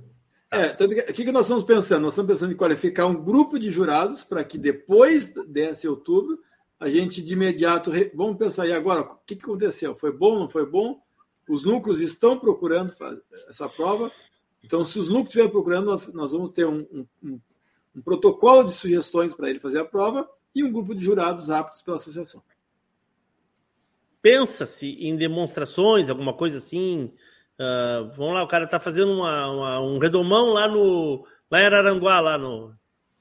[0.50, 2.04] É, tanto que, o que nós estamos pensando?
[2.04, 6.38] Nós estamos pensando em qualificar um grupo de jurados para que depois desse outubro
[6.80, 7.90] a gente de imediato.
[7.90, 8.10] Re...
[8.14, 9.94] Vamos pensar aí agora, o que, que aconteceu?
[9.94, 10.98] Foi bom, não foi bom?
[11.46, 12.90] Os núcleos estão procurando
[13.50, 14.10] essa prova
[14.66, 17.40] então, se os núcleos estiverem procurando, nós, nós vamos ter um, um,
[17.94, 21.82] um protocolo de sugestões para ele fazer a prova e um grupo de jurados aptos
[21.82, 22.42] pela associação.
[24.20, 27.12] Pensa-se em demonstrações, alguma coisa assim.
[27.60, 31.66] Uh, vamos lá, o cara está fazendo uma, uma, um redomão lá no lá em
[31.66, 32.74] Araranguá, lá no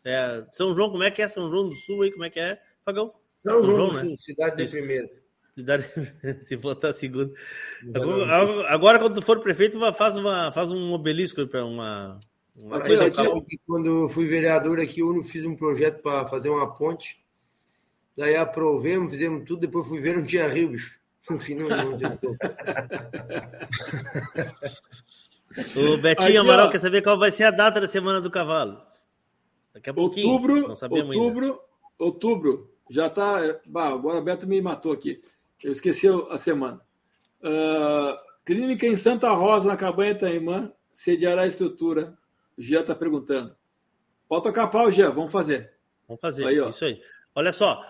[0.04, 0.90] é, São João.
[0.90, 2.12] Como é que é São João do Sul aí?
[2.12, 3.14] Como é que é, Fagão?
[3.44, 4.16] São, São João, João né?
[4.18, 4.68] cidade de
[5.56, 5.84] primeiro.
[6.46, 7.34] se votar segundo.
[7.94, 12.20] Agora, agora, quando for prefeito, faz, uma, faz um obelisco para uma.
[12.56, 16.76] uma aqui, aqui, quando eu fui vereador aqui, eu fiz um projeto para fazer uma
[16.76, 17.24] ponte.
[18.18, 21.00] Daí aprovemos, fizemos tudo, depois fui ver, não tinha rio, bicho.
[21.28, 21.38] Não,
[21.68, 21.96] não
[25.94, 28.30] O Betinho aqui, Amaral ó, quer saber qual vai ser a data da Semana do
[28.30, 28.78] Cavalo.
[29.74, 30.30] Daqui a pouquinho.
[30.30, 31.60] Outubro, outubro, ainda.
[31.98, 33.40] outubro, já está.
[33.74, 35.20] Agora o Beto me matou aqui.
[35.64, 36.82] Eu esqueci a semana.
[37.42, 42.18] Uh, clínica em Santa Rosa, na Cabanha Taimã, sediará a estrutura.
[42.58, 43.56] O Jean está perguntando.
[44.28, 45.72] Pode tocar pau, Jean, vamos fazer.
[46.08, 47.02] Vamos fazer, aí, isso aí.
[47.36, 47.84] Olha só,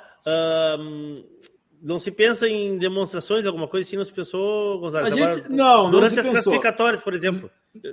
[1.81, 5.11] não se pensa em demonstrações, alguma coisa assim, não se pensou, Gonzalo?
[5.11, 6.31] Gente, não, Durante não as pensou.
[6.31, 7.49] classificatórias, por exemplo.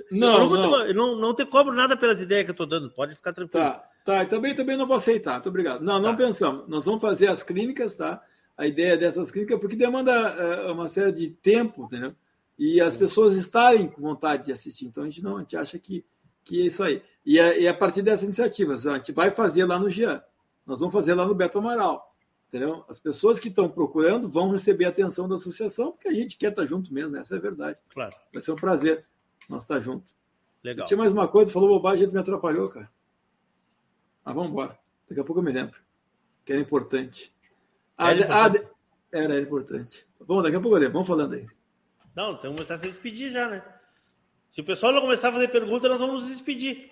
[0.09, 0.87] Não, eu não, não.
[0.87, 3.63] Te, não, não te cobro nada pelas ideias que eu estou dando, pode ficar tranquilo.
[3.65, 5.81] Tá, tá, e também, também não vou aceitar, muito obrigado.
[5.81, 6.17] Não, não Tá.
[6.17, 6.67] pensamos.
[6.67, 8.21] Nós vamos fazer as clínicas, tá?
[8.63, 12.15] A ideia dessas clínicas, porque demanda eh, uma série de tempo, entendeu?
[12.57, 14.85] E as pessoas estarem com vontade de assistir.
[14.85, 16.05] Então a gente não, a gente acha que,
[16.45, 17.03] que é isso aí.
[17.25, 20.23] E a, e a partir dessas iniciativas, a gente vai fazer lá no Jean,
[20.65, 22.15] nós vamos fazer lá no Beto Amaral.
[22.47, 22.85] Entendeu?
[22.87, 26.51] As pessoas que estão procurando vão receber a atenção da associação, porque a gente quer
[26.51, 27.81] estar junto mesmo, essa é a verdade.
[27.89, 28.15] Claro.
[28.31, 29.03] Vai ser um prazer
[29.49, 30.09] nós estar junto.
[30.63, 30.87] Legal.
[30.87, 32.89] Tinha mais uma coisa, falou bobagem, me atrapalhou, cara.
[34.23, 34.79] Mas vamos embora.
[35.09, 35.77] Daqui a pouco eu me lembro.
[36.45, 37.32] Que era importante.
[37.97, 38.63] Era de- ah, importante?
[39.11, 40.07] de- era importante.
[40.19, 40.93] Bom, daqui a pouco eu lembro.
[40.93, 41.45] Vamos falando aí.
[42.15, 43.63] Não, tem que começar a se despedir já, né?
[44.51, 46.91] Se o pessoal não começar a fazer pergunta, nós vamos nos despedir.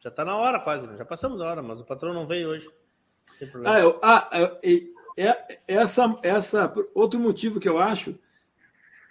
[0.00, 0.96] Já está na hora quase, né?
[0.96, 2.66] Já passamos da hora, mas o patrão não veio hoje.
[3.30, 3.76] Não tem problema.
[3.76, 8.18] Ah, eu, ah eu- é, essa, essa, outro motivo que eu acho,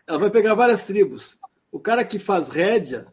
[0.05, 1.39] ela vai pegar várias tribos.
[1.72, 3.05] O cara que faz rédea,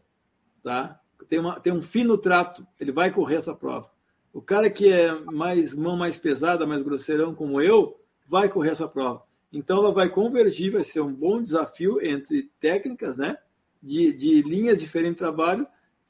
[0.61, 0.99] tá?
[1.27, 3.89] Tem, uma, tem um fino trato, ele vai correr essa prova.
[4.33, 8.87] O cara que é mais mão mais pesada, mais grosseirão como eu, vai correr essa
[8.87, 9.23] prova.
[9.51, 13.37] Então ela vai convergir, vai ser um bom desafio entre técnicas, né?
[13.81, 15.67] De, de linhas diferentes de trabalho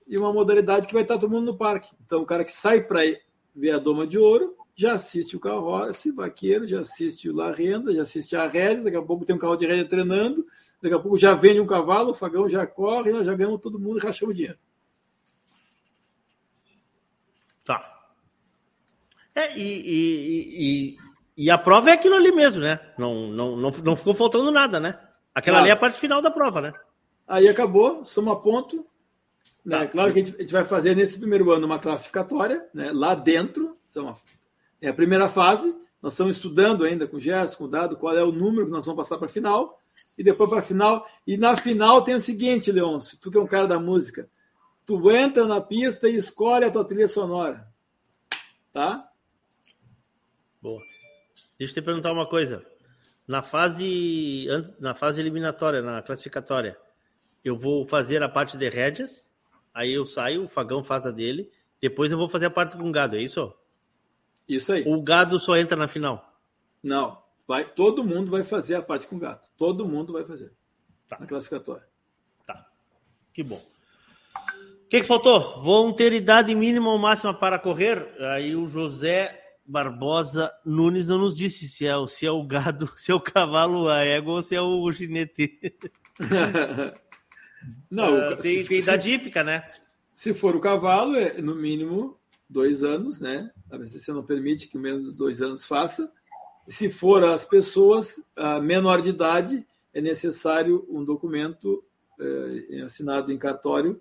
[0.07, 1.93] e uma modalidade que vai estar todo mundo no parque.
[2.05, 3.01] Então o cara que sai para
[3.53, 7.93] ver a Doma de Ouro já assiste o carroça, vaqueiro, já assiste o La Renda,
[7.93, 10.45] já assiste a rédea, daqui a pouco tem um carro de rédea treinando,
[10.81, 13.79] daqui a pouco já vende um cavalo, o fagão já corre, nós já ganhamos todo
[13.79, 14.57] mundo e rachamos dinheiro.
[17.63, 17.93] Tá.
[19.35, 20.97] É, e, e, e,
[21.45, 22.79] e a prova é aquilo ali mesmo, né?
[22.97, 24.99] Não, não, não, não ficou faltando nada, né?
[25.33, 25.63] Aquela Claro.
[25.63, 26.73] ali é a parte final da prova, né?
[27.27, 28.85] Aí acabou, soma ponto.
[29.65, 29.79] Né?
[29.79, 29.87] Tá.
[29.87, 32.91] Claro que a gente, a gente vai fazer nesse primeiro ano uma classificatória, né?
[32.93, 33.77] lá dentro.
[33.85, 34.13] São,
[34.79, 38.15] tem a primeira fase, nós estamos estudando ainda com o Gerson, com o Dado, qual
[38.15, 39.79] é o número que nós vamos passar para a final.
[40.17, 41.07] E depois para a final.
[41.25, 44.29] E na final tem o seguinte, Leôncio, tu que é um cara da música,
[44.85, 47.67] tu entra na pista e escolhe a tua trilha sonora.
[48.71, 49.07] Tá?
[50.63, 50.81] Boa.
[51.59, 52.65] Deixa eu te perguntar uma coisa.
[53.27, 54.47] Na fase,
[54.79, 56.77] na fase eliminatória, na classificatória,
[57.43, 59.29] eu vou fazer a parte de rédeas,
[59.73, 62.87] aí eu saio, o Fagão faz a dele, depois eu vou fazer a parte com
[62.87, 63.53] o gado, é isso?
[64.47, 64.85] Isso aí.
[64.87, 66.33] O gado só entra na final.
[66.81, 69.49] Não, vai, todo mundo vai fazer a parte com gato.
[69.57, 70.53] Todo mundo vai fazer.
[71.09, 71.85] Na classificatória.
[73.33, 73.61] Que bom.
[74.85, 75.61] O que, que faltou?
[75.61, 78.15] Vão ter idade mínima ou máxima para correr?
[78.21, 82.91] Aí o José Barbosa Nunes não nos disse se é, o- se é o gado,
[82.97, 85.59] se é o cavalo, a égua ou se é o ginete.
[87.89, 89.69] Não, o- tem, se- tem se- idade hípica, né?
[90.13, 92.17] Se for o cavalo, é no mínimo
[92.49, 93.49] dois anos, né?
[93.71, 96.11] A BCC não permite que menos de dois anos faça.
[96.67, 101.83] Se for as pessoas a menor de idade, é necessário um documento
[102.19, 103.99] eh, assinado em cartório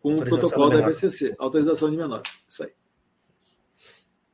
[0.00, 0.86] com o protocolo da.
[0.88, 2.22] BCC, autorização de menor.
[2.48, 2.70] Isso aí.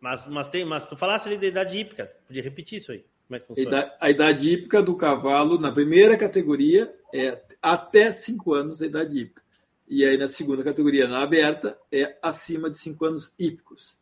[0.07, 2.07] Mas, mas, tem, mas tu falasse ali da idade hípica.
[2.29, 3.05] Podia repetir isso aí.
[3.27, 3.93] Como é que funciona?
[4.01, 9.43] A idade hípica do cavalo, na primeira categoria, é até 5 anos a idade hípica.
[9.89, 13.99] E aí, na segunda categoria, na aberta, é acima de 5 anos hípicos.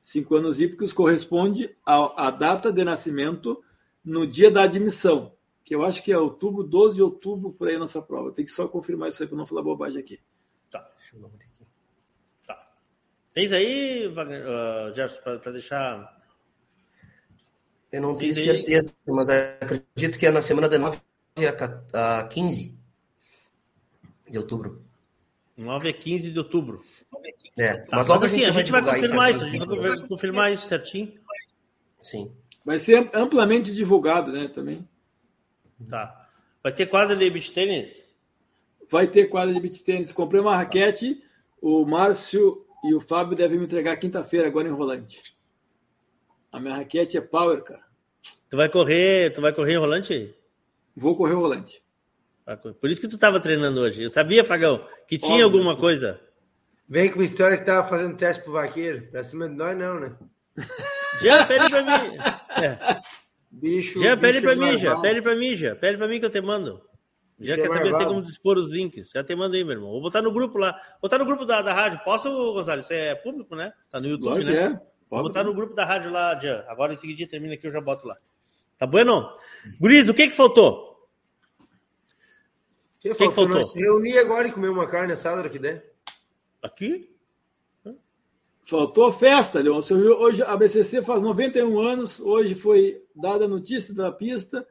[0.00, 3.60] 5 anos hípicos corresponde à, data de nascimento
[4.04, 5.32] no dia da admissão,
[5.64, 8.30] que eu acho que é outubro, 12 de outubro, por aí nossa prova.
[8.30, 10.20] Tem que só confirmar isso aí para não falar bobagem aqui.
[13.38, 16.20] Tens aí, Wagner, uh, Jefferson, para deixar.
[17.92, 20.98] Eu não tenho certeza, mas acredito que é na semana de 9
[21.48, 22.76] a ca- a 15
[24.28, 24.82] de outubro.
[25.56, 26.84] 9 a 15 de outubro.
[27.56, 29.66] É, Tá, mas mas logo assim, a gente vai confirmar isso, a certinho.
[29.68, 31.20] gente vai confirmar isso certinho.
[32.00, 32.32] Sim.
[32.64, 34.84] Vai ser amplamente divulgado, né, também.
[35.88, 36.28] Tá.
[36.60, 38.04] Vai ter quadra de beach tênis?
[38.90, 40.10] Vai ter quadra de beach tênis.
[40.10, 41.22] Comprei uma raquete,
[41.62, 45.20] o Márcio e o Fábio devem me entregar quinta-feira, agora em Rolante.
[46.50, 47.82] A minha raquete é power, cara.
[48.48, 50.34] Tu vai correr, tu vai correr rolante?
[50.96, 51.82] Vou correr o rolante.
[52.80, 54.02] Por isso que tu tava treinando hoje.
[54.02, 55.60] Eu sabia, Fagão, que tinha Óbvio.
[55.60, 56.18] alguma coisa.
[56.88, 59.06] Vem com história que tava fazendo teste pro vaqueiro.
[59.10, 60.16] Pra cima de nós, não, né?
[61.20, 62.16] Já pede pra mim.
[62.58, 63.00] É.
[63.50, 64.02] Bicho.
[64.02, 64.98] Já pede bicho pra mim, já.
[65.00, 65.76] Pede pra mim, já.
[65.76, 66.82] Pede pra mim que eu te mando.
[67.40, 69.10] Já é quer saber se tem como dispor os links.
[69.10, 69.90] Já te mando aí, meu irmão.
[69.90, 70.78] Vou botar no grupo lá.
[71.00, 72.00] Botar no grupo da, da rádio.
[72.04, 72.80] Posso, Gonzalo?
[72.80, 73.72] Isso é público, né?
[73.90, 74.56] Tá no YouTube, Lógico né?
[74.56, 74.80] que é.
[75.08, 76.64] Vou botar no grupo da rádio lá, Jean.
[76.68, 78.16] Agora em seguida termina aqui, eu já boto lá.
[78.76, 79.28] Tá bueno?
[79.80, 81.08] Guriz, o que que faltou?
[81.58, 83.48] O que, que faltou?
[83.48, 83.72] faltou?
[83.74, 85.92] Reunir agora e comer uma carne assada que der.
[86.62, 87.08] Aqui?
[88.68, 89.60] Faltou festa.
[89.60, 92.20] Hoje, hoje a BCC faz 91 anos.
[92.20, 94.66] Hoje foi dada a notícia da pista.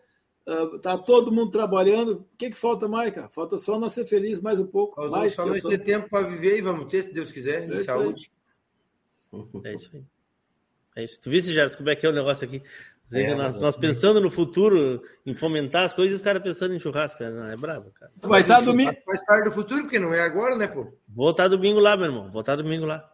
[0.48, 2.12] Uh, tá todo mundo trabalhando.
[2.12, 3.28] O que, que falta mais, cara?
[3.28, 5.02] Falta só nós ser felizes mais um pouco.
[5.02, 7.70] Nós mais só nós só- ter tempo para viver e vamos ter, se Deus quiser,
[7.70, 8.32] É em saúde.
[9.66, 10.04] É isso aí.
[10.96, 11.20] É isso.
[11.20, 12.64] Tu viste, Gerson, como é que é o negócio aqui?
[13.12, 16.80] É, nós, nós pensando no futuro, em fomentar as coisas, e os caras pensando em
[16.80, 17.32] churrasco, cara.
[17.32, 18.12] Não, é brabo, cara.
[18.20, 18.92] Tu vai estar domingo.
[19.06, 20.88] Faz parte do futuro, porque não é agora, né, pô?
[21.08, 22.32] Vou estar domingo lá, meu irmão.
[22.32, 23.10] Vou estar domingo lá.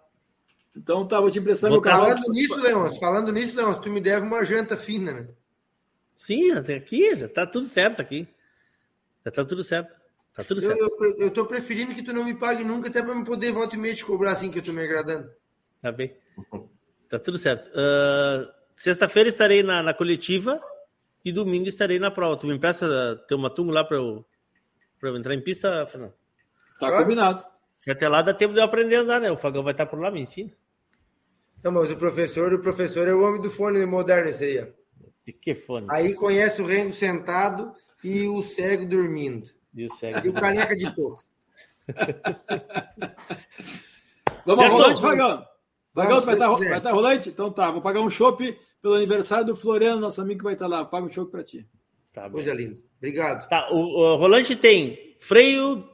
[0.76, 2.05] Então tá, vou te emprestar meu carro.
[2.05, 5.27] Falando nisso, Leôncio, falando nisso, Leôncio, tu me deve uma janta fina, né?
[6.24, 8.26] Sim, até aqui já tá tudo certo aqui.
[9.26, 9.94] Já tá tudo certo.
[10.34, 11.04] Tá tudo Eu, certo.
[11.04, 13.76] eu, eu tô preferindo que tu não me pague nunca, até para me poder volta
[13.76, 15.30] e meia te cobrar assim que eu tô me agradando.
[15.82, 16.16] Tá bem.
[17.10, 17.70] Tá tudo certo.
[17.76, 20.62] Ah, Sexta-feira estarei na, na coletiva
[21.26, 22.38] e domingo estarei na prova.
[22.38, 24.26] Tu me empresta teu matungo lá para eu,
[25.02, 26.14] pra eu entrar em pista, Fernando?
[26.80, 27.44] Tá combinado.
[27.86, 29.30] E até lá dá tempo de eu aprender a andar, né?
[29.30, 30.54] O Fagão vai estar por lá, me ensina.
[31.62, 34.82] Não, mas o professor, o professor é o homem do fone moderno, esse aí, ó.
[35.26, 35.88] De que fone?
[35.90, 37.74] Aí conhece o rengo sentado
[38.04, 39.50] e o cego dormindo.
[39.74, 40.30] E o E cego.
[40.30, 41.24] o caneca de toco.
[44.45, 45.45] Vamos ao rolante, Vagão.
[45.94, 47.30] Vagão, vai estar vai estar rolante?
[47.30, 50.68] Então tá, vou pagar um chopp pelo aniversário do Floriano, nosso amigo que vai estar
[50.68, 50.84] lá.
[50.84, 51.68] Paga um chopp pra ti.
[52.12, 52.32] Tá, bem.
[52.32, 52.78] Coisa linda.
[52.98, 53.48] Obrigado.
[53.48, 55.88] Tá, o, o Rolante tem freio.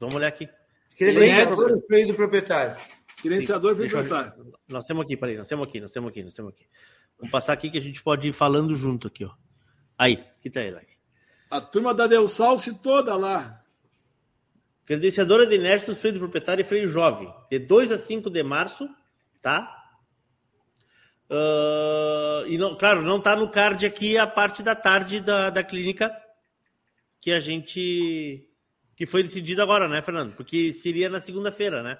[0.00, 0.48] Vamos olhar aqui.
[0.96, 2.76] Credenciador e freio do proprietário.
[3.20, 4.52] Credenciador e freio eu- proprietário.
[4.68, 6.66] Nós temos aqui, peraí, nós temos aqui, nós temos aqui, nós temos aqui.
[7.18, 9.32] Vamos passar aqui que a gente pode ir falando junto aqui, ó.
[9.98, 10.74] Aí, que tá aí.
[11.50, 13.62] A turma da Delsalce toda lá.
[14.84, 17.32] Credenciadora de inéditos, freio do proprietário e freio jovem.
[17.50, 18.88] De 2 a 5 de março,
[19.40, 19.84] tá?
[21.30, 25.62] Ah, e não, claro, não tá no card aqui a parte da tarde da, da
[25.62, 26.14] clínica
[27.20, 28.46] que a gente.
[28.94, 30.34] que foi decidido agora, né, Fernando?
[30.34, 31.98] Porque seria na segunda-feira, né?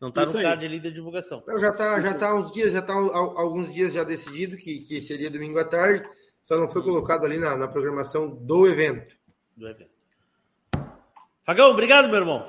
[0.00, 1.42] Não tá Isso no card ali da divulgação.
[1.46, 4.80] Não, já tá, já tá uns dias, já tá al- alguns dias já decidido que,
[4.80, 6.06] que seria domingo à tarde,
[6.44, 9.16] só não foi colocado ali na, na programação do evento.
[9.56, 9.90] do evento.
[11.44, 12.44] Fagão, obrigado, meu irmão.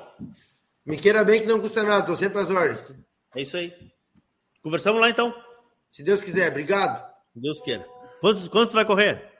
[0.84, 2.94] Me queira bem que não custa nada, tô sempre às ordens.
[3.34, 3.72] É isso aí.
[4.62, 5.34] Conversamos lá então.
[5.90, 7.02] Se Deus quiser, obrigado.
[7.32, 7.86] Se Deus queira.
[8.20, 9.32] Quantos, quantos vai correr?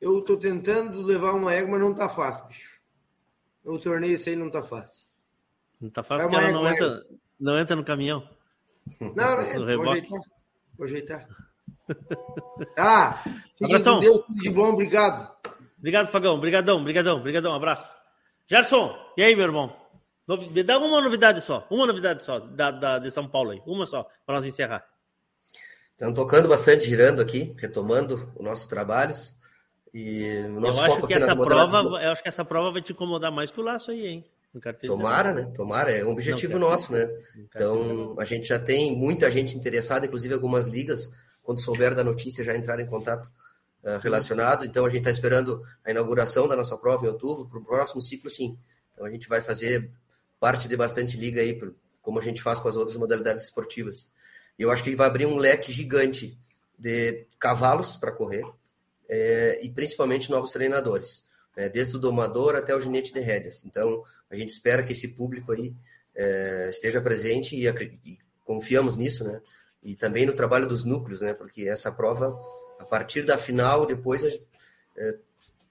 [0.00, 2.80] Eu tô tentando levar uma égua, mas não tá fácil, bicho.
[3.64, 5.06] O torneio esse aí não tá fácil.
[5.82, 7.04] Não tá fácil que ela não entra,
[7.38, 8.26] não entra no caminhão.
[9.00, 10.20] Não, não, No vou ajeitar.
[10.78, 11.28] Vou ajeitar.
[12.76, 13.22] Ah,
[13.62, 14.00] Abração.
[14.00, 15.30] Deus, tudo de bom, obrigado.
[15.78, 16.36] Obrigado, Fagão.
[16.36, 17.52] Obrigadão, obrigadão, obrigadão.
[17.54, 17.88] Abraço.
[18.46, 19.76] Gerson, e aí, meu irmão?
[20.52, 21.66] Me dá uma novidade só.
[21.68, 23.60] Uma novidade só da, da- de São Paulo aí.
[23.66, 24.86] Uma só, para nós encerrar.
[25.90, 29.36] Estamos tocando bastante, girando aqui, retomando os nossos trabalhos.
[29.92, 32.70] E o nosso eu acho foco que essa modalidades- prova, eu acho que essa prova
[32.72, 34.24] vai te incomodar mais que o laço aí, hein?
[34.86, 35.50] Tomara, né?
[35.54, 37.08] Tomara, é um objetivo Não, nosso, né?
[37.36, 41.10] Então, a gente já tem muita gente interessada, inclusive algumas ligas,
[41.42, 43.30] quando souber da notícia, já entraram em contato
[43.84, 44.64] ah, relacionado.
[44.64, 48.00] Então, a gente está esperando a inauguração da nossa prova em outubro, para o próximo
[48.02, 48.58] ciclo, sim.
[48.92, 49.90] Então, a gente vai fazer
[50.38, 54.08] parte de bastante liga aí, pro- como a gente faz com as outras modalidades esportivas.
[54.58, 56.36] E eu acho que vai abrir um leque gigante
[56.78, 58.44] de cavalos para correr
[59.08, 61.24] eh, e principalmente novos treinadores,
[61.56, 61.68] né?
[61.68, 63.64] desde o domador até o ginete de rédeas.
[63.64, 65.74] Então, a gente espera que esse público aí
[66.14, 69.40] eh, esteja presente e, e confiamos nisso, né?
[69.82, 71.34] E também no trabalho dos núcleos, né?
[71.34, 72.38] Porque essa prova,
[72.78, 74.22] a partir da final, depois
[74.96, 75.18] eh,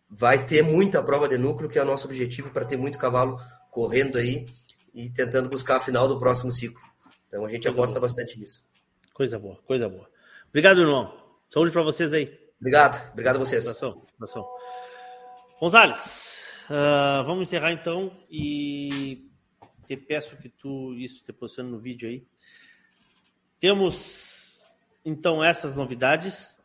[0.10, 3.40] vai ter muita prova de núcleo, que é o nosso objetivo para ter muito cavalo
[3.70, 4.46] correndo aí
[4.94, 6.82] e tentando buscar a final do próximo ciclo.
[7.28, 8.64] Então a gente aposta bastante nisso.
[9.14, 10.10] Coisa boa, coisa boa.
[10.50, 11.18] Obrigado, irmão.
[11.50, 12.38] Saúde para vocês aí.
[12.60, 13.66] Obrigado, obrigado a vocês.
[13.66, 14.46] Abração, abração.
[15.62, 19.30] Gonzales, ah, vamos encerrar então e
[19.86, 22.26] te peço que tu isso te posicione no vídeo aí.
[23.60, 24.76] Temos
[25.06, 26.58] então essas novidades.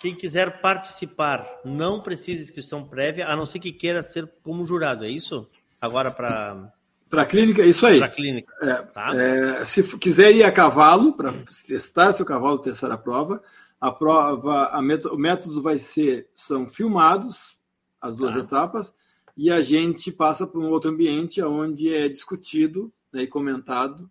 [0.00, 5.04] Quem quiser participar, não precisa inscrição prévia, a não ser que queira ser como jurado,
[5.04, 5.50] é isso?
[5.80, 6.72] Agora para
[7.10, 8.00] Para a clínica, isso aí.
[8.00, 8.54] a clínica.
[8.62, 9.16] É, Tá?
[9.16, 11.32] é, se quiser ir a cavalo para
[11.66, 13.42] testar seu cavalo, testar a prova,
[13.80, 17.65] a prova, a o método vai ser são filmados
[18.00, 18.40] as duas Tá.
[18.40, 18.94] etapas
[19.36, 24.10] e a gente passa para um outro ambiente onde é discutido né, e comentado,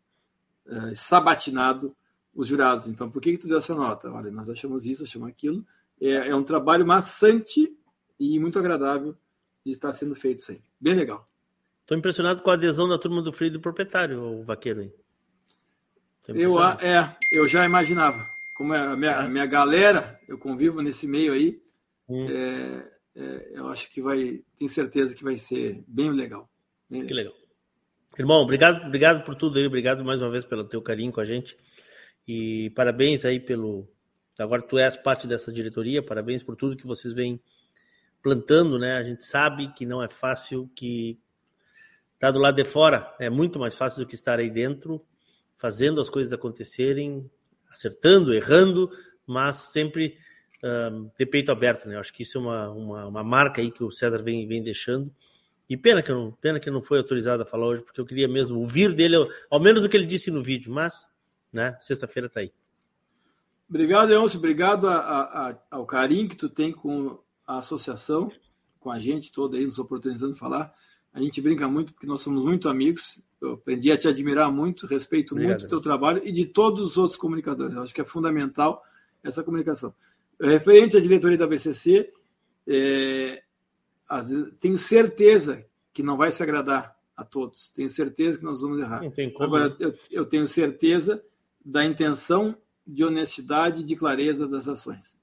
[0.67, 1.95] é, sabatinado
[2.33, 2.87] os jurados.
[2.87, 4.11] Então, por que, que tu deu essa nota?
[4.11, 5.65] Olha, nós achamos isso, achamos aquilo.
[5.99, 7.75] É, é um trabalho maçante
[8.19, 9.15] e muito agradável
[9.65, 10.61] de estar sendo feito isso aí.
[10.79, 11.27] Bem legal.
[11.85, 14.93] Tô impressionado com a adesão da turma do freio do proprietário, o vaqueiro aí.
[16.27, 18.27] Eu, é, eu já imaginava.
[18.55, 21.61] como é a minha, a minha galera, eu convivo nesse meio aí,
[22.09, 22.25] hum.
[22.27, 26.49] é, é, eu acho que vai, tenho certeza que vai ser bem legal.
[26.89, 27.33] Bem que legal.
[28.17, 31.25] Irmão, obrigado, obrigado por tudo aí, obrigado mais uma vez pelo teu carinho com a
[31.25, 31.57] gente
[32.27, 33.87] e parabéns aí pelo.
[34.37, 37.41] Agora tu és parte dessa diretoria, parabéns por tudo que vocês vêm
[38.21, 38.97] plantando, né?
[38.97, 41.19] A gente sabe que não é fácil, que
[42.19, 45.05] tá do lado de fora é muito mais fácil do que estar aí dentro,
[45.55, 47.29] fazendo as coisas acontecerem,
[47.69, 48.89] acertando, errando,
[49.25, 50.17] mas sempre
[51.17, 51.97] de peito aberto, né?
[51.97, 55.11] Acho que isso é uma, uma, uma, marca aí que o César vem, vem deixando.
[55.69, 58.27] E pena que, não, pena que não foi autorizado a falar hoje, porque eu queria
[58.27, 59.15] mesmo ouvir dele,
[59.49, 61.09] ao menos o que ele disse no vídeo, mas,
[61.51, 62.51] né, sexta-feira tá aí.
[63.67, 68.31] Obrigado, Leôncio, obrigado a, a, a, ao carinho que tu tem com a associação,
[68.79, 70.71] com a gente toda aí, nos oportunizando de falar.
[71.11, 73.19] A gente brinca muito porque nós somos muito amigos.
[73.41, 75.59] Eu aprendi a te admirar muito, respeito Obrigado.
[75.59, 77.75] muito o teu trabalho e de todos os outros comunicadores.
[77.75, 78.83] Eu acho que é fundamental
[79.23, 79.95] essa comunicação.
[80.39, 82.11] Referente à diretoria da BCC,
[82.67, 83.43] é,
[84.59, 87.69] tenho certeza que não vai se agradar a todos.
[87.71, 89.01] Tenho certeza que nós vamos errar.
[89.39, 89.75] Agora, né?
[89.79, 91.23] eu, eu tenho certeza
[91.63, 95.17] da intenção de honestidade e de clareza das ações.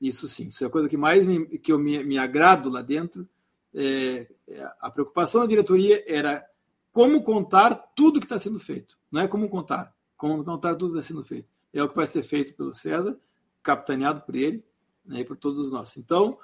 [0.00, 2.82] Isso sim, isso é a coisa que mais me, que eu me, me agrado lá
[2.82, 3.28] dentro
[3.74, 6.44] é, é, a preocupação da diretoria era
[6.92, 8.98] como contar tudo que está sendo feito.
[9.10, 11.48] Não é como contar, como contar tudo que está sendo feito.
[11.72, 13.18] É o que vai ser feito pelo César,
[13.62, 14.64] capitaneado por ele
[15.04, 15.96] né, e por todos nós.
[15.96, 16.38] Então,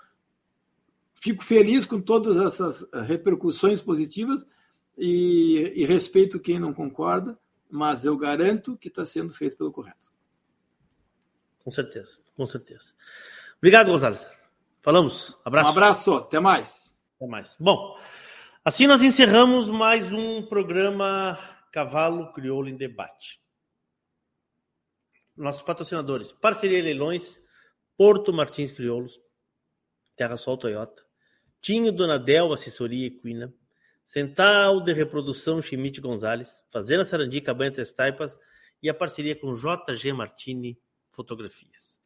[1.15, 4.47] fico feliz com todas essas repercussões positivas
[4.97, 7.35] e, e respeito quem não concorda,
[7.71, 10.13] mas eu garanto que está sendo feito pelo correto.
[11.63, 12.95] Com certeza, com certeza.
[13.59, 14.29] Obrigado, Gonzalez.
[14.81, 15.37] Falamos.
[15.45, 15.69] Abraço.
[15.69, 16.97] Um abraço, até mais.
[17.17, 17.57] Até mais.
[17.61, 17.99] Bom,
[18.65, 21.39] assim nós encerramos mais um programa
[21.73, 23.41] Cavalo Crioulo em Debate.
[25.39, 27.41] Nossos patrocinadores: Parceria Leilões,
[27.97, 29.21] Porto Martins Crioulos,
[30.17, 31.03] Terra Sol Toyota,
[31.61, 33.55] Tinho Donadel Assessoria Equina,
[34.03, 38.37] Central de Reprodução Schmidt Gonzalez, Fazenda Sarandi Cabanha Três Taipas
[38.83, 40.79] e a parceria com JG Martini
[41.11, 42.01] Fotografias.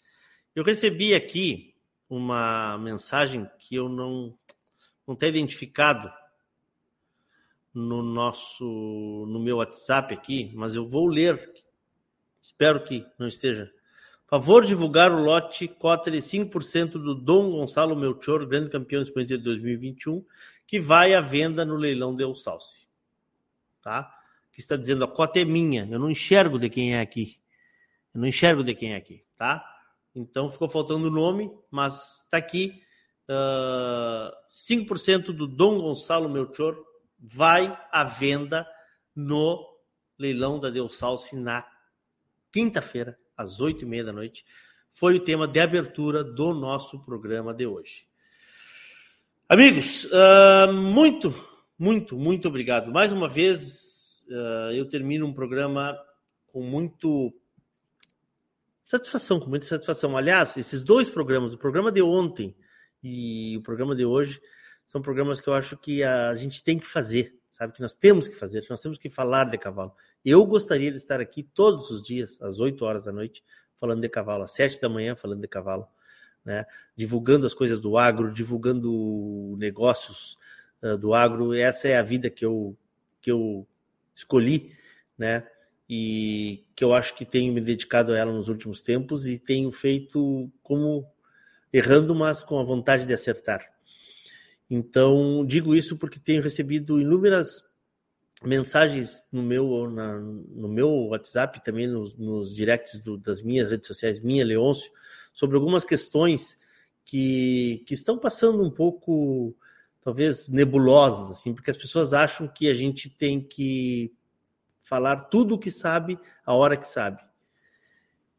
[0.54, 1.74] Eu recebi aqui
[2.09, 4.38] uma mensagem que eu não
[5.06, 6.12] não está identificado
[7.74, 11.50] no nosso no meu WhatsApp aqui, mas eu vou ler.
[12.43, 13.73] Espero que não esteja.
[14.27, 19.44] Favor divulgar o lote cota de 5% do Dom Gonçalo Melchior, grande campeão expoente de
[19.44, 20.24] 2021,
[20.66, 22.89] que vai à venda no leilão de Salce.
[23.82, 24.10] Tá?
[24.51, 27.39] Que está dizendo a cota é minha, eu não enxergo de quem é aqui.
[28.14, 29.64] Eu não enxergo de quem é aqui, tá?
[30.14, 32.82] Então ficou faltando o nome, mas está aqui
[33.28, 36.77] uh, ah, 5% do Dom Gonçalo Melchor
[37.19, 38.66] vai à venda
[39.14, 39.62] no
[40.19, 41.66] leilão da Salsi na
[42.53, 44.45] quinta-feira, às oito e meia da noite.
[44.93, 48.07] Foi o tema de abertura do nosso programa de hoje.
[49.49, 51.35] Amigos, uh, muito,
[51.79, 52.93] muito, muito obrigado.
[52.93, 55.99] Mais uma vez, uh, eu termino um programa
[56.47, 57.35] com muito
[58.85, 60.16] satisfação, com muita satisfação.
[60.16, 62.55] Aliás, esses dois programas, o programa de ontem
[63.03, 64.41] e o programa de hoje
[64.87, 67.73] são programas que eu acho que a gente tem que fazer, sabe?
[67.73, 69.95] Que nós temos que fazer, nós temos que falar de cavalo.
[70.24, 73.43] Eu gostaria de estar aqui todos os dias, às 8 horas da noite,
[73.81, 75.86] falando de cavalo, às 7 da manhã falando de cavalo,
[76.44, 76.65] né?
[76.97, 80.39] Divulgando as coisas do agro, divulgando negócios
[80.81, 81.53] uh, do agro.
[81.53, 82.77] Essa é a vida que eu,
[83.20, 83.66] que eu
[84.15, 84.73] escolhi,
[85.19, 85.47] né?
[85.89, 89.73] E que eu acho que tenho me dedicado a ela nos últimos tempos e tenho
[89.73, 91.05] feito como
[91.73, 93.69] errando, mas com a vontade de acertar.
[94.70, 97.65] Então, digo isso porque tenho recebido inúmeras
[98.44, 103.86] mensagens no meu, na, no meu WhatsApp, também nos, nos directs do, das minhas redes
[103.86, 104.90] sociais, minha Leôncio,
[105.32, 106.59] sobre algumas questões
[107.05, 109.56] que, que estão passando um pouco,
[110.02, 114.12] talvez, nebulosas, assim, porque as pessoas acham que a gente tem que
[114.82, 117.23] falar tudo o que sabe a hora que sabe.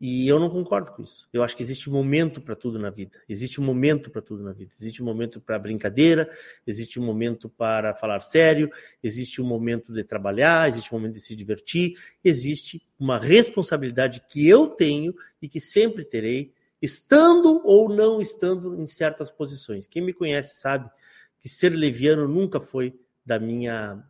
[0.05, 1.30] E eu não concordo com isso.
[1.31, 3.17] Eu acho que existe um momento para tudo na vida.
[3.30, 4.73] Existe um momento para tudo na vida.
[4.77, 6.30] Existe um momento para brincadeira,
[6.67, 8.69] existe um momento para falar sério,
[9.01, 14.45] existe um momento de trabalhar, existe um momento de se divertir, existe uma responsabilidade que
[14.45, 16.51] eu tenho e que sempre terei,
[16.81, 19.88] estando ou não estando em certas posições.
[19.88, 20.91] Quem me conhece sabe
[21.39, 22.93] que ser leviano nunca foi
[23.25, 24.03] da minha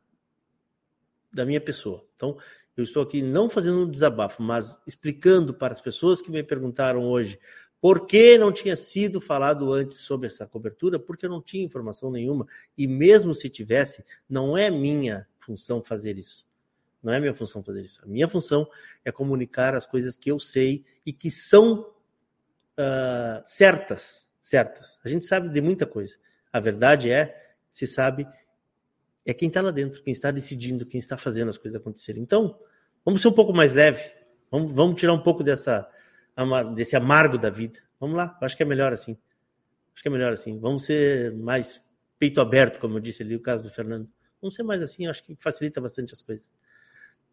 [1.32, 2.04] da minha pessoa.
[2.16, 2.38] Então,
[2.76, 7.04] eu estou aqui não fazendo um desabafo, mas explicando para as pessoas que me perguntaram
[7.04, 7.40] hoje
[7.80, 12.10] por que não tinha sido falado antes sobre essa cobertura, porque eu não tinha informação
[12.10, 12.48] nenhuma.
[12.78, 16.48] E mesmo se tivesse, não é minha função fazer isso.
[17.04, 18.02] Não é minha função fazer isso.
[18.02, 18.66] A minha função
[19.04, 24.30] é comunicar as coisas que eu sei e que são uh, certas.
[24.40, 24.98] Certas.
[25.04, 26.16] A gente sabe de muita coisa.
[26.54, 28.26] A verdade é, se sabe,
[29.26, 32.22] é quem está lá dentro, quem está decidindo, quem está fazendo as coisas acontecerem.
[32.22, 32.60] Então,
[33.06, 34.04] vamos ser um pouco mais leve.
[34.52, 35.90] Vamos, vamos tirar um pouco dessa,
[36.76, 37.80] desse amargo da vida.
[38.00, 39.18] Vamos lá, acho que é melhor assim.
[39.94, 40.60] Acho que é melhor assim.
[40.60, 41.84] Vamos ser mais
[42.20, 44.10] peito aberto, como eu disse ali, o caso do Fernando.
[44.42, 46.52] Vamos ser mais assim, acho que facilita bastante as coisas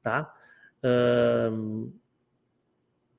[0.02, 0.34] tá?
[0.82, 1.92] Uh,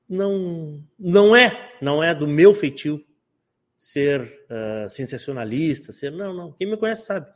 [0.08, 3.04] não, não é, não é do meu feitio
[3.76, 6.52] ser uh, sensacionalista, ser não, não.
[6.52, 7.32] Quem me conhece sabe,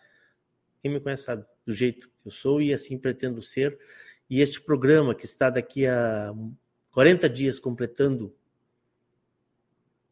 [0.86, 3.76] quem me conhece sabe do jeito que eu sou e assim pretendo ser.
[4.30, 6.32] E este programa que está daqui a
[6.92, 8.34] 40 dias completando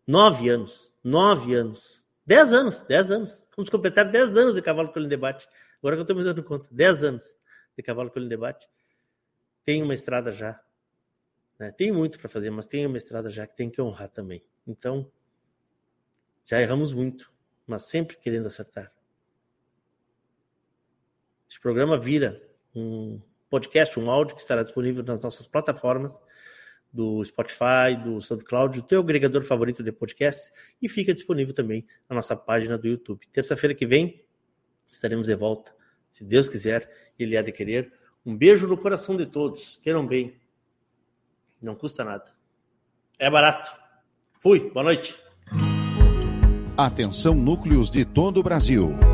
[0.04, 3.46] nove anos, nove anos, dez anos, dez anos.
[3.56, 5.48] Vamos completar dez anos de Cavalo Colho em Debate.
[5.78, 7.36] Agora que eu estou me dando conta, dez anos
[7.76, 8.68] de Cavalo Colho em Debate
[9.64, 10.60] tem uma estrada já.
[11.58, 11.70] Né?
[11.70, 14.44] Tem muito para fazer, mas tem uma estrada já que tem que honrar também.
[14.66, 15.10] Então,
[16.44, 17.32] já erramos muito,
[17.66, 18.93] mas sempre querendo acertar.
[21.54, 22.42] Este programa vira
[22.74, 26.20] um podcast, um áudio que estará disponível nas nossas plataformas
[26.92, 30.50] do Spotify, do SoundCloud, o teu agregador favorito de podcasts
[30.82, 33.24] e fica disponível também na nossa página do YouTube.
[33.32, 34.20] Terça-feira que vem
[34.90, 35.72] estaremos de volta,
[36.10, 37.92] se Deus quiser, Ele há de querer
[38.26, 39.78] um beijo no coração de todos.
[39.80, 40.34] Queiram bem.
[41.62, 42.34] Não custa nada.
[43.16, 43.72] É barato.
[44.40, 44.70] Fui.
[44.70, 45.16] Boa noite.
[46.76, 49.13] Atenção núcleos de todo o Brasil.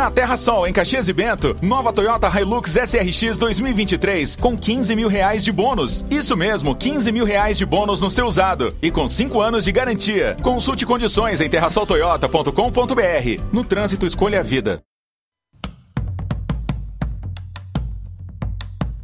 [0.00, 5.08] Na Terra Sol, em Caxias e Bento, nova Toyota Hilux SRX 2023 com 15 mil
[5.08, 6.06] reais de bônus.
[6.10, 9.72] Isso mesmo, 15 mil reais de bônus no seu usado e com 5 anos de
[9.72, 10.38] garantia.
[10.42, 13.42] Consulte condições em terrasoltoyota.com.br.
[13.52, 14.80] No trânsito, escolha a vida.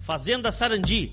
[0.00, 1.12] Fazenda Sarandi,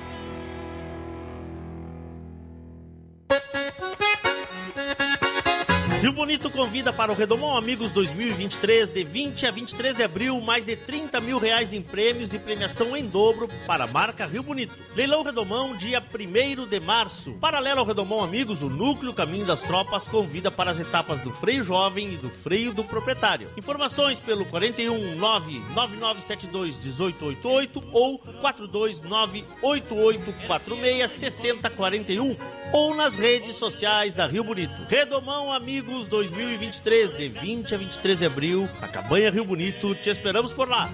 [6.01, 10.65] Rio Bonito convida para o Redomão Amigos 2023, de 20 a 23 de abril, mais
[10.65, 14.73] de 30 mil reais em prêmios e premiação em dobro para a marca Rio Bonito.
[14.95, 17.33] Leilão Redomão, dia 1 de março.
[17.33, 21.63] Paralelo ao Redomão Amigos, o Núcleo Caminho das Tropas convida para as etapas do freio
[21.63, 23.49] jovem e do freio do proprietário.
[23.55, 32.35] Informações pelo 41 99972 1888 ou 429 8846 6041
[32.73, 34.73] ou nas redes sociais da Rio Bonito.
[34.89, 39.93] Redomão Amigos 2023, de 20 a 23 de abril, a Cabanha Rio Bonito.
[39.95, 40.91] Te esperamos por lá.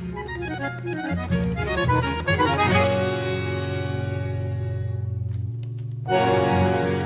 [6.07, 6.98] Música